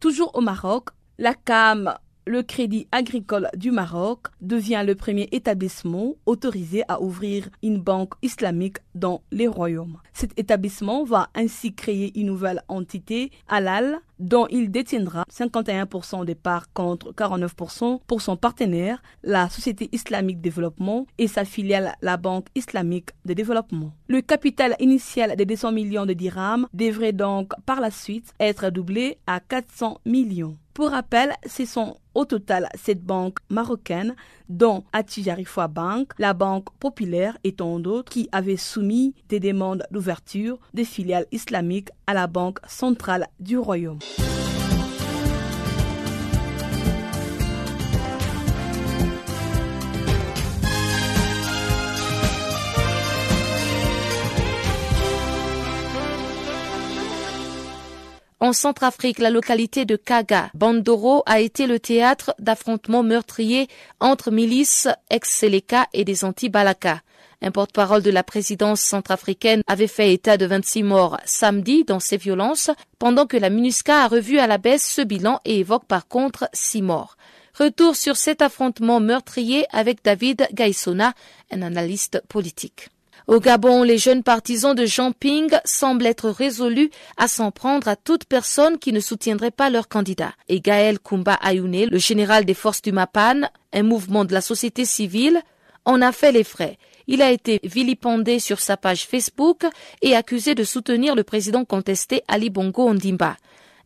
Toujours 0.00 0.30
au 0.34 0.40
Maroc, 0.40 0.90
la 1.18 1.34
CAM 1.34 1.94
le 2.26 2.42
Crédit 2.42 2.86
agricole 2.92 3.48
du 3.56 3.70
Maroc 3.70 4.28
devient 4.40 4.84
le 4.86 4.94
premier 4.94 5.28
établissement 5.32 6.14
autorisé 6.26 6.84
à 6.86 7.00
ouvrir 7.00 7.48
une 7.62 7.78
banque 7.78 8.14
islamique 8.22 8.78
dans 8.94 9.22
les 9.32 9.48
royaumes. 9.48 9.98
Cet 10.12 10.38
établissement 10.38 11.02
va 11.04 11.28
ainsi 11.34 11.74
créer 11.74 12.18
une 12.18 12.26
nouvelle 12.26 12.62
entité, 12.68 13.32
Alal, 13.48 13.98
dont 14.20 14.46
il 14.50 14.70
détiendra 14.70 15.24
51% 15.32 16.24
des 16.24 16.34
parts 16.34 16.72
contre 16.72 17.12
49% 17.12 18.00
pour 18.06 18.22
son 18.22 18.36
partenaire, 18.36 19.02
la 19.22 19.48
Société 19.48 19.88
islamique 19.92 20.40
développement, 20.40 21.06
et 21.18 21.26
sa 21.26 21.44
filiale, 21.44 21.94
la 22.02 22.16
Banque 22.16 22.46
islamique 22.54 23.10
de 23.24 23.34
développement. 23.34 23.92
Le 24.08 24.20
capital 24.20 24.76
initial 24.78 25.36
de 25.36 25.44
200 25.44 25.72
millions 25.72 26.06
de 26.06 26.12
dirhams 26.12 26.66
devrait 26.74 27.12
donc 27.12 27.52
par 27.66 27.80
la 27.80 27.90
suite 27.90 28.32
être 28.38 28.70
doublé 28.70 29.18
à 29.26 29.40
400 29.40 30.00
millions. 30.04 30.56
Pour 30.74 30.90
rappel, 30.90 31.34
ce 31.46 31.64
sont 31.64 31.96
au 32.14 32.24
total 32.24 32.68
cette 32.74 33.02
banque 33.04 33.38
marocaine, 33.50 34.14
dont 34.50 34.84
Atijarifwa 34.92 35.68
Bank, 35.68 36.12
la 36.18 36.34
Banque 36.34 36.68
populaire 36.78 37.38
et 37.44 37.52
tant 37.52 37.78
d'autres, 37.78 38.12
qui 38.12 38.28
avaient 38.32 38.58
soumis 38.58 39.14
des 39.30 39.40
demandes 39.40 39.84
d'ouverture 39.90 40.58
des 40.74 40.84
filiales 40.84 41.26
islamiques 41.32 41.88
à 42.06 42.12
la 42.12 42.26
Banque 42.26 42.58
centrale 42.66 43.28
du 43.38 43.56
Royaume. 43.56 44.00
En 58.42 58.54
Centrafrique, 58.54 59.18
la 59.18 59.28
localité 59.28 59.84
de 59.84 59.96
Kaga, 59.96 60.50
Bandoro, 60.54 61.22
a 61.26 61.40
été 61.40 61.66
le 61.66 61.78
théâtre 61.78 62.34
d'affrontements 62.38 63.02
meurtriers 63.02 63.68
entre 64.00 64.30
milices 64.30 64.88
ex-Seleka 65.10 65.88
et 65.92 66.06
des 66.06 66.24
anti-Balaka. 66.24 67.02
Un 67.42 67.50
porte-parole 67.50 68.02
de 68.02 68.10
la 68.10 68.22
présidence 68.22 68.80
centrafricaine 68.80 69.62
avait 69.66 69.86
fait 69.86 70.14
état 70.14 70.38
de 70.38 70.46
26 70.46 70.82
morts 70.84 71.18
samedi 71.26 71.84
dans 71.84 72.00
ces 72.00 72.16
violences, 72.16 72.70
pendant 72.98 73.26
que 73.26 73.36
la 73.36 73.50
MINUSCA 73.50 74.04
a 74.04 74.08
revu 74.08 74.38
à 74.38 74.46
la 74.46 74.56
baisse 74.56 74.90
ce 74.90 75.02
bilan 75.02 75.40
et 75.44 75.58
évoque 75.58 75.84
par 75.84 76.08
contre 76.08 76.48
6 76.54 76.80
morts. 76.80 77.18
Retour 77.52 77.94
sur 77.94 78.16
cet 78.16 78.40
affrontement 78.40 79.00
meurtrier 79.00 79.66
avec 79.70 80.02
David 80.02 80.48
Gaissona, 80.54 81.12
un 81.50 81.60
analyste 81.60 82.22
politique. 82.26 82.88
Au 83.26 83.40
Gabon, 83.40 83.82
les 83.82 83.98
jeunes 83.98 84.22
partisans 84.22 84.74
de 84.74 84.86
Jean 84.86 85.12
Ping 85.12 85.50
semblent 85.64 86.06
être 86.06 86.30
résolus 86.30 86.90
à 87.16 87.28
s'en 87.28 87.50
prendre 87.50 87.88
à 87.88 87.96
toute 87.96 88.24
personne 88.24 88.78
qui 88.78 88.92
ne 88.92 89.00
soutiendrait 89.00 89.50
pas 89.50 89.70
leur 89.70 89.88
candidat. 89.88 90.32
Et 90.48 90.60
Gaël 90.60 90.98
Kumba 90.98 91.34
Ayouné, 91.34 91.86
le 91.86 91.98
général 91.98 92.44
des 92.44 92.54
forces 92.54 92.82
du 92.82 92.92
Mapan, 92.92 93.42
un 93.72 93.82
mouvement 93.82 94.24
de 94.24 94.32
la 94.32 94.40
société 94.40 94.84
civile, 94.84 95.40
en 95.84 96.02
a 96.02 96.12
fait 96.12 96.32
les 96.32 96.44
frais. 96.44 96.78
Il 97.06 97.22
a 97.22 97.30
été 97.30 97.60
vilipendé 97.64 98.38
sur 98.38 98.60
sa 98.60 98.76
page 98.76 99.06
Facebook 99.06 99.64
et 100.02 100.14
accusé 100.14 100.54
de 100.54 100.64
soutenir 100.64 101.14
le 101.14 101.24
président 101.24 101.64
contesté 101.64 102.22
Ali 102.28 102.50
Bongo 102.50 102.88
Ondimba. 102.88 103.36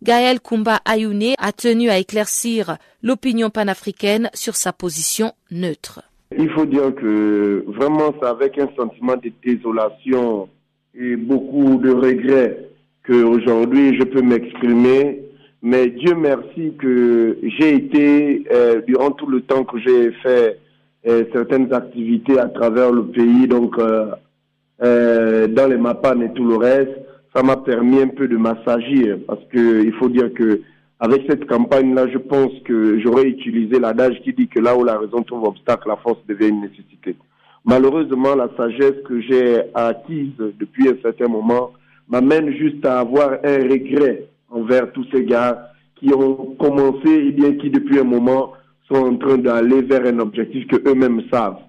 Gaël 0.02 0.40
Kumba 0.40 0.80
Ayouné 0.84 1.34
a 1.38 1.52
tenu 1.52 1.88
à 1.88 1.98
éclaircir 1.98 2.76
l'opinion 3.02 3.50
panafricaine 3.50 4.30
sur 4.34 4.56
sa 4.56 4.72
position 4.72 5.32
neutre. 5.50 6.02
Il 6.38 6.50
faut 6.50 6.66
dire 6.66 6.94
que 6.94 7.64
vraiment 7.66 8.14
c'est 8.20 8.28
avec 8.28 8.58
un 8.58 8.68
sentiment 8.76 9.16
de 9.16 9.30
désolation 9.44 10.48
et 10.94 11.16
beaucoup 11.16 11.76
de 11.76 11.90
regrets 11.90 12.58
qu'aujourd'hui 13.06 13.96
je 13.98 14.04
peux 14.04 14.22
m'exprimer. 14.22 15.20
Mais 15.62 15.88
Dieu 15.88 16.14
merci 16.14 16.74
que 16.78 17.38
j'ai 17.42 17.74
été, 17.74 18.44
euh, 18.52 18.82
durant 18.86 19.10
tout 19.12 19.26
le 19.26 19.40
temps 19.40 19.64
que 19.64 19.78
j'ai 19.78 20.12
fait 20.22 20.58
euh, 21.06 21.24
certaines 21.32 21.72
activités 21.72 22.38
à 22.38 22.48
travers 22.48 22.92
le 22.92 23.04
pays, 23.06 23.46
donc 23.48 23.76
euh, 23.78 25.46
dans 25.48 25.70
les 25.70 25.78
MAPAN 25.78 26.20
et 26.20 26.32
tout 26.34 26.46
le 26.46 26.56
reste, 26.56 26.92
ça 27.34 27.42
m'a 27.42 27.56
permis 27.56 28.00
un 28.00 28.08
peu 28.08 28.28
de 28.28 28.36
m'assagir 28.36 29.18
parce 29.26 29.40
qu'il 29.50 29.92
faut 29.94 30.08
dire 30.08 30.32
que 30.34 30.60
avec 31.04 31.26
cette 31.28 31.46
campagne-là, 31.46 32.06
je 32.10 32.16
pense 32.16 32.50
que 32.64 32.98
j'aurais 32.98 33.24
utilisé 33.24 33.78
l'adage 33.78 34.22
qui 34.22 34.32
dit 34.32 34.48
que 34.48 34.58
là 34.58 34.74
où 34.74 34.84
la 34.84 34.96
raison 34.96 35.22
trouve 35.22 35.44
obstacle, 35.44 35.86
la 35.88 35.96
force 35.96 36.24
devient 36.26 36.48
une 36.48 36.62
nécessité. 36.62 37.14
Malheureusement, 37.62 38.34
la 38.34 38.48
sagesse 38.56 39.02
que 39.06 39.20
j'ai 39.20 39.60
acquise 39.74 40.32
depuis 40.38 40.88
un 40.88 40.96
certain 41.02 41.28
moment 41.28 41.72
m'amène 42.08 42.50
juste 42.52 42.86
à 42.86 43.00
avoir 43.00 43.32
un 43.44 43.58
regret 43.68 44.28
envers 44.48 44.92
tous 44.92 45.04
ces 45.12 45.26
gars 45.26 45.68
qui 45.96 46.10
ont 46.14 46.56
commencé 46.58 47.10
et 47.10 47.32
bien 47.32 47.52
qui 47.56 47.68
depuis 47.68 47.98
un 47.98 48.04
moment 48.04 48.54
sont 48.88 48.96
en 48.96 49.16
train 49.16 49.36
d'aller 49.36 49.82
vers 49.82 50.06
un 50.06 50.20
objectif 50.20 50.66
que 50.68 50.88
eux-mêmes 50.88 51.20
savent, 51.30 51.60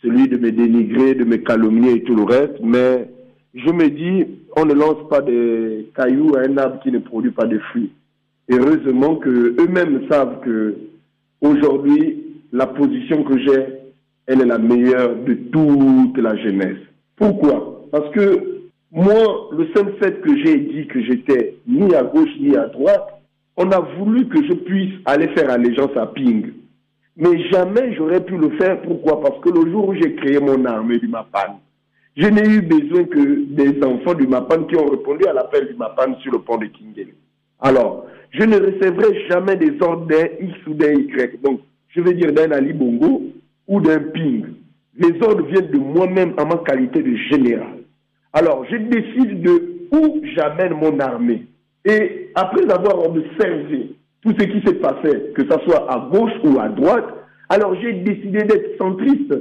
celui 0.00 0.28
de 0.28 0.36
me 0.36 0.52
dénigrer, 0.52 1.16
de 1.16 1.24
me 1.24 1.38
calomnier 1.38 1.94
et 1.94 2.02
tout 2.04 2.14
le 2.14 2.22
reste, 2.22 2.60
mais 2.62 3.10
je 3.52 3.70
me 3.72 3.90
dis, 3.90 4.26
on 4.56 4.64
ne 4.64 4.74
lance 4.74 5.08
pas 5.08 5.22
des 5.22 5.90
cailloux 5.96 6.36
à 6.36 6.42
un 6.42 6.56
arbre 6.56 6.78
qui 6.84 6.92
ne 6.92 7.00
produit 7.00 7.32
pas 7.32 7.46
de 7.46 7.58
fruits. 7.58 7.90
Heureusement 8.50 9.16
que 9.16 9.54
eux-mêmes 9.60 10.08
savent 10.10 10.40
que 10.40 10.76
aujourd'hui, 11.40 12.24
la 12.52 12.66
position 12.66 13.22
que 13.22 13.38
j'ai, 13.38 13.66
elle 14.26 14.42
est 14.42 14.46
la 14.46 14.58
meilleure 14.58 15.14
de 15.16 15.34
toute 15.34 16.18
la 16.18 16.36
jeunesse. 16.36 16.78
Pourquoi? 17.16 17.86
Parce 17.92 18.10
que 18.10 18.60
moi, 18.90 19.50
le 19.52 19.68
seul 19.74 19.94
fait 20.02 20.20
que 20.20 20.36
j'ai 20.44 20.58
dit 20.58 20.86
que 20.88 21.00
j'étais 21.02 21.54
ni 21.66 21.94
à 21.94 22.02
gauche 22.02 22.30
ni 22.40 22.56
à 22.56 22.66
droite, 22.66 23.22
on 23.56 23.70
a 23.70 23.80
voulu 23.98 24.26
que 24.26 24.44
je 24.44 24.54
puisse 24.54 24.94
aller 25.04 25.28
faire 25.28 25.50
allégeance 25.50 25.96
à 25.96 26.06
Ping. 26.06 26.52
Mais 27.16 27.48
jamais 27.50 27.94
j'aurais 27.94 28.24
pu 28.24 28.36
le 28.36 28.50
faire. 28.58 28.80
Pourquoi? 28.82 29.20
Parce 29.20 29.40
que 29.40 29.50
le 29.50 29.70
jour 29.70 29.88
où 29.88 29.94
j'ai 29.94 30.16
créé 30.16 30.40
mon 30.40 30.64
armée 30.64 30.98
du 30.98 31.06
Mapan, 31.06 31.60
je 32.16 32.26
n'ai 32.26 32.48
eu 32.48 32.62
besoin 32.62 33.04
que 33.04 33.44
des 33.44 33.84
enfants 33.84 34.14
du 34.14 34.26
Mapan 34.26 34.64
qui 34.64 34.76
ont 34.76 34.86
répondu 34.86 35.24
à 35.26 35.32
l'appel 35.34 35.68
du 35.68 35.74
Mapan 35.74 36.16
sur 36.20 36.32
le 36.32 36.38
pont 36.40 36.56
de 36.56 36.66
Kingel. 36.66 37.08
Alors, 37.60 38.06
je 38.32 38.42
ne 38.44 38.56
recevrai 38.56 39.28
jamais 39.28 39.56
des 39.56 39.80
ordres 39.80 40.06
d'un 40.06 40.26
X 40.40 40.54
ou 40.66 40.74
d'un 40.74 40.92
Y. 40.92 41.40
Donc, 41.42 41.60
je 41.88 42.00
veux 42.00 42.14
dire 42.14 42.32
d'un 42.32 42.50
Ali 42.52 42.72
Bongo 42.72 43.22
ou 43.66 43.80
d'un 43.80 43.98
Ping. 43.98 44.46
Les 44.96 45.20
ordres 45.22 45.46
viennent 45.46 45.70
de 45.70 45.78
moi-même 45.78 46.34
en 46.38 46.46
ma 46.46 46.58
qualité 46.58 47.02
de 47.02 47.16
général. 47.30 47.78
Alors, 48.32 48.64
je 48.70 48.76
décide 48.76 49.42
de 49.42 49.80
où 49.92 50.20
j'amène 50.36 50.74
mon 50.74 50.98
armée. 51.00 51.46
Et 51.84 52.30
après 52.34 52.70
avoir 52.70 53.04
observé 53.04 53.94
tout 54.22 54.34
ce 54.38 54.44
qui 54.44 54.66
s'est 54.66 54.74
passé, 54.74 55.32
que 55.34 55.42
ce 55.42 55.58
soit 55.64 55.90
à 55.90 56.08
gauche 56.12 56.32
ou 56.44 56.58
à 56.60 56.68
droite, 56.68 57.06
alors 57.48 57.74
j'ai 57.80 57.94
décidé 57.94 58.42
d'être 58.44 58.76
centriste. 58.78 59.34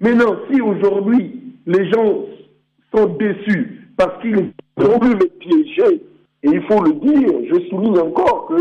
Maintenant, 0.00 0.36
si 0.50 0.60
aujourd'hui 0.60 1.54
les 1.66 1.90
gens 1.90 2.26
sont 2.94 3.06
déçus 3.16 3.88
parce 3.96 4.20
qu'ils 4.20 4.36
ont 4.36 4.98
voulu 4.98 5.14
me 5.14 5.28
piéger, 5.38 6.02
et 6.44 6.48
il 6.48 6.62
faut 6.64 6.82
le 6.82 6.92
dire, 6.92 7.30
je 7.50 7.68
souligne 7.70 7.98
encore 7.98 8.52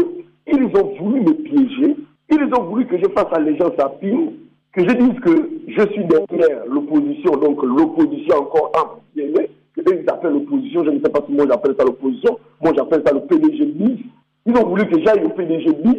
qu'ils 0.47 0.65
ont 0.65 0.95
voulu 0.99 1.21
me 1.21 1.33
piéger, 1.33 1.95
ils 2.31 2.49
ont 2.57 2.63
voulu 2.63 2.87
que 2.87 2.97
je 2.97 3.09
fasse 3.09 3.27
allégeance 3.33 3.77
à 3.77 3.89
Ping, 3.89 4.31
que 4.71 4.87
je 4.87 4.95
dise 4.95 5.19
que 5.19 5.49
je 5.67 5.81
suis 5.91 6.05
derrière 6.05 6.65
l'opposition, 6.67 7.31
donc 7.33 7.61
l'opposition 7.61 8.37
encore 8.37 8.71
en 8.75 9.03
que 9.15 9.81
ils 9.91 10.09
appellent 10.09 10.33
l'opposition, 10.33 10.85
je 10.85 10.91
ne 10.91 10.99
sais 11.03 11.11
pas 11.11 11.21
si 11.25 11.33
moi 11.33 11.45
j'appelle 11.49 11.75
ça 11.77 11.83
l'opposition, 11.83 12.39
moi 12.61 12.71
j'appelle 12.75 13.03
ça 13.05 13.13
le 13.13 13.21
PDG 13.21 13.65
bis. 13.65 13.99
Ils 14.45 14.57
ont 14.57 14.67
voulu 14.67 14.87
que 14.87 14.99
j'aille 15.03 15.23
au 15.25 15.29
PDG 15.29 15.73
bis. 15.83 15.97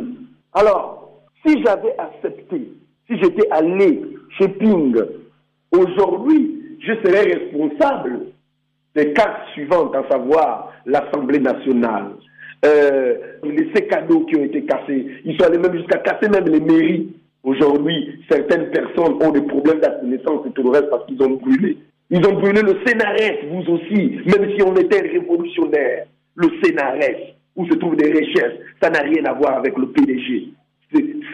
Alors, 0.52 1.22
si 1.44 1.62
j'avais 1.62 1.94
accepté, 1.98 2.72
si 3.08 3.18
j'étais 3.18 3.48
allé 3.50 4.00
chez 4.38 4.48
Ping, 4.48 4.96
aujourd'hui, 5.72 6.78
je 6.80 6.92
serais 7.04 7.32
responsable 7.32 8.26
des 8.94 9.12
cartes 9.12 9.48
suivantes, 9.52 9.94
à 9.94 10.08
savoir 10.08 10.72
l'Assemblée 10.86 11.40
nationale, 11.40 12.12
euh, 12.64 13.14
les 13.42 13.86
cadeaux 13.86 14.20
qui 14.20 14.36
ont 14.36 14.44
été 14.44 14.64
cassés. 14.64 15.06
Ils 15.24 15.36
sont 15.36 15.46
allés 15.46 15.58
même 15.58 15.76
jusqu'à 15.76 15.98
casser 15.98 16.28
même 16.28 16.46
les 16.46 16.60
mairies. 16.60 17.12
Aujourd'hui, 17.42 18.20
certaines 18.30 18.70
personnes 18.70 19.22
ont 19.22 19.30
des 19.30 19.42
problèmes 19.42 19.80
d'assainissement 19.80 20.44
et 20.46 20.50
tout 20.50 20.62
le 20.62 20.70
reste 20.70 20.88
parce 20.90 21.04
qu'ils 21.06 21.22
ont 21.22 21.36
brûlé. 21.36 21.76
Ils 22.10 22.24
ont 22.26 22.34
brûlé 22.34 22.62
le 22.62 22.78
Sénarès, 22.86 23.38
vous 23.50 23.72
aussi, 23.72 24.18
même 24.24 24.50
si 24.56 24.62
on 24.62 24.74
était 24.76 25.00
révolutionnaire. 25.00 26.06
Le 26.36 26.48
Sénarès, 26.62 27.34
où 27.56 27.66
se 27.66 27.74
trouvent 27.74 27.96
des 27.96 28.10
richesses, 28.10 28.54
ça 28.82 28.90
n'a 28.90 29.00
rien 29.00 29.24
à 29.26 29.32
voir 29.34 29.58
avec 29.58 29.76
le 29.76 29.88
PDG. 29.88 30.48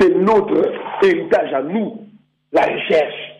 C'est 0.00 0.14
notre 0.16 0.72
héritage 1.02 1.52
à 1.52 1.62
nous, 1.62 1.98
la 2.52 2.62
recherche. 2.62 3.36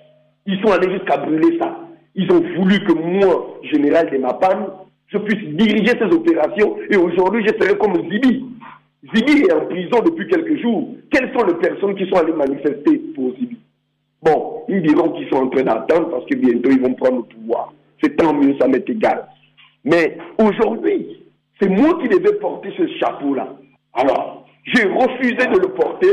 Ils 0.46 0.60
sont 0.60 0.72
allés 0.72 0.92
jusqu'à 0.92 1.16
brûler 1.16 1.58
ça. 1.58 1.79
Ils 2.14 2.30
ont 2.32 2.40
voulu 2.56 2.84
que 2.84 2.92
moi, 2.92 3.58
général 3.62 4.10
de 4.10 4.18
Mapan, 4.18 4.86
je 5.08 5.18
puisse 5.18 5.48
diriger 5.56 5.92
ces 5.98 6.14
opérations 6.14 6.76
et 6.90 6.96
aujourd'hui 6.96 7.44
je 7.46 7.54
serai 7.62 7.76
comme 7.78 7.94
Zibi. 8.10 8.44
Zibi 9.14 9.42
est 9.42 9.52
en 9.52 9.66
prison 9.66 10.00
depuis 10.04 10.28
quelques 10.28 10.60
jours. 10.60 10.94
Quelles 11.10 11.32
sont 11.32 11.46
les 11.46 11.54
personnes 11.54 11.94
qui 11.94 12.08
sont 12.08 12.16
allées 12.16 12.32
manifester 12.32 12.98
pour 13.14 13.34
Zibi? 13.36 13.58
Bon, 14.22 14.62
ils 14.68 14.82
diront 14.82 15.10
qu'ils 15.10 15.28
sont 15.28 15.44
en 15.44 15.48
train 15.48 15.62
d'attendre 15.62 16.10
parce 16.10 16.26
que 16.26 16.36
bientôt 16.36 16.70
ils 16.70 16.80
vont 16.80 16.94
prendre 16.94 17.18
le 17.18 17.34
pouvoir. 17.34 17.72
C'est 18.02 18.16
tant 18.16 18.32
mieux, 18.34 18.54
ça 18.60 18.68
m'est 18.68 18.88
égal. 18.88 19.26
Mais 19.84 20.18
aujourd'hui, 20.38 21.24
c'est 21.60 21.68
moi 21.68 21.98
qui 22.00 22.08
devais 22.08 22.34
porter 22.34 22.70
ce 22.76 22.86
chapeau-là. 22.98 23.54
Alors, 23.94 24.46
j'ai 24.64 24.84
refusé 24.84 25.36
de 25.36 25.58
le 25.58 25.68
porter 25.68 26.06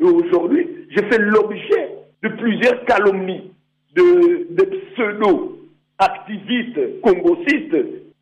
et 0.00 0.04
aujourd'hui, 0.04 0.68
j'ai 0.90 1.04
fait 1.04 1.18
l'objet 1.18 1.88
de 2.22 2.28
plusieurs 2.28 2.84
calomnies, 2.84 3.50
de, 3.94 4.64
pseudo-activistes 4.94 7.00
congosistes 7.02 7.76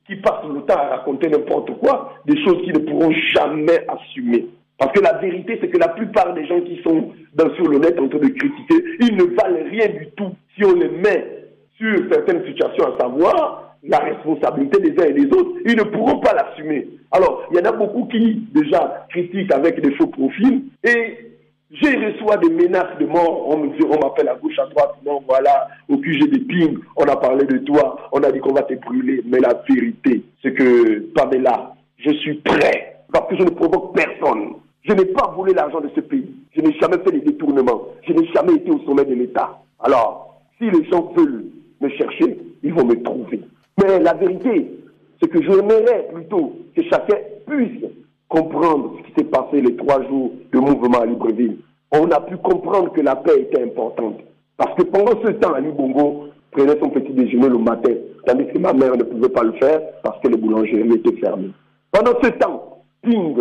qui 0.06 0.16
passent 0.16 0.44
le 0.52 0.62
temps 0.62 0.78
à 0.78 0.96
raconter 0.96 1.28
n'importe 1.28 1.78
quoi, 1.78 2.14
des 2.26 2.36
choses 2.44 2.62
qu'ils 2.64 2.74
ne 2.74 2.80
pourront 2.80 3.12
jamais 3.34 3.86
assumer. 3.88 4.48
Parce 4.78 4.92
que 4.92 5.00
la 5.00 5.18
vérité, 5.18 5.58
c'est 5.60 5.68
que 5.68 5.78
la 5.78 5.88
plupart 5.88 6.34
des 6.34 6.46
gens 6.46 6.60
qui 6.60 6.80
sont 6.82 7.12
dans, 7.34 7.54
sur 7.54 7.68
le 7.68 7.78
net 7.78 7.98
en 8.00 8.08
train 8.08 8.18
de 8.18 8.28
critiquer, 8.28 8.84
ils 9.00 9.16
ne 9.16 9.24
valent 9.24 9.64
rien 9.70 9.88
du 9.88 10.08
tout 10.16 10.34
si 10.56 10.64
on 10.64 10.74
les 10.74 10.88
met 10.88 11.48
sur 11.76 11.98
certaines 12.10 12.44
situations, 12.46 12.94
à 12.94 12.98
savoir 13.00 13.76
la 13.84 13.98
responsabilité 13.98 14.80
des 14.80 15.02
uns 15.02 15.08
et 15.08 15.12
des 15.12 15.26
autres, 15.26 15.58
ils 15.66 15.76
ne 15.76 15.82
pourront 15.84 16.20
pas 16.20 16.34
l'assumer. 16.34 16.88
Alors, 17.10 17.46
il 17.50 17.58
y 17.58 17.60
en 17.60 17.70
a 17.70 17.72
beaucoup 17.72 18.06
qui 18.06 18.46
déjà 18.54 19.06
critiquent 19.10 19.52
avec 19.52 19.80
des 19.80 19.92
faux 19.96 20.06
profils 20.06 20.62
et 20.84 21.31
j'ai 21.80 21.96
reçu 21.96 22.24
des 22.42 22.50
menaces 22.50 22.98
de 23.00 23.06
mort. 23.06 23.48
On 23.48 23.56
me 23.58 23.68
dit, 23.68 23.84
on 23.84 23.98
m'appelle 23.98 24.28
à 24.28 24.34
gauche, 24.34 24.58
à 24.58 24.66
droite. 24.66 24.94
Non, 25.06 25.22
voilà, 25.26 25.68
au 25.88 25.96
QG 25.96 26.30
des 26.30 26.40
ping, 26.40 26.78
on 26.96 27.04
a 27.04 27.16
parlé 27.16 27.46
de 27.46 27.58
toi. 27.58 27.96
On 28.12 28.22
a 28.22 28.30
dit 28.30 28.40
qu'on 28.40 28.52
va 28.52 28.62
te 28.62 28.74
brûler. 28.74 29.22
Mais 29.26 29.38
la 29.40 29.54
vérité, 29.68 30.22
c'est 30.42 30.52
que, 30.52 31.00
Pamela, 31.14 31.74
je 31.96 32.10
suis 32.10 32.34
prêt. 32.34 32.96
Parce 33.12 33.28
que 33.28 33.36
je 33.36 33.42
ne 33.42 33.50
provoque 33.50 33.94
personne. 33.94 34.54
Je 34.82 34.92
n'ai 34.92 35.06
pas 35.06 35.32
volé 35.36 35.54
l'argent 35.54 35.80
de 35.80 35.90
ce 35.94 36.00
pays. 36.00 36.30
Je 36.54 36.60
n'ai 36.60 36.72
jamais 36.78 36.98
fait 36.98 37.12
des 37.12 37.20
détournements. 37.20 37.82
Je 38.06 38.12
n'ai 38.12 38.26
jamais 38.34 38.54
été 38.54 38.70
au 38.70 38.80
sommet 38.80 39.04
de 39.04 39.14
l'État. 39.14 39.58
Alors, 39.80 40.42
si 40.58 40.70
les 40.70 40.84
gens 40.90 41.12
veulent 41.16 41.44
me 41.80 41.88
chercher, 41.90 42.38
ils 42.62 42.74
vont 42.74 42.84
me 42.84 43.02
trouver. 43.02 43.40
Mais 43.82 43.98
la 43.98 44.14
vérité, 44.14 44.72
c'est 45.20 45.28
que 45.28 45.42
j'aimerais 45.42 46.08
plutôt 46.12 46.52
que 46.76 46.82
chacun 46.84 47.16
puisse 47.46 47.84
comprendre 48.32 48.94
ce 48.96 49.02
qui 49.08 49.12
s'est 49.18 49.30
passé 49.30 49.60
les 49.60 49.76
trois 49.76 50.02
jours 50.08 50.32
de 50.52 50.58
mouvement 50.58 51.00
à 51.00 51.06
Libreville. 51.06 51.58
On 51.92 52.10
a 52.10 52.20
pu 52.20 52.38
comprendre 52.38 52.90
que 52.92 53.02
la 53.02 53.16
paix 53.16 53.42
était 53.42 53.62
importante. 53.62 54.20
Parce 54.56 54.74
que 54.74 54.84
pendant 54.84 55.20
ce 55.22 55.32
temps, 55.32 55.52
Ali 55.52 55.70
Bongo 55.70 56.28
prenait 56.50 56.78
son 56.80 56.88
petit 56.88 57.12
déjeuner 57.12 57.48
le 57.48 57.58
matin, 57.58 57.92
tandis 58.26 58.46
que 58.46 58.58
ma 58.58 58.72
mère 58.72 58.96
ne 58.96 59.02
pouvait 59.02 59.28
pas 59.28 59.42
le 59.42 59.52
faire 59.52 59.80
parce 60.02 60.18
que 60.20 60.28
les 60.28 60.38
boulangeries 60.38 60.94
étaient 60.94 61.20
fermées. 61.20 61.50
Pendant 61.90 62.12
ce 62.22 62.28
temps, 62.30 62.84
Ping 63.02 63.36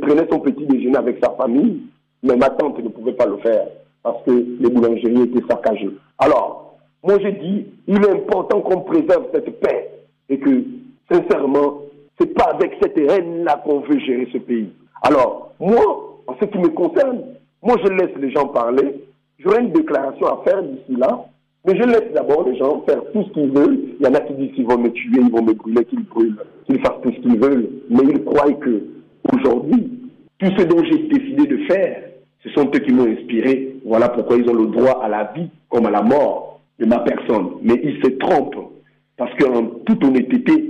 prenait 0.00 0.26
son 0.30 0.40
petit 0.40 0.64
déjeuner 0.66 0.96
avec 0.96 1.18
sa 1.22 1.30
famille, 1.32 1.82
mais 2.22 2.36
ma 2.36 2.48
tante 2.50 2.82
ne 2.82 2.88
pouvait 2.88 3.12
pas 3.12 3.26
le 3.26 3.36
faire 3.38 3.66
parce 4.02 4.22
que 4.24 4.30
les 4.30 4.70
boulangeries 4.70 5.22
étaient 5.22 5.46
saccagées. 5.50 5.90
Alors, 6.18 6.78
moi 7.02 7.18
j'ai 7.20 7.32
dit, 7.32 7.66
il 7.86 8.02
est 8.02 8.10
important 8.10 8.60
qu'on 8.62 8.80
préserve 8.80 9.24
cette 9.34 9.60
paix 9.60 9.90
et 10.30 10.38
que, 10.38 10.64
sincèrement, 11.10 11.82
c'est 12.20 12.34
pas 12.34 12.50
avec 12.52 12.72
cette 12.82 12.98
haine-là 12.98 13.62
qu'on 13.64 13.80
veut 13.80 13.98
gérer 14.00 14.28
ce 14.32 14.38
pays. 14.38 14.68
Alors, 15.02 15.52
moi, 15.58 16.20
en 16.26 16.34
ce 16.40 16.44
qui 16.46 16.58
me 16.58 16.68
concerne, 16.68 17.22
moi 17.62 17.76
je 17.82 17.90
laisse 17.90 18.16
les 18.20 18.30
gens 18.30 18.48
parler. 18.48 18.94
J'aurai 19.38 19.62
une 19.62 19.72
déclaration 19.72 20.26
à 20.26 20.42
faire 20.44 20.62
d'ici 20.62 20.98
là, 20.98 21.24
mais 21.66 21.76
je 21.76 21.82
laisse 21.82 22.12
d'abord 22.14 22.46
les 22.46 22.56
gens 22.56 22.82
faire 22.86 23.02
tout 23.12 23.24
ce 23.24 23.32
qu'ils 23.32 23.50
veulent. 23.50 23.78
Il 23.98 24.06
y 24.06 24.08
en 24.08 24.14
a 24.14 24.20
qui 24.20 24.34
disent 24.34 24.52
qu'ils 24.52 24.66
vont 24.66 24.78
me 24.78 24.90
tuer, 24.90 25.20
ils 25.20 25.30
vont 25.30 25.42
me 25.42 25.54
brûler, 25.54 25.84
qu'ils 25.86 26.04
brûlent, 26.04 26.36
qu'ils 26.66 26.80
fassent 26.80 27.00
tout 27.02 27.12
ce 27.12 27.20
qu'ils 27.20 27.40
veulent. 27.40 27.68
Mais 27.88 28.02
ils 28.04 28.24
croient 28.24 28.52
que 28.52 28.84
aujourd'hui, 29.34 29.90
tout 30.38 30.50
ce 30.58 30.64
dont 30.64 30.82
j'ai 30.84 30.98
décidé 31.08 31.46
de 31.46 31.56
faire, 31.64 32.02
ce 32.44 32.50
sont 32.50 32.70
eux 32.74 32.78
qui 32.78 32.92
m'ont 32.92 33.06
inspiré. 33.06 33.76
Voilà 33.84 34.08
pourquoi 34.10 34.36
ils 34.36 34.48
ont 34.48 34.54
le 34.54 34.66
droit 34.66 35.02
à 35.02 35.08
la 35.08 35.32
vie 35.34 35.48
comme 35.68 35.86
à 35.86 35.90
la 35.90 36.02
mort 36.02 36.60
de 36.78 36.86
ma 36.86 36.98
personne. 37.00 37.48
Mais 37.62 37.80
ils 37.82 38.02
se 38.02 38.10
trompent. 38.18 38.72
Parce 39.16 39.34
qu'en 39.36 39.66
toute 39.84 40.02
honnêteté, 40.02 40.69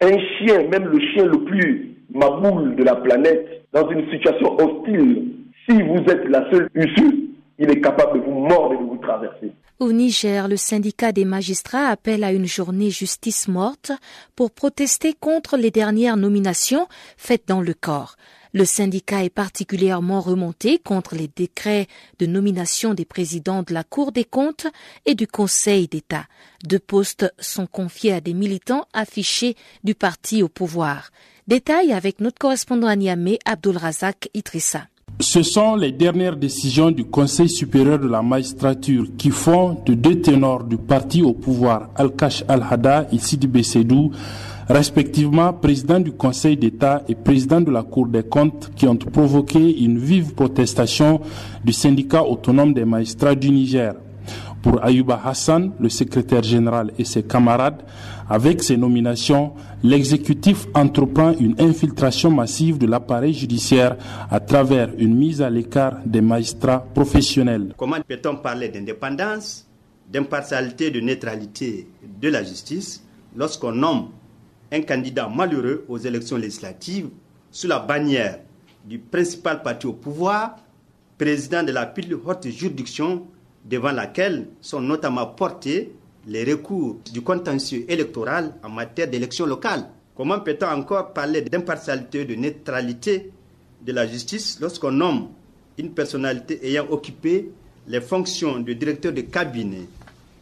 un 0.00 0.18
chien, 0.38 0.68
même 0.68 0.84
le 0.84 1.00
chien 1.12 1.24
le 1.24 1.44
plus 1.44 1.96
maboule 2.12 2.76
de 2.76 2.84
la 2.84 2.96
planète, 2.96 3.64
dans 3.72 3.88
une 3.90 4.10
situation 4.10 4.56
hostile, 4.58 5.32
si 5.68 5.82
vous 5.82 5.98
êtes 6.10 6.28
la 6.28 6.48
seule 6.50 6.68
issue, 6.76 7.30
il 7.58 7.70
est 7.70 7.80
capable 7.80 8.20
de 8.20 8.24
vous 8.24 8.32
mordre 8.40 8.74
et 8.74 8.78
de 8.78 8.82
vous 8.82 8.98
traverser. 8.98 9.52
Au 9.78 9.92
Niger, 9.92 10.48
le 10.48 10.56
syndicat 10.56 11.12
des 11.12 11.26
magistrats 11.26 11.88
appelle 11.88 12.24
à 12.24 12.32
une 12.32 12.46
journée 12.46 12.90
justice 12.90 13.46
morte 13.48 13.92
pour 14.34 14.50
protester 14.50 15.14
contre 15.18 15.56
les 15.58 15.70
dernières 15.70 16.16
nominations 16.16 16.86
faites 17.18 17.46
dans 17.46 17.60
le 17.60 17.74
corps. 17.74 18.16
Le 18.56 18.64
syndicat 18.64 19.22
est 19.22 19.28
particulièrement 19.28 20.22
remonté 20.22 20.78
contre 20.78 21.14
les 21.14 21.28
décrets 21.28 21.88
de 22.18 22.24
nomination 22.24 22.94
des 22.94 23.04
présidents 23.04 23.62
de 23.62 23.74
la 23.74 23.84
Cour 23.84 24.12
des 24.12 24.24
comptes 24.24 24.66
et 25.04 25.14
du 25.14 25.26
Conseil 25.26 25.88
d'État. 25.88 26.24
Deux 26.64 26.78
postes 26.78 27.30
sont 27.38 27.66
confiés 27.66 28.14
à 28.14 28.22
des 28.22 28.32
militants 28.32 28.86
affichés 28.94 29.56
du 29.84 29.94
parti 29.94 30.42
au 30.42 30.48
pouvoir. 30.48 31.10
Détail 31.46 31.92
avec 31.92 32.18
notre 32.18 32.38
correspondant 32.38 32.86
à 32.86 32.96
Niamey, 32.96 33.38
Abdul 33.44 33.76
Razak 33.76 34.30
Itrissa. 34.32 34.84
Ce 35.20 35.42
sont 35.42 35.76
les 35.76 35.92
dernières 35.92 36.36
décisions 36.36 36.90
du 36.90 37.04
Conseil 37.04 37.50
supérieur 37.50 37.98
de 37.98 38.08
la 38.08 38.22
magistrature 38.22 39.06
qui 39.18 39.28
font 39.32 39.82
de 39.84 39.92
deux 39.92 40.22
ténors 40.22 40.64
du 40.64 40.78
parti 40.78 41.20
au 41.22 41.34
pouvoir, 41.34 41.90
Al-Kash 41.94 42.42
Al-Hada 42.48 43.06
et 43.12 43.18
Sidi 43.18 43.48
Bessedou, 43.48 44.12
respectivement 44.68 45.52
président 45.52 46.00
du 46.00 46.12
Conseil 46.12 46.56
d'État 46.56 47.02
et 47.08 47.14
président 47.14 47.60
de 47.60 47.70
la 47.70 47.82
Cour 47.82 48.06
des 48.08 48.22
comptes, 48.22 48.70
qui 48.74 48.86
ont 48.86 48.96
provoqué 48.96 49.82
une 49.82 49.98
vive 49.98 50.34
protestation 50.34 51.20
du 51.64 51.72
syndicat 51.72 52.22
autonome 52.24 52.74
des 52.74 52.84
magistrats 52.84 53.34
du 53.34 53.50
Niger. 53.50 53.94
Pour 54.62 54.82
Ayuba 54.84 55.20
Hassan, 55.24 55.70
le 55.78 55.88
secrétaire 55.88 56.42
général 56.42 56.90
et 56.98 57.04
ses 57.04 57.22
camarades, 57.22 57.82
avec 58.28 58.64
ces 58.64 58.76
nominations, 58.76 59.52
l'exécutif 59.84 60.66
entreprend 60.74 61.32
une 61.38 61.54
infiltration 61.60 62.32
massive 62.32 62.76
de 62.76 62.86
l'appareil 62.86 63.32
judiciaire 63.32 63.96
à 64.28 64.40
travers 64.40 64.90
une 64.98 65.14
mise 65.14 65.40
à 65.40 65.48
l'écart 65.50 65.98
des 66.04 66.20
magistrats 66.20 66.84
professionnels. 66.92 67.74
Comment 67.76 68.00
peut-on 68.06 68.36
parler 68.36 68.68
d'indépendance, 68.68 69.64
d'impartialité, 70.12 70.90
de 70.90 70.98
neutralité 70.98 71.86
de 72.20 72.28
la 72.28 72.42
justice 72.42 73.04
lorsqu'on 73.36 73.72
nomme 73.72 74.08
un 74.72 74.80
candidat 74.82 75.28
malheureux 75.28 75.84
aux 75.88 75.98
élections 75.98 76.36
législatives 76.36 77.08
sous 77.50 77.68
la 77.68 77.78
bannière 77.78 78.40
du 78.84 78.98
principal 78.98 79.62
parti 79.62 79.86
au 79.86 79.92
pouvoir, 79.92 80.56
président 81.18 81.62
de 81.62 81.72
la 81.72 81.86
plus 81.86 82.14
haute 82.14 82.48
juridiction 82.48 83.26
devant 83.64 83.92
laquelle 83.92 84.48
sont 84.60 84.80
notamment 84.80 85.26
portés 85.26 85.92
les 86.26 86.44
recours 86.44 86.98
du 87.12 87.20
contentieux 87.22 87.84
électoral 87.88 88.54
en 88.62 88.68
matière 88.68 89.08
d'élections 89.08 89.46
locales. 89.46 89.88
Comment 90.16 90.40
peut-on 90.40 90.66
encore 90.66 91.12
parler 91.12 91.42
d'impartialité, 91.42 92.24
de 92.24 92.34
neutralité 92.34 93.30
de 93.84 93.92
la 93.92 94.06
justice 94.06 94.58
lorsqu'on 94.60 94.92
nomme 94.92 95.28
une 95.78 95.90
personnalité 95.92 96.58
ayant 96.66 96.86
occupé 96.90 97.50
les 97.86 98.00
fonctions 98.00 98.58
de 98.60 98.72
directeur 98.72 99.12
de 99.12 99.20
cabinet 99.20 99.86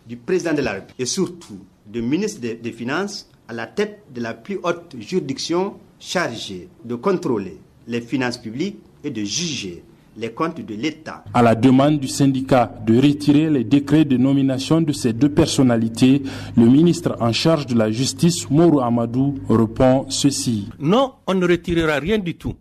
du 0.06 0.16
président 0.16 0.54
de 0.54 0.62
la 0.62 0.72
République 0.74 1.00
et 1.00 1.06
surtout 1.06 1.58
de 1.86 2.00
ministre 2.00 2.40
des 2.40 2.72
Finances 2.72 3.28
à 3.48 3.52
la 3.52 3.66
tête 3.66 4.02
de 4.14 4.20
la 4.20 4.34
plus 4.34 4.58
haute 4.62 4.94
juridiction 4.98 5.74
chargée 5.98 6.68
de 6.84 6.94
contrôler 6.94 7.58
les 7.86 8.00
finances 8.00 8.38
publiques 8.38 8.78
et 9.02 9.10
de 9.10 9.22
juger 9.24 9.82
les 10.16 10.30
comptes 10.32 10.60
de 10.60 10.74
l'État. 10.74 11.24
À 11.34 11.42
la 11.42 11.54
demande 11.54 11.98
du 11.98 12.08
syndicat 12.08 12.72
de 12.86 12.96
retirer 12.96 13.50
les 13.50 13.64
décrets 13.64 14.04
de 14.04 14.16
nomination 14.16 14.80
de 14.80 14.92
ces 14.92 15.12
deux 15.12 15.28
personnalités, 15.28 16.22
le 16.56 16.66
ministre 16.66 17.16
en 17.20 17.32
charge 17.32 17.66
de 17.66 17.74
la 17.74 17.90
justice, 17.90 18.48
Mourou 18.48 18.80
Amadou, 18.80 19.34
répond 19.48 20.06
ceci. 20.08 20.68
Non, 20.78 21.14
on 21.26 21.34
ne 21.34 21.46
retirera 21.46 21.98
rien 21.98 22.18
du 22.18 22.36
tout. 22.36 22.54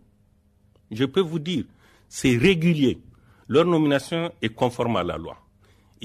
Je 0.90 1.04
peux 1.04 1.20
vous 1.20 1.38
dire, 1.38 1.64
c'est 2.08 2.36
régulier. 2.36 2.98
Leur 3.48 3.64
nomination 3.66 4.30
est 4.42 4.48
conforme 4.48 4.96
à 4.96 5.04
la 5.04 5.16
loi. 5.16 5.36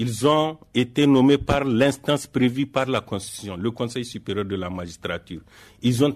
Ils 0.02 0.26
ont 0.26 0.56
été 0.72 1.06
nommés 1.06 1.36
par 1.36 1.62
l'instance 1.62 2.26
prévue 2.26 2.64
par 2.64 2.86
la 2.86 3.02
Constitution, 3.02 3.58
le 3.58 3.70
Conseil 3.70 4.06
supérieur 4.06 4.46
de 4.46 4.56
la 4.56 4.70
magistrature. 4.70 5.42
Ils 5.82 6.02
ont 6.02 6.10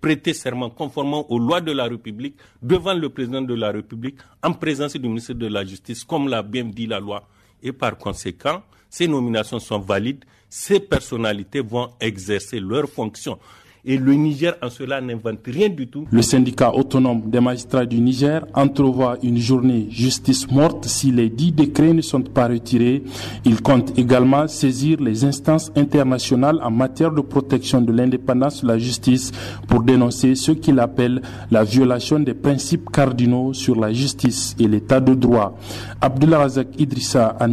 prêté 0.00 0.34
serment 0.34 0.70
conformément 0.70 1.30
aux 1.30 1.38
lois 1.38 1.60
de 1.60 1.70
la 1.70 1.84
République 1.84 2.34
devant 2.60 2.94
le 2.94 3.10
président 3.10 3.42
de 3.42 3.54
la 3.54 3.70
République 3.70 4.16
en 4.42 4.54
présence 4.54 4.94
du 4.94 5.06
ministre 5.06 5.34
de 5.34 5.46
la 5.46 5.64
Justice, 5.64 6.02
comme 6.02 6.26
l'a 6.26 6.42
bien 6.42 6.64
dit 6.64 6.88
la 6.88 6.98
loi. 6.98 7.28
Et 7.62 7.70
par 7.70 7.96
conséquent, 7.96 8.64
ces 8.90 9.06
nominations 9.06 9.60
sont 9.60 9.78
valides. 9.78 10.24
Ces 10.48 10.80
personnalités 10.80 11.60
vont 11.60 11.90
exercer 12.00 12.58
leurs 12.58 12.88
fonctions 12.88 13.38
et 13.84 13.96
le 13.98 14.14
Niger 14.14 14.54
en 14.62 14.70
cela 14.70 15.00
n'invente 15.00 15.40
rien 15.46 15.68
du 15.68 15.88
tout. 15.88 16.06
Le 16.10 16.22
syndicat 16.22 16.72
autonome 16.72 17.22
des 17.30 17.40
magistrats 17.40 17.84
du 17.84 17.98
Niger 18.00 18.44
entrevoit 18.54 19.16
une 19.22 19.38
journée 19.38 19.86
justice 19.90 20.48
morte 20.50 20.84
si 20.86 21.10
les 21.10 21.28
dix 21.28 21.50
décrets 21.52 21.92
ne 21.92 22.00
sont 22.00 22.22
pas 22.22 22.46
retirés. 22.48 23.02
Il 23.44 23.60
compte 23.60 23.98
également 23.98 24.46
saisir 24.46 25.00
les 25.00 25.24
instances 25.24 25.72
internationales 25.76 26.60
en 26.62 26.70
matière 26.70 27.10
de 27.10 27.20
protection 27.20 27.80
de 27.80 27.92
l'indépendance 27.92 28.62
de 28.62 28.68
la 28.68 28.78
justice 28.78 29.32
pour 29.66 29.82
dénoncer 29.82 30.34
ce 30.36 30.52
qu'il 30.52 30.78
appelle 30.78 31.20
la 31.50 31.64
violation 31.64 32.20
des 32.20 32.34
principes 32.34 32.90
cardinaux 32.90 33.52
sur 33.52 33.74
la 33.78 33.92
justice 33.92 34.54
et 34.60 34.68
l'état 34.68 35.00
de 35.00 35.14
droit. 35.14 35.58
Abdullah 36.00 36.38
Razak 36.38 36.68
Idrissa 36.78 37.36
à 37.38 37.46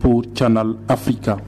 pour 0.00 0.22
Channel 0.34 0.74
Africa. 0.88 1.38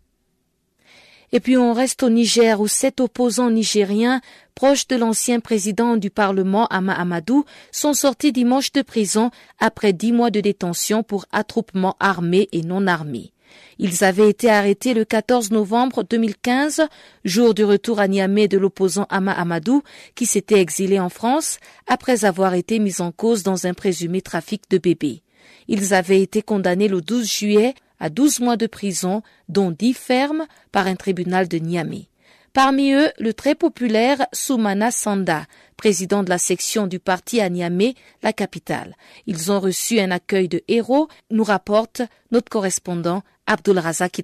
Et 1.32 1.40
puis 1.40 1.56
on 1.56 1.72
reste 1.72 2.02
au 2.02 2.10
Niger 2.10 2.60
où 2.60 2.68
sept 2.68 3.00
opposants 3.00 3.50
nigériens 3.50 4.20
proches 4.54 4.86
de 4.86 4.96
l'ancien 4.96 5.40
président 5.40 5.96
du 5.96 6.10
Parlement 6.10 6.66
Ama 6.68 6.94
Amadou 6.94 7.44
sont 7.72 7.92
sortis 7.94 8.32
dimanche 8.32 8.72
de 8.72 8.82
prison 8.82 9.30
après 9.58 9.92
dix 9.92 10.12
mois 10.12 10.30
de 10.30 10.40
détention 10.40 11.02
pour 11.02 11.26
attroupement 11.32 11.96
armé 12.00 12.48
et 12.52 12.62
non 12.62 12.86
armé. 12.86 13.32
Ils 13.78 14.04
avaient 14.04 14.30
été 14.30 14.50
arrêtés 14.50 14.94
le 14.94 15.04
14 15.04 15.50
novembre 15.50 16.02
2015, 16.02 16.82
jour 17.24 17.54
du 17.54 17.64
retour 17.64 18.00
à 18.00 18.08
Niamey 18.08 18.48
de 18.48 18.58
l'opposant 18.58 19.06
Ama 19.10 19.32
Amadou, 19.32 19.82
qui 20.14 20.26
s'était 20.26 20.60
exilé 20.60 20.98
en 20.98 21.08
France 21.10 21.58
après 21.86 22.24
avoir 22.24 22.54
été 22.54 22.78
mis 22.78 23.00
en 23.00 23.12
cause 23.12 23.42
dans 23.42 23.66
un 23.66 23.74
présumé 23.74 24.22
trafic 24.22 24.62
de 24.70 24.78
bébés. 24.78 25.22
Ils 25.68 25.94
avaient 25.94 26.22
été 26.22 26.42
condamnés 26.42 26.88
le 26.88 27.00
12 27.00 27.30
juillet 27.30 27.74
à 28.00 28.10
12 28.10 28.40
mois 28.40 28.56
de 28.56 28.66
prison, 28.66 29.22
dont 29.48 29.70
10 29.70 29.94
fermes 29.94 30.46
par 30.72 30.86
un 30.86 30.96
tribunal 30.96 31.48
de 31.48 31.58
Niamey. 31.58 32.08
Parmi 32.52 32.92
eux, 32.92 33.10
le 33.18 33.34
très 33.34 33.54
populaire 33.54 34.26
Soumana 34.32 34.90
Sanda, 34.90 35.44
président 35.76 36.22
de 36.22 36.30
la 36.30 36.38
section 36.38 36.86
du 36.86 36.98
parti 36.98 37.40
à 37.40 37.50
Niamey, 37.50 37.94
la 38.22 38.32
capitale. 38.32 38.96
Ils 39.26 39.52
ont 39.52 39.60
reçu 39.60 40.00
un 40.00 40.10
accueil 40.10 40.48
de 40.48 40.62
héros, 40.66 41.08
nous 41.30 41.44
rapporte 41.44 42.00
notre 42.30 42.48
correspondant 42.48 43.22
Abdul 43.46 43.78
Razak. 43.78 44.22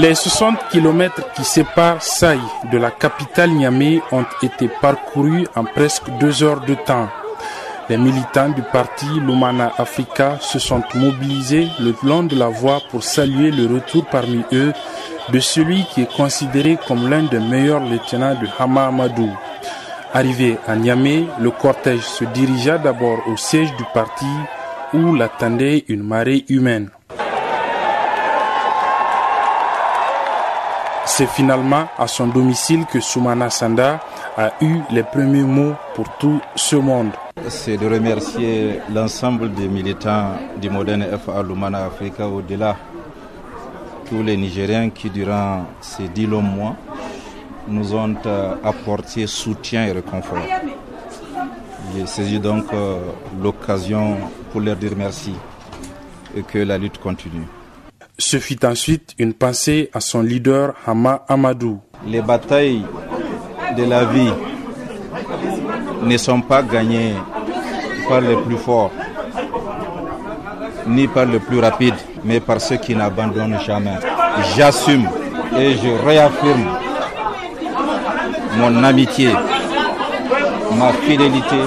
Les 0.00 0.14
60 0.14 0.68
kilomètres 0.70 1.32
qui 1.34 1.42
séparent 1.42 2.00
Saï 2.00 2.38
de 2.70 2.78
la 2.78 2.92
capitale 2.92 3.50
Niamey 3.50 4.00
ont 4.12 4.24
été 4.44 4.68
parcourus 4.80 5.48
en 5.56 5.64
presque 5.64 6.08
deux 6.20 6.44
heures 6.44 6.60
de 6.60 6.74
temps. 6.74 7.08
Les 7.88 7.96
militants 7.96 8.50
du 8.50 8.62
parti 8.62 9.06
Lumana 9.26 9.72
Africa 9.76 10.38
se 10.40 10.60
sont 10.60 10.84
mobilisés 10.94 11.66
le 11.80 11.96
long 12.04 12.22
de 12.22 12.36
la 12.36 12.46
voie 12.46 12.78
pour 12.92 13.02
saluer 13.02 13.50
le 13.50 13.66
retour 13.74 14.04
parmi 14.06 14.44
eux 14.52 14.72
de 15.32 15.40
celui 15.40 15.82
qui 15.92 16.02
est 16.02 16.16
considéré 16.16 16.78
comme 16.86 17.10
l'un 17.10 17.24
des 17.24 17.40
meilleurs 17.40 17.80
lieutenants 17.82 18.36
de 18.40 18.46
Hama 18.56 18.86
Amadou. 18.86 19.28
Arrivé 20.14 20.58
à 20.68 20.76
Niamey, 20.76 21.24
le 21.40 21.50
cortège 21.50 22.02
se 22.02 22.22
dirigea 22.26 22.78
d'abord 22.78 23.18
au 23.26 23.36
siège 23.36 23.74
du 23.76 23.84
parti 23.92 24.26
où 24.94 25.16
l'attendait 25.16 25.84
une 25.88 26.04
marée 26.04 26.44
humaine. 26.48 26.88
C'est 31.10 31.26
finalement 31.26 31.88
à 31.98 32.06
son 32.06 32.28
domicile 32.28 32.84
que 32.86 33.00
Soumana 33.00 33.48
Sanda 33.50 33.98
a 34.36 34.52
eu 34.60 34.76
les 34.90 35.02
premiers 35.02 35.42
mots 35.42 35.72
pour 35.94 36.06
tout 36.18 36.38
ce 36.54 36.76
monde. 36.76 37.10
C'est 37.48 37.76
de 37.78 37.86
remercier 37.88 38.80
l'ensemble 38.94 39.52
des 39.52 39.66
militants 39.68 40.32
du 40.60 40.68
moderne 40.70 41.06
FA 41.24 41.42
Lumana 41.42 41.86
Africa 41.86 42.28
au-delà, 42.28 42.76
tous 44.08 44.22
les 44.22 44.36
Nigériens 44.36 44.90
qui 44.90 45.08
durant 45.10 45.64
ces 45.80 46.08
dix 46.08 46.26
longs 46.26 46.42
mois 46.42 46.76
nous 47.66 47.94
ont 47.94 48.14
euh, 48.26 48.54
apporté 48.62 49.26
soutien 49.26 49.86
et 49.86 49.92
réconfort. 49.92 50.38
J'ai 51.96 52.06
saisi 52.06 52.38
donc 52.38 52.66
euh, 52.72 52.98
l'occasion 53.42 54.18
pour 54.52 54.60
leur 54.60 54.76
dire 54.76 54.92
merci 54.96 55.34
et 56.36 56.42
que 56.42 56.58
la 56.58 56.76
lutte 56.78 56.98
continue. 56.98 57.46
Ce 58.20 58.40
fut 58.40 58.64
ensuite 58.66 59.14
une 59.18 59.32
pensée 59.32 59.90
à 59.94 60.00
son 60.00 60.22
leader 60.22 60.74
Hama 60.84 61.24
Amadou. 61.28 61.78
Les 62.04 62.20
batailles 62.20 62.84
de 63.76 63.84
la 63.84 64.06
vie 64.06 64.32
ne 66.02 66.16
sont 66.16 66.40
pas 66.40 66.62
gagnées 66.64 67.14
par 68.08 68.20
les 68.20 68.34
plus 68.34 68.56
forts, 68.56 68.90
ni 70.88 71.06
par 71.06 71.26
les 71.26 71.38
plus 71.38 71.60
rapides, 71.60 71.94
mais 72.24 72.40
par 72.40 72.60
ceux 72.60 72.78
qui 72.78 72.96
n'abandonnent 72.96 73.60
jamais. 73.64 73.94
J'assume 74.56 75.08
et 75.56 75.76
je 75.76 76.04
réaffirme 76.04 76.66
mon 78.56 78.82
amitié, 78.82 79.30
ma 80.76 80.92
fidélité 80.92 81.60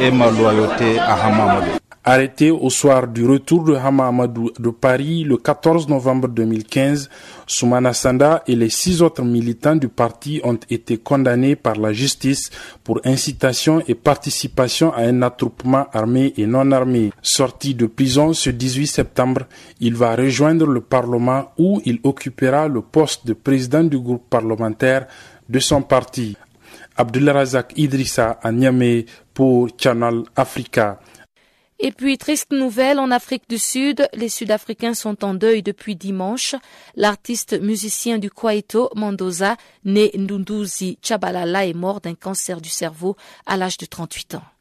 et 0.00 0.10
ma 0.10 0.30
loyauté 0.32 0.98
à 0.98 1.14
Hama 1.14 1.44
Amadou. 1.52 1.85
Arrêté 2.08 2.52
au 2.52 2.70
soir 2.70 3.08
du 3.08 3.26
retour 3.26 3.64
de 3.64 3.74
Hama 3.74 4.06
Amadou 4.06 4.52
de 4.60 4.70
Paris 4.70 5.24
le 5.24 5.38
14 5.38 5.88
novembre 5.88 6.28
2015, 6.28 7.10
Soumana 7.48 7.92
Sanda 7.92 8.44
et 8.46 8.54
les 8.54 8.70
six 8.70 9.02
autres 9.02 9.24
militants 9.24 9.74
du 9.74 9.88
parti 9.88 10.40
ont 10.44 10.56
été 10.70 10.98
condamnés 10.98 11.56
par 11.56 11.74
la 11.74 11.92
justice 11.92 12.50
pour 12.84 13.00
incitation 13.04 13.82
et 13.88 13.96
participation 13.96 14.92
à 14.94 15.00
un 15.00 15.20
attroupement 15.22 15.88
armé 15.92 16.32
et 16.36 16.46
non 16.46 16.70
armé. 16.70 17.10
Sorti 17.22 17.74
de 17.74 17.86
prison 17.86 18.32
ce 18.34 18.50
18 18.50 18.86
septembre, 18.86 19.40
il 19.80 19.96
va 19.96 20.14
rejoindre 20.14 20.66
le 20.66 20.82
Parlement 20.82 21.50
où 21.58 21.82
il 21.84 21.98
occupera 22.04 22.68
le 22.68 22.82
poste 22.82 23.26
de 23.26 23.32
président 23.32 23.82
du 23.82 23.98
groupe 23.98 24.30
parlementaire 24.30 25.08
de 25.48 25.58
son 25.58 25.82
parti. 25.82 26.36
Razak 26.96 27.72
Idrissa 27.76 28.38
à 28.40 28.52
Niamey 28.52 29.06
pour 29.34 29.68
Channel 29.76 30.22
Africa. 30.36 31.00
Et 31.78 31.92
puis, 31.92 32.16
triste 32.16 32.52
nouvelle, 32.52 32.98
en 32.98 33.10
Afrique 33.10 33.48
du 33.48 33.58
Sud, 33.58 34.08
les 34.14 34.30
Sud-Africains 34.30 34.94
sont 34.94 35.24
en 35.24 35.34
deuil 35.34 35.62
depuis 35.62 35.94
dimanche. 35.94 36.54
L'artiste 36.94 37.60
musicien 37.60 38.18
du 38.18 38.30
Kwaito, 38.30 38.90
Mendoza, 38.94 39.56
né 39.84 40.10
Ndunduzi 40.14 40.98
Chabalala, 41.02 41.66
est 41.66 41.74
mort 41.74 42.00
d'un 42.00 42.14
cancer 42.14 42.60
du 42.60 42.70
cerveau 42.70 43.16
à 43.44 43.56
l'âge 43.56 43.76
de 43.76 43.86
38 43.86 44.36
ans. 44.36 44.55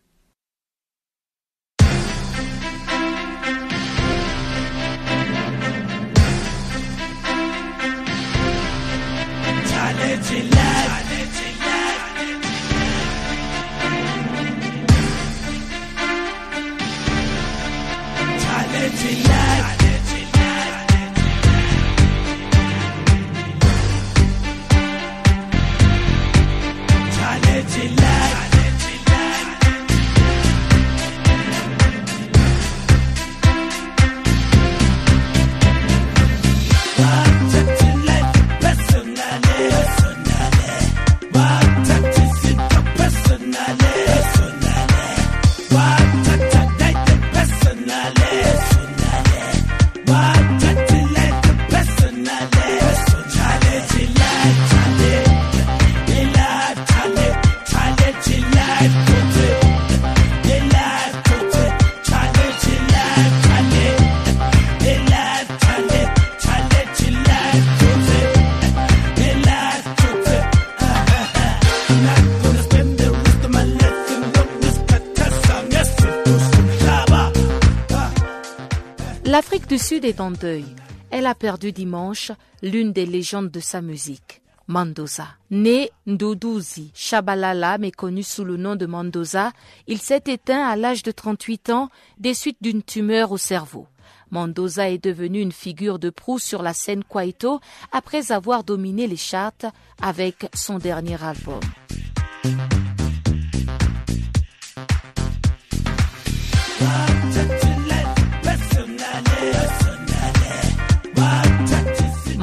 Sud 79.78 80.06
est 80.06 80.22
en 80.22 80.32
deuil. 80.32 80.66
Elle 81.12 81.28
a 81.28 81.36
perdu 81.36 81.72
dimanche 81.72 82.32
l'une 82.62 82.94
des 82.94 83.06
légendes 83.06 83.52
de 83.52 83.60
sa 83.60 83.82
musique. 83.82 84.42
Mendoza. 84.68 85.28
Né 85.52 85.92
Ndoudouzi 86.08 86.92
Shabalala, 86.94 87.78
mais 87.78 87.92
connu 87.92 88.24
sous 88.24 88.44
le 88.44 88.58
nom 88.58 88.76
de 88.76 88.86
Mendoza, 88.86 89.52
il 89.88 90.00
s'est 90.00 90.24
éteint 90.28 90.66
à 90.66 90.76
l'âge 90.76 91.04
de 91.04 91.12
38 91.12 91.70
ans 91.70 91.90
des 92.18 92.34
suites 92.34 92.58
d'une 92.62 92.84
tumeur 92.84 93.32
au 93.32 93.38
cerveau. 93.38 93.88
Mendoza 94.32 94.90
est 94.90 95.04
devenu 95.04 95.42
une 95.42 95.52
figure 95.52 96.00
de 96.00 96.10
proue 96.10 96.40
sur 96.40 96.64
la 96.64 96.74
scène 96.74 97.04
Kwaito 97.04 97.60
après 97.92 98.32
avoir 98.32 98.64
dominé 98.64 99.08
les 99.08 99.18
charts 99.18 99.72
avec 100.02 100.48
son 100.54 100.80
dernier 100.80 101.22
album. 101.24 101.60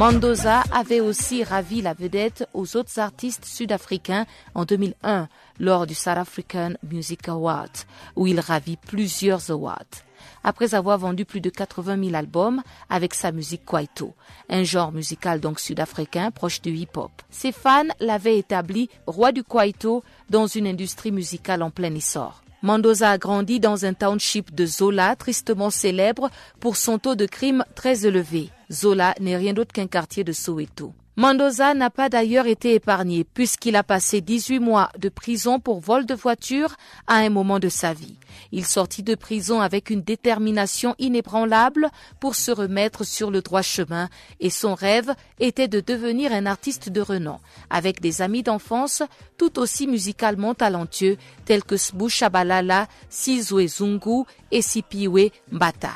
Mendoza 0.02 0.64
avait 0.72 0.98
aussi 0.98 1.44
ravi 1.44 1.80
la 1.80 1.94
vedette 1.94 2.48
aux 2.54 2.76
autres 2.76 2.98
artistes 2.98 3.44
sud-africains 3.44 4.26
en 4.52 4.64
2001 4.64 5.28
lors 5.60 5.86
du 5.86 5.94
South 5.94 6.18
African 6.18 6.72
Music 6.90 7.28
Award, 7.28 7.70
où 8.16 8.26
il 8.26 8.40
ravit 8.40 8.76
plusieurs 8.76 9.52
awards. 9.52 10.02
Après 10.42 10.74
avoir 10.74 10.98
vendu 10.98 11.24
plus 11.24 11.40
de 11.40 11.50
80 11.50 12.02
000 12.02 12.16
albums 12.16 12.64
avec 12.90 13.14
sa 13.14 13.30
musique 13.30 13.64
kwaito, 13.64 14.12
un 14.48 14.64
genre 14.64 14.90
musical 14.90 15.38
donc 15.38 15.60
sud-africain 15.60 16.32
proche 16.32 16.60
du 16.62 16.72
hip-hop. 16.72 17.12
Ses 17.30 17.52
fans 17.52 17.86
l'avaient 18.00 18.38
établi 18.38 18.90
roi 19.06 19.30
du 19.30 19.44
kwaito 19.44 20.02
dans 20.28 20.48
une 20.48 20.66
industrie 20.66 21.12
musicale 21.12 21.62
en 21.62 21.70
plein 21.70 21.94
essor. 21.94 22.41
Mendoza 22.62 23.10
a 23.10 23.18
grandi 23.18 23.58
dans 23.58 23.84
un 23.84 23.92
township 23.92 24.54
de 24.54 24.66
Zola, 24.66 25.16
tristement 25.16 25.70
célèbre 25.70 26.30
pour 26.60 26.76
son 26.76 26.98
taux 26.98 27.16
de 27.16 27.26
crime 27.26 27.64
très 27.74 28.06
élevé. 28.06 28.50
Zola 28.70 29.14
n'est 29.18 29.36
rien 29.36 29.52
d'autre 29.52 29.72
qu'un 29.72 29.88
quartier 29.88 30.22
de 30.22 30.32
Soweto. 30.32 30.94
Mendoza 31.14 31.74
n'a 31.74 31.90
pas 31.90 32.08
d'ailleurs 32.08 32.46
été 32.46 32.72
épargné 32.72 33.24
puisqu'il 33.24 33.76
a 33.76 33.82
passé 33.82 34.22
18 34.22 34.60
mois 34.60 34.88
de 34.98 35.10
prison 35.10 35.60
pour 35.60 35.78
vol 35.78 36.06
de 36.06 36.14
voiture 36.14 36.76
à 37.06 37.16
un 37.16 37.28
moment 37.28 37.58
de 37.58 37.68
sa 37.68 37.92
vie. 37.92 38.16
Il 38.50 38.64
sortit 38.64 39.02
de 39.02 39.14
prison 39.14 39.60
avec 39.60 39.90
une 39.90 40.00
détermination 40.00 40.94
inébranlable 40.98 41.90
pour 42.18 42.34
se 42.34 42.50
remettre 42.50 43.04
sur 43.04 43.30
le 43.30 43.42
droit 43.42 43.60
chemin 43.60 44.08
et 44.40 44.48
son 44.48 44.74
rêve 44.74 45.14
était 45.38 45.68
de 45.68 45.80
devenir 45.80 46.32
un 46.32 46.46
artiste 46.46 46.88
de 46.88 47.02
renom 47.02 47.40
avec 47.68 48.00
des 48.00 48.22
amis 48.22 48.42
d'enfance 48.42 49.02
tout 49.36 49.58
aussi 49.58 49.86
musicalement 49.86 50.54
talentueux 50.54 51.18
tels 51.44 51.64
que 51.64 51.76
Sbu 51.76 52.08
Shabalala, 52.08 52.88
Sizwe 53.10 53.66
Zungu 53.66 54.24
et 54.50 54.62
Sipiwe 54.62 55.30
Mbata. 55.50 55.92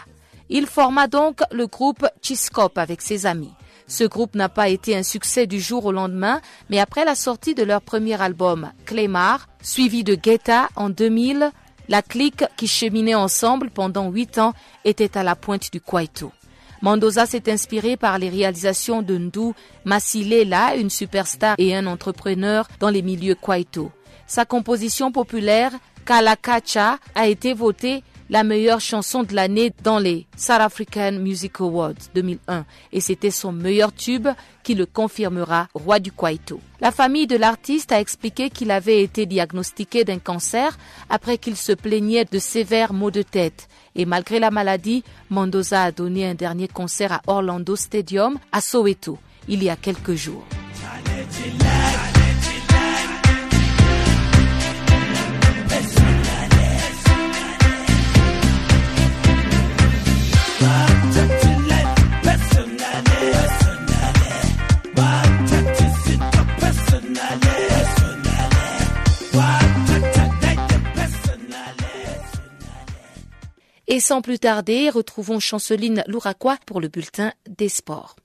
Il 0.50 0.66
forma 0.66 1.08
donc 1.08 1.40
le 1.52 1.66
groupe 1.66 2.06
Chiskop 2.20 2.76
avec 2.76 3.00
ses 3.00 3.24
amis. 3.24 3.54
Ce 3.88 4.04
groupe 4.04 4.34
n'a 4.34 4.48
pas 4.48 4.68
été 4.68 4.96
un 4.96 5.02
succès 5.02 5.46
du 5.46 5.60
jour 5.60 5.84
au 5.84 5.92
lendemain, 5.92 6.40
mais 6.70 6.80
après 6.80 7.04
la 7.04 7.14
sortie 7.14 7.54
de 7.54 7.62
leur 7.62 7.82
premier 7.82 8.20
album, 8.20 8.72
Clémar, 8.84 9.48
suivi 9.62 10.02
de 10.02 10.16
Guetta 10.16 10.68
en 10.74 10.90
2000, 10.90 11.52
la 11.88 12.02
clique 12.02 12.44
qui 12.56 12.66
cheminait 12.66 13.14
ensemble 13.14 13.70
pendant 13.70 14.10
huit 14.10 14.38
ans 14.38 14.54
était 14.84 15.16
à 15.16 15.22
la 15.22 15.36
pointe 15.36 15.72
du 15.72 15.80
Kwaito. 15.80 16.32
Mendoza 16.82 17.26
s'est 17.26 17.50
inspiré 17.50 17.96
par 17.96 18.18
les 18.18 18.28
réalisations 18.28 19.02
de 19.02 19.16
Ndou 19.18 19.54
Masilela, 19.84 20.74
une 20.76 20.90
superstar 20.90 21.54
et 21.58 21.74
un 21.74 21.86
entrepreneur 21.86 22.68
dans 22.80 22.90
les 22.90 23.02
milieux 23.02 23.36
Kwaito. 23.36 23.92
Sa 24.26 24.44
composition 24.44 25.12
populaire, 25.12 25.72
Kalakacha, 26.04 26.98
a 27.14 27.28
été 27.28 27.54
votée 27.54 28.02
la 28.30 28.44
meilleure 28.44 28.80
chanson 28.80 29.22
de 29.22 29.34
l'année 29.34 29.72
dans 29.82 29.98
les 29.98 30.26
South 30.36 30.60
African 30.60 31.12
Music 31.12 31.60
Awards 31.60 31.94
2001 32.14 32.64
et 32.92 33.00
c'était 33.00 33.30
son 33.30 33.52
meilleur 33.52 33.92
tube 33.92 34.28
qui 34.62 34.74
le 34.74 34.86
confirmera 34.86 35.68
roi 35.74 35.98
du 35.98 36.12
Kwaito. 36.12 36.60
La 36.80 36.90
famille 36.90 37.26
de 37.26 37.36
l'artiste 37.36 37.92
a 37.92 38.00
expliqué 38.00 38.50
qu'il 38.50 38.70
avait 38.70 39.02
été 39.02 39.26
diagnostiqué 39.26 40.04
d'un 40.04 40.18
cancer 40.18 40.76
après 41.08 41.38
qu'il 41.38 41.56
se 41.56 41.72
plaignait 41.72 42.24
de 42.24 42.38
sévères 42.38 42.92
maux 42.92 43.10
de 43.10 43.22
tête. 43.22 43.68
Et 43.94 44.04
malgré 44.04 44.40
la 44.40 44.50
maladie, 44.50 45.04
Mendoza 45.30 45.84
a 45.84 45.92
donné 45.92 46.26
un 46.26 46.34
dernier 46.34 46.68
concert 46.68 47.12
à 47.12 47.22
Orlando 47.26 47.76
Stadium 47.76 48.38
à 48.52 48.60
Soweto 48.60 49.18
il 49.48 49.62
y 49.62 49.70
a 49.70 49.76
quelques 49.76 50.14
jours. 50.14 50.44
Et 73.88 74.00
sans 74.00 74.20
plus 74.20 74.40
tarder, 74.40 74.90
retrouvons 74.90 75.38
Chanceline 75.38 76.02
Louraquois 76.08 76.58
pour 76.66 76.80
le 76.80 76.88
bulletin 76.88 77.32
des 77.48 77.68
sports. 77.68 78.16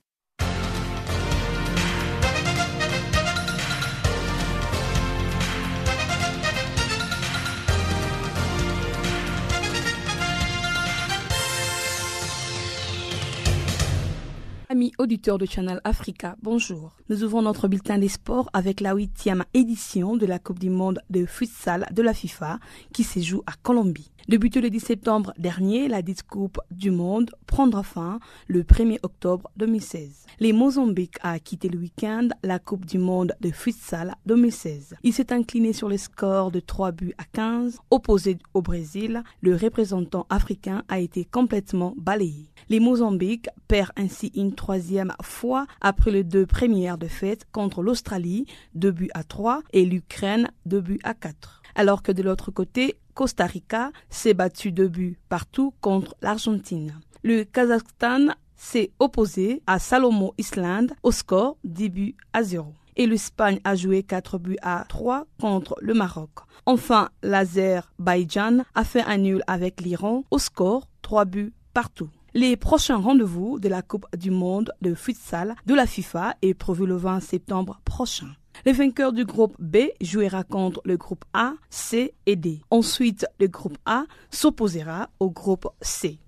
Amis 14.72 14.92
auditeurs 14.96 15.36
de 15.36 15.44
Channel 15.44 15.82
Africa, 15.84 16.34
bonjour. 16.40 16.96
Nous 17.10 17.24
ouvrons 17.24 17.42
notre 17.42 17.68
bulletin 17.68 17.98
des 17.98 18.08
sports 18.08 18.48
avec 18.54 18.80
la 18.80 18.94
huitième 18.94 19.44
édition 19.52 20.16
de 20.16 20.24
la 20.24 20.38
Coupe 20.38 20.58
du 20.58 20.70
Monde 20.70 21.02
de 21.10 21.26
futsal 21.26 21.86
de 21.92 22.00
la 22.00 22.14
FIFA 22.14 22.58
qui 22.90 23.04
se 23.04 23.20
joue 23.20 23.42
à 23.46 23.52
Colombie. 23.62 24.10
Débutée 24.28 24.60
le 24.60 24.70
10 24.70 24.80
septembre 24.80 25.34
dernier, 25.36 25.88
la 25.88 26.00
dite 26.00 26.22
Coupe 26.22 26.60
du 26.70 26.90
Monde 26.90 27.32
prendra 27.46 27.82
fin 27.82 28.20
le 28.46 28.62
1er 28.62 28.98
octobre 29.02 29.50
2016. 29.56 30.26
Les 30.38 30.52
Mozambique 30.52 31.16
a 31.22 31.38
quitté 31.38 31.68
le 31.68 31.78
week-end 31.78 32.28
la 32.42 32.58
Coupe 32.58 32.86
du 32.86 32.98
Monde 32.98 33.34
de 33.40 33.50
futsal 33.50 34.14
2016. 34.26 34.94
Il 35.02 35.12
s'est 35.12 35.32
incliné 35.32 35.72
sur 35.72 35.88
le 35.88 35.98
score 35.98 36.50
de 36.50 36.60
3 36.60 36.92
buts 36.92 37.14
à 37.18 37.24
15. 37.24 37.78
Opposé 37.90 38.38
au 38.54 38.62
Brésil, 38.62 39.22
le 39.40 39.56
représentant 39.56 40.26
africain 40.30 40.84
a 40.88 41.00
été 41.00 41.24
complètement 41.24 41.92
balayé. 41.96 42.48
Les 42.68 42.80
Mozambique 42.80 43.48
perdent 43.66 43.92
ainsi 43.96 44.30
une 44.34 44.54
troisième 44.62 45.12
fois 45.22 45.66
après 45.80 46.12
les 46.12 46.22
deux 46.22 46.46
premières 46.46 46.96
défaites 46.96 47.46
contre 47.50 47.82
l'Australie, 47.82 48.46
2 48.74 48.92
buts 48.92 49.10
à 49.12 49.24
3, 49.24 49.62
et 49.72 49.84
l'Ukraine, 49.84 50.52
2 50.66 50.80
buts 50.80 51.00
à 51.02 51.14
4 51.14 51.62
alors 51.74 52.02
que 52.02 52.12
de 52.12 52.22
l'autre 52.22 52.50
côté, 52.50 52.96
Costa 53.14 53.46
Rica 53.46 53.90
s'est 54.10 54.34
battu 54.34 54.72
de 54.72 54.86
buts 54.86 55.18
partout 55.28 55.72
contre 55.80 56.14
l'Argentine. 56.20 56.94
Le 57.22 57.44
Kazakhstan 57.44 58.34
s'est 58.56 58.90
opposé 58.98 59.62
à 59.66 59.78
Salomo 59.78 60.34
Island 60.38 60.92
au 61.02 61.12
score 61.12 61.56
10 61.64 61.88
buts 61.88 62.16
à 62.32 62.42
0. 62.42 62.72
Et 62.96 63.06
l'Espagne 63.06 63.58
a 63.64 63.74
joué 63.74 64.02
4 64.02 64.38
buts 64.38 64.58
à 64.62 64.84
3 64.88 65.26
contre 65.40 65.76
le 65.80 65.94
Maroc. 65.94 66.30
Enfin, 66.66 67.08
l'Azerbaïdjan 67.22 68.64
a 68.74 68.84
fait 68.84 69.02
un 69.02 69.16
nul 69.16 69.42
avec 69.46 69.80
l'Iran 69.80 70.24
au 70.30 70.38
score 70.38 70.88
3 71.00 71.24
buts 71.24 71.52
partout. 71.72 72.10
Les 72.34 72.56
prochains 72.56 72.96
rendez-vous 72.96 73.58
de 73.58 73.68
la 73.68 73.82
Coupe 73.82 74.06
du 74.16 74.30
monde 74.30 74.72
de 74.80 74.94
futsal 74.94 75.54
de 75.66 75.74
la 75.74 75.86
FIFA 75.86 76.36
est 76.40 76.54
prévu 76.54 76.86
le 76.86 76.96
20 76.96 77.20
septembre 77.20 77.78
prochain. 77.84 78.28
Le 78.64 78.72
vainqueur 78.72 79.12
du 79.12 79.26
groupe 79.26 79.54
B 79.58 79.88
jouera 80.00 80.42
contre 80.42 80.80
le 80.86 80.96
groupe 80.96 81.26
A, 81.34 81.52
C 81.68 82.14
et 82.24 82.36
D. 82.36 82.62
Ensuite, 82.70 83.26
le 83.38 83.48
groupe 83.48 83.76
A 83.84 84.04
s'opposera 84.30 85.10
au 85.20 85.28
groupe 85.28 85.68
C. 85.82 86.18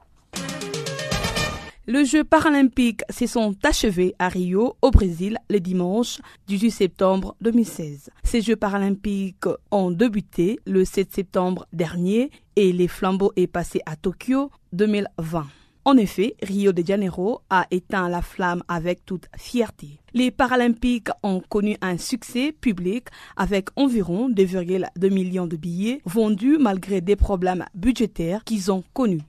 Les 1.87 2.05
Jeux 2.05 2.25
paralympiques 2.25 3.03
se 3.09 3.27
sont 3.27 3.55
achevés 3.63 4.15
à 4.19 4.29
Rio, 4.29 4.77
au 4.83 4.91
Brésil, 4.91 5.39
le 5.49 5.59
dimanche 5.59 6.21
18 6.49 6.71
septembre 6.71 7.35
2016. 7.41 8.11
Ces 8.23 8.43
Jeux 8.43 8.57
paralympiques 8.57 9.47
ont 9.71 9.91
débuté 9.91 10.61
le 10.67 10.85
7 10.85 11.15
septembre 11.15 11.67
dernier 11.73 12.31
et 12.57 12.73
les 12.73 12.89
flambeaux 12.89 13.33
est 13.37 13.47
passé 13.47 13.81
à 13.87 13.97
Tokyo 13.97 14.51
2020. 14.75 15.47
En 15.87 15.99
effet, 15.99 16.35
Rio 16.43 16.73
de 16.73 16.83
Janeiro 16.85 17.43
a 17.51 17.67
éteint 17.71 18.09
la 18.09 18.23
flamme 18.23 18.63
avec 18.69 19.05
toute 19.05 19.27
fierté. 19.37 20.01
Les 20.15 20.31
Paralympiques 20.31 21.11
ont 21.23 21.41
connu 21.41 21.77
un 21.83 21.99
succès 21.99 22.53
public 22.53 23.09
avec 23.37 23.69
environ 23.77 24.31
2,2 24.31 25.13
millions 25.13 25.47
de 25.47 25.57
billets 25.57 26.01
vendus 26.07 26.57
malgré 26.59 27.03
des 27.03 27.17
problèmes 27.17 27.67
budgétaires 27.75 28.45
qu'ils 28.45 28.73
ont 28.73 28.83
connus. 28.95 29.21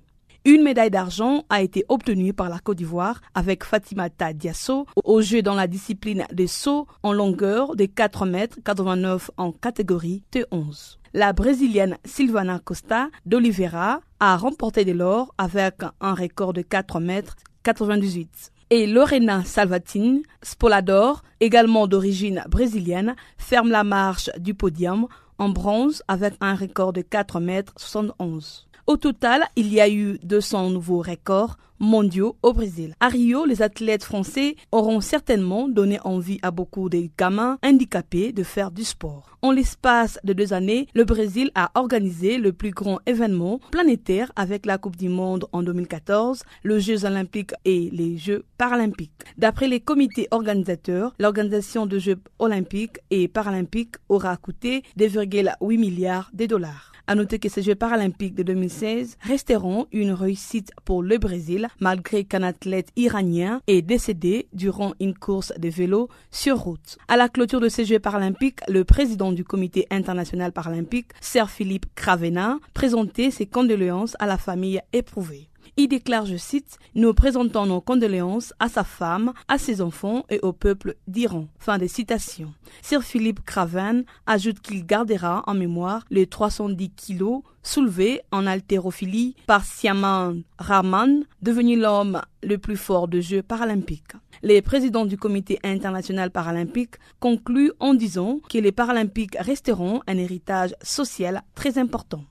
Une 0.46 0.64
médaille 0.64 0.92
d'argent 0.92 1.44
a 1.50 1.62
été 1.62 1.84
obtenue 1.90 2.32
par 2.32 2.48
la 2.48 2.60
Côte 2.60 2.78
d'Ivoire 2.78 3.20
avec 3.34 3.66
Fatimata 3.66 4.32
Diasso 4.32 4.86
au 5.04 5.22
jeu 5.22 5.42
dans 5.42 5.56
la 5.56 5.68
discipline 5.68 6.24
des 6.32 6.48
sauts 6.48 6.88
en 7.04 7.12
longueur 7.12 7.76
de 7.76 7.86
4 7.86 8.26
mètres 8.28 8.60
89 8.64 9.32
en 9.36 9.52
catégorie 9.52 10.24
T11 10.32 11.00
la 11.16 11.32
Brésilienne 11.32 11.98
Silvana 12.04 12.60
Costa 12.60 13.08
d'Oliveira 13.26 14.02
a 14.34 14.38
remporté 14.38 14.86
de 14.86 14.92
l'or 14.92 15.36
avec 15.38 15.76
un 16.02 16.16
record 16.16 16.54
de 16.54 16.64
4 16.64 17.00
mètres 17.00 17.36
98. 17.62 18.52
Et 18.72 18.88
Lorena 18.88 19.44
Salvatine, 19.44 20.24
Spolador, 20.42 21.22
également 21.40 21.86
d'origine 21.86 22.44
brésilienne, 22.50 23.16
ferme 23.38 23.70
la 23.70 23.84
marche 23.84 24.32
du 24.40 24.56
podium 24.56 25.08
en 25.38 25.50
bronze 25.50 26.02
avec 26.08 26.34
un 26.42 26.56
record 26.56 26.92
de 26.92 27.02
4 27.02 27.40
mètres 27.40 27.74
71. 27.78 28.68
Au 28.88 28.98
total, 28.98 29.46
il 29.56 29.72
y 29.72 29.80
a 29.80 29.90
eu 29.90 30.18
200 30.24 30.72
nouveaux 30.72 31.04
records 31.04 31.58
mondiaux 31.80 32.36
au 32.42 32.54
Brésil. 32.54 32.96
À 33.00 33.08
Rio, 33.08 33.46
les 33.46 33.62
athlètes 33.62 34.04
français 34.04 34.56
auront 34.72 35.02
certainement 35.02 35.68
donné 35.68 36.00
envie 36.04 36.40
à 36.42 36.52
beaucoup 36.52 36.90
de 36.90 37.10
gamins 37.18 37.58
handicapés 37.64 38.32
de 38.32 38.44
faire 38.44 38.72
du 38.72 38.84
sport. 38.84 39.38
En 39.42 39.52
l'espace 39.52 40.20
de 40.24 40.34
deux 40.34 40.54
années, 40.54 40.88
le 40.96 41.04
Brésil 41.04 41.52
a 41.54 41.72
organisé 41.76 42.38
le 42.38 42.52
plus 42.52 42.72
grand 42.72 43.00
événement 43.06 43.60
planétaire 43.72 44.32
avec 44.36 44.66
la 44.66 44.78
Coupe 44.78 44.96
du 44.96 45.10
Monde 45.10 45.46
en 45.52 45.62
2014, 45.62 46.44
les 46.64 46.80
Jeux 46.80 47.06
olympiques 47.06 47.54
et 47.64 47.90
les 47.92 48.18
Jeux 48.18 48.46
paralympiques. 48.58 49.12
D'après 49.38 49.68
les 49.68 49.80
comités 49.80 50.28
organisateurs, 50.32 51.14
l'organisation 51.20 51.86
des 51.86 52.00
Jeux 52.00 52.18
olympiques 52.40 52.98
et 53.12 53.28
paralympiques 53.28 53.96
aura 54.10 54.36
coûté 54.38 54.84
2,8 54.98 55.78
milliards 55.78 56.32
de 56.34 56.46
dollars. 56.46 56.92
À 57.08 57.14
noter 57.14 57.38
que 57.38 57.50
ces 57.50 57.62
Jeux 57.62 57.76
paralympiques 57.76 58.34
de 58.34 58.42
2016 58.42 59.18
resteront 59.22 59.86
une 59.92 60.12
réussite 60.12 60.72
pour 60.86 61.04
le 61.04 61.20
Brésil 61.20 61.68
malgré 61.80 62.24
qu'un 62.24 62.44
athlète 62.44 62.90
iranien 62.96 63.62
est 63.68 63.82
décédé 63.82 64.48
durant 64.54 64.94
une 65.00 65.14
course 65.14 65.54
de 65.58 65.70
vélo 65.70 66.10
sur 66.32 66.58
route. 66.58 66.98
À 67.08 67.18
la 67.18 67.30
clôture 67.30 67.60
de 67.60 67.70
ces 67.70 67.86
Jeux 67.86 68.00
paralympiques, 68.00 68.62
le 68.68 68.84
président 68.84 69.32
du 69.32 69.44
comité 69.44 69.88
international 69.92 70.52
paralympique, 70.52 71.12
Sir 71.22 71.50
Philippe 71.50 71.88
Cravena, 71.96 72.60
présentait 72.74 73.32
ses 73.32 73.46
condoléances 73.46 74.16
à 74.20 74.26
la 74.26 74.38
famille 74.38 74.82
éprouvée. 74.94 75.50
Il 75.78 75.90
déclare, 75.90 76.26
je 76.26 76.38
cite, 76.38 76.78
Nous 76.96 77.14
présentons 77.14 77.66
nos 77.66 77.82
condoléances 77.82 78.54
à 78.60 78.70
sa 78.70 78.86
femme, 78.86 79.34
à 79.50 79.58
ses 79.58 79.82
enfants 79.82 80.24
et 80.30 80.40
au 80.40 80.54
peuple 80.54 80.96
d'Iran. 81.06 81.48
Fin 81.60 81.78
de 81.78 81.86
citation. 81.86 82.54
Sir 82.82 83.04
Philippe 83.04 83.44
Craven 83.44 84.06
ajoute 84.26 84.62
qu'il 84.62 84.86
gardera 84.86 85.44
en 85.48 85.54
mémoire 85.54 86.06
les 86.10 86.28
310 86.28 86.92
kilos 86.92 87.42
soulevés 87.62 88.22
en 88.32 88.48
haltérophilie 88.48 89.36
par 89.48 89.66
Siaman 89.66 90.44
Rahman, 90.60 91.26
devenu 91.42 91.78
l'homme 91.78 92.22
le 92.42 92.58
plus 92.58 92.78
fort 92.78 93.10
de 93.10 93.20
Jeux 93.20 93.44
paralympiques. 93.44 94.14
Les 94.44 94.62
présidents 94.62 95.06
du 95.06 95.18
comité 95.18 95.60
international 95.66 96.32
paralympique 96.32 96.96
concluent 97.20 97.74
en 97.82 97.96
disant 97.96 98.40
que 98.50 98.60
les 98.60 98.72
paralympiques 98.72 99.36
resteront 99.40 100.00
un 100.08 100.18
héritage 100.18 100.74
social 100.82 101.44
très 101.54 101.78
important. 101.78 102.24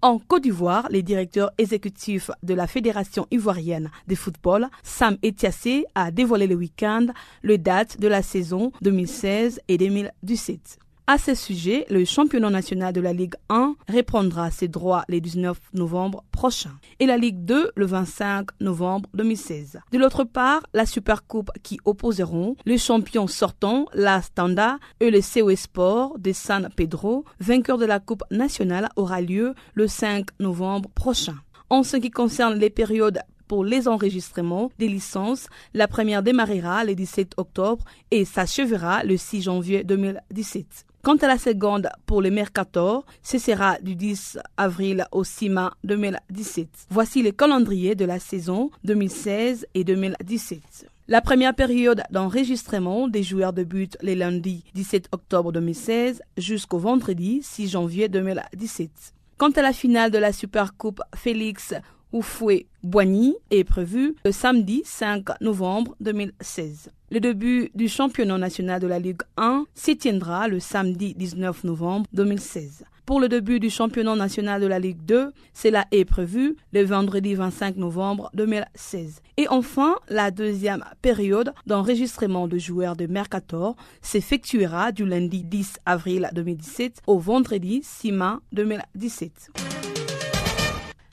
En 0.00 0.20
Côte 0.20 0.44
d'Ivoire, 0.44 0.86
les 0.90 1.02
directeurs 1.02 1.50
exécutifs 1.58 2.30
de 2.44 2.54
la 2.54 2.68
Fédération 2.68 3.26
ivoirienne 3.32 3.90
de 4.06 4.14
football, 4.14 4.68
Sam 4.84 5.16
Etiassé, 5.24 5.86
a 5.96 6.12
dévoilé 6.12 6.46
le 6.46 6.54
week-end 6.54 7.06
le 7.42 7.58
date 7.58 7.98
de 7.98 8.06
la 8.06 8.22
saison 8.22 8.70
2016 8.80 9.60
et 9.66 9.76
2017. 9.76 10.78
À 11.10 11.16
ce 11.16 11.34
sujet, 11.34 11.86
le 11.88 12.04
championnat 12.04 12.50
national 12.50 12.92
de 12.92 13.00
la 13.00 13.14
Ligue 13.14 13.36
1 13.48 13.76
reprendra 13.88 14.50
ses 14.50 14.68
droits 14.68 15.06
le 15.08 15.22
19 15.22 15.58
novembre 15.72 16.22
prochain 16.32 16.72
et 17.00 17.06
la 17.06 17.16
Ligue 17.16 17.46
2 17.46 17.70
le 17.74 17.86
25 17.86 18.48
novembre 18.60 19.08
2016. 19.14 19.80
De 19.90 19.96
l'autre 19.96 20.24
part, 20.24 20.60
la 20.74 20.84
Supercoupe 20.84 21.48
qui 21.62 21.80
opposeront 21.86 22.56
le 22.66 22.76
champion 22.76 23.26
sortant, 23.26 23.86
la 23.94 24.20
Standa 24.20 24.76
et 25.00 25.10
le 25.10 25.20
COE 25.22 25.56
Sport 25.56 26.18
de 26.18 26.32
San 26.32 26.68
Pedro, 26.76 27.24
vainqueur 27.40 27.78
de 27.78 27.86
la 27.86 28.00
Coupe 28.00 28.24
nationale, 28.30 28.90
aura 28.96 29.22
lieu 29.22 29.54
le 29.72 29.88
5 29.88 30.26
novembre 30.40 30.90
prochain. 30.90 31.36
En 31.70 31.84
ce 31.84 31.96
qui 31.96 32.10
concerne 32.10 32.58
les 32.58 32.68
périodes 32.68 33.20
pour 33.46 33.64
les 33.64 33.88
enregistrements 33.88 34.70
des 34.78 34.88
licences, 34.88 35.46
la 35.72 35.88
première 35.88 36.22
démarrera 36.22 36.84
le 36.84 36.94
17 36.94 37.32
octobre 37.38 37.82
et 38.10 38.26
s'achèvera 38.26 39.04
le 39.04 39.16
6 39.16 39.40
janvier 39.40 39.84
2017. 39.84 40.84
Quant 41.02 41.16
à 41.16 41.28
la 41.28 41.38
seconde 41.38 41.88
pour 42.06 42.20
le 42.20 42.30
Mercator, 42.30 43.04
ce 43.22 43.38
sera 43.38 43.78
du 43.80 43.94
10 43.94 44.38
avril 44.56 45.06
au 45.12 45.22
6 45.22 45.48
mai 45.48 45.68
2017. 45.84 46.68
Voici 46.90 47.22
le 47.22 47.30
calendrier 47.30 47.94
de 47.94 48.04
la 48.04 48.18
saison 48.18 48.70
2016 48.84 49.66
et 49.74 49.84
2017. 49.84 50.88
La 51.06 51.22
première 51.22 51.54
période 51.54 52.02
d'enregistrement 52.10 53.08
des 53.08 53.22
joueurs 53.22 53.52
débute 53.52 53.96
le 54.02 54.14
lundi 54.14 54.64
17 54.74 55.08
octobre 55.12 55.52
2016 55.52 56.20
jusqu'au 56.36 56.78
vendredi 56.78 57.40
6 57.42 57.68
janvier 57.68 58.08
2017. 58.08 58.90
Quant 59.38 59.50
à 59.50 59.62
la 59.62 59.72
finale 59.72 60.10
de 60.10 60.18
la 60.18 60.32
Supercoupe 60.32 61.00
Félix 61.14 61.74
Oufoué 62.12 62.66
Boigny 62.82 63.36
est 63.50 63.64
prévu 63.64 64.16
le 64.24 64.32
samedi 64.32 64.82
5 64.84 65.40
novembre 65.42 65.94
2016. 66.00 66.90
Le 67.10 67.20
début 67.20 67.70
du 67.74 67.88
championnat 67.88 68.38
national 68.38 68.80
de 68.80 68.86
la 68.86 68.98
Ligue 68.98 69.22
1 69.36 69.66
s'y 69.74 69.96
tiendra 69.96 70.48
le 70.48 70.58
samedi 70.58 71.14
19 71.14 71.64
novembre 71.64 72.06
2016. 72.14 72.84
Pour 73.04 73.20
le 73.20 73.28
début 73.28 73.60
du 73.60 73.70
championnat 73.70 74.14
national 74.14 74.60
de 74.60 74.66
la 74.66 74.78
Ligue 74.78 75.02
2, 75.04 75.32
cela 75.54 75.86
est 75.92 76.04
prévu 76.04 76.56
le 76.72 76.82
vendredi 76.84 77.34
25 77.34 77.76
novembre 77.76 78.30
2016. 78.34 79.22
Et 79.38 79.48
enfin, 79.48 79.96
la 80.08 80.30
deuxième 80.30 80.84
période 81.00 81.52
d'enregistrement 81.66 82.48
de 82.48 82.58
joueurs 82.58 82.96
de 82.96 83.06
Mercator 83.06 83.76
s'effectuera 84.02 84.92
du 84.92 85.06
lundi 85.06 85.42
10 85.44 85.78
avril 85.86 86.28
2017 86.34 87.00
au 87.06 87.18
vendredi 87.18 87.80
6 87.82 88.12
mai 88.12 88.32
2017. 88.52 89.87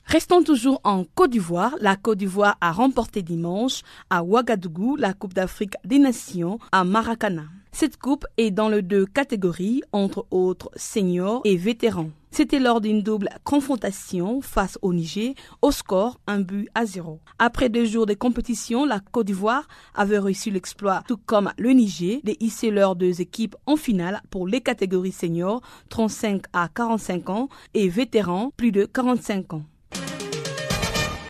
Restons 0.08 0.44
toujours 0.44 0.80
en 0.84 1.02
Côte 1.16 1.30
d'Ivoire. 1.32 1.74
La 1.80 1.96
Côte 1.96 2.18
d'Ivoire 2.18 2.56
a 2.60 2.70
remporté 2.70 3.22
dimanche 3.22 3.82
à 4.08 4.22
Ouagadougou 4.22 4.94
la 4.94 5.12
Coupe 5.12 5.34
d'Afrique 5.34 5.74
des 5.84 5.98
Nations 5.98 6.60
à 6.70 6.84
Maracana. 6.84 7.42
Cette 7.72 7.98
coupe 7.98 8.24
est 8.36 8.52
dans 8.52 8.68
les 8.68 8.82
deux 8.82 9.04
catégories, 9.04 9.82
entre 9.90 10.24
autres 10.30 10.70
seniors 10.76 11.40
et 11.44 11.56
vétérans. 11.56 12.10
C'était 12.30 12.60
lors 12.60 12.80
d'une 12.80 13.02
double 13.02 13.30
confrontation 13.42 14.40
face 14.40 14.78
au 14.80 14.94
Niger, 14.94 15.34
au 15.60 15.72
score 15.72 16.20
un 16.28 16.38
but 16.40 16.68
à 16.76 16.86
zéro. 16.86 17.18
Après 17.40 17.68
deux 17.68 17.84
jours 17.84 18.06
de 18.06 18.14
compétition, 18.14 18.84
la 18.86 19.00
Côte 19.00 19.26
d'Ivoire 19.26 19.66
avait 19.92 20.20
réussi 20.20 20.52
l'exploit, 20.52 21.02
tout 21.08 21.18
comme 21.26 21.50
le 21.58 21.70
Niger, 21.72 22.20
de 22.22 22.36
hisser 22.38 22.70
leurs 22.70 22.94
deux 22.94 23.20
équipes 23.20 23.56
en 23.66 23.74
finale 23.76 24.22
pour 24.30 24.46
les 24.46 24.60
catégories 24.60 25.10
seniors 25.10 25.62
35 25.88 26.44
à 26.52 26.68
45 26.68 27.28
ans 27.28 27.48
et 27.74 27.88
vétérans 27.88 28.52
plus 28.56 28.70
de 28.70 28.84
45 28.84 29.52
ans. 29.54 29.62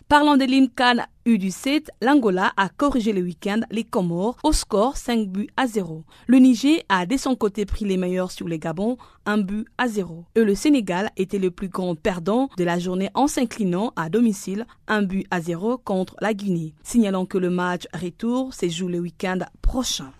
Parlant 0.09 0.37
de 0.37 0.45
l'IMCAN 0.45 1.03
U17, 1.25 1.87
l'Angola 2.01 2.53
a 2.55 2.69
corrigé 2.69 3.11
le 3.11 3.21
week-end 3.21 3.59
les 3.71 3.83
Comores 3.83 4.37
au 4.41 4.53
score 4.53 4.95
5 4.95 5.27
buts 5.27 5.49
à 5.57 5.67
0. 5.67 6.05
Le 6.27 6.37
Niger 6.37 6.81
a 6.87 7.05
de 7.05 7.17
son 7.17 7.35
côté 7.35 7.65
pris 7.65 7.83
les 7.83 7.97
meilleurs 7.97 8.31
sur 8.31 8.47
les 8.47 8.57
Gabons, 8.57 8.95
1 9.25 9.39
but 9.39 9.67
à 9.77 9.89
0. 9.89 10.23
Et 10.35 10.45
le 10.45 10.55
Sénégal 10.55 11.11
était 11.17 11.39
le 11.39 11.51
plus 11.51 11.67
grand 11.67 11.95
perdant 11.95 12.47
de 12.57 12.63
la 12.63 12.79
journée 12.79 13.09
en 13.15 13.27
s'inclinant 13.27 13.91
à 13.97 14.07
domicile 14.07 14.65
1 14.87 15.01
but 15.01 15.27
à 15.29 15.41
0 15.41 15.77
contre 15.79 16.15
la 16.21 16.33
Guinée. 16.33 16.73
Signalons 16.83 17.25
que 17.25 17.37
le 17.37 17.49
match 17.49 17.83
retour 17.93 18.53
se 18.53 18.69
joue 18.69 18.87
le 18.87 18.99
week-end 19.01 19.39
prochain. 19.61 20.13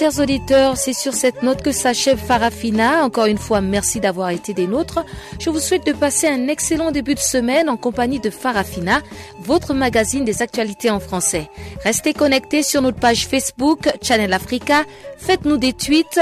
Chers 0.00 0.18
auditeurs, 0.18 0.78
c'est 0.78 0.94
sur 0.94 1.12
cette 1.12 1.42
note 1.42 1.60
que 1.60 1.72
s'achève 1.72 2.16
Farafina. 2.16 3.04
Encore 3.04 3.26
une 3.26 3.36
fois, 3.36 3.60
merci 3.60 4.00
d'avoir 4.00 4.30
été 4.30 4.54
des 4.54 4.66
nôtres. 4.66 5.04
Je 5.38 5.50
vous 5.50 5.58
souhaite 5.58 5.86
de 5.86 5.92
passer 5.92 6.26
un 6.26 6.48
excellent 6.48 6.90
début 6.90 7.14
de 7.14 7.18
semaine 7.18 7.68
en 7.68 7.76
compagnie 7.76 8.18
de 8.18 8.30
Farafina, 8.30 9.02
votre 9.42 9.74
magazine 9.74 10.24
des 10.24 10.40
actualités 10.40 10.88
en 10.88 11.00
français. 11.00 11.50
Restez 11.84 12.14
connectés 12.14 12.62
sur 12.62 12.80
notre 12.80 12.98
page 12.98 13.26
Facebook, 13.26 13.90
Channel 14.00 14.32
Africa. 14.32 14.84
Faites-nous 15.18 15.58
des 15.58 15.74
tweets, 15.74 16.18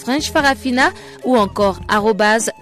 French 0.00 0.32
Farafina 0.32 0.90
ou 1.24 1.36
encore 1.36 1.80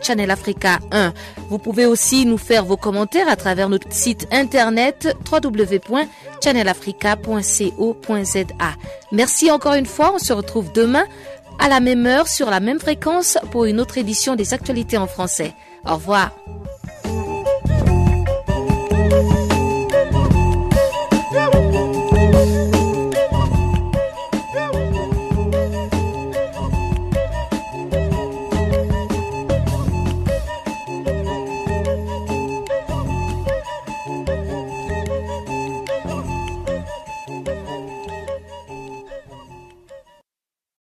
Channel 0.02 0.32
Africa 0.32 0.80
1. 0.90 1.14
Vous 1.48 1.58
pouvez 1.58 1.86
aussi 1.86 2.26
nous 2.26 2.38
faire 2.38 2.64
vos 2.64 2.76
commentaires 2.76 3.28
à 3.28 3.36
travers 3.36 3.68
notre 3.68 3.92
site 3.92 4.26
internet 4.32 5.16
www.channelafrica.co.za. 6.44 8.44
Merci 9.12 9.50
encore 9.50 9.74
une 9.74 9.86
fois, 9.86 10.12
on 10.14 10.18
se 10.18 10.32
retrouve 10.32 10.72
demain 10.72 11.04
à 11.58 11.68
la 11.68 11.80
même 11.80 12.06
heure 12.06 12.28
sur 12.28 12.50
la 12.50 12.60
même 12.60 12.80
fréquence 12.80 13.38
pour 13.50 13.64
une 13.64 13.80
autre 13.80 13.98
édition 13.98 14.36
des 14.36 14.54
actualités 14.54 14.98
en 14.98 15.06
français. 15.06 15.54
Au 15.86 15.94
revoir. 15.94 16.30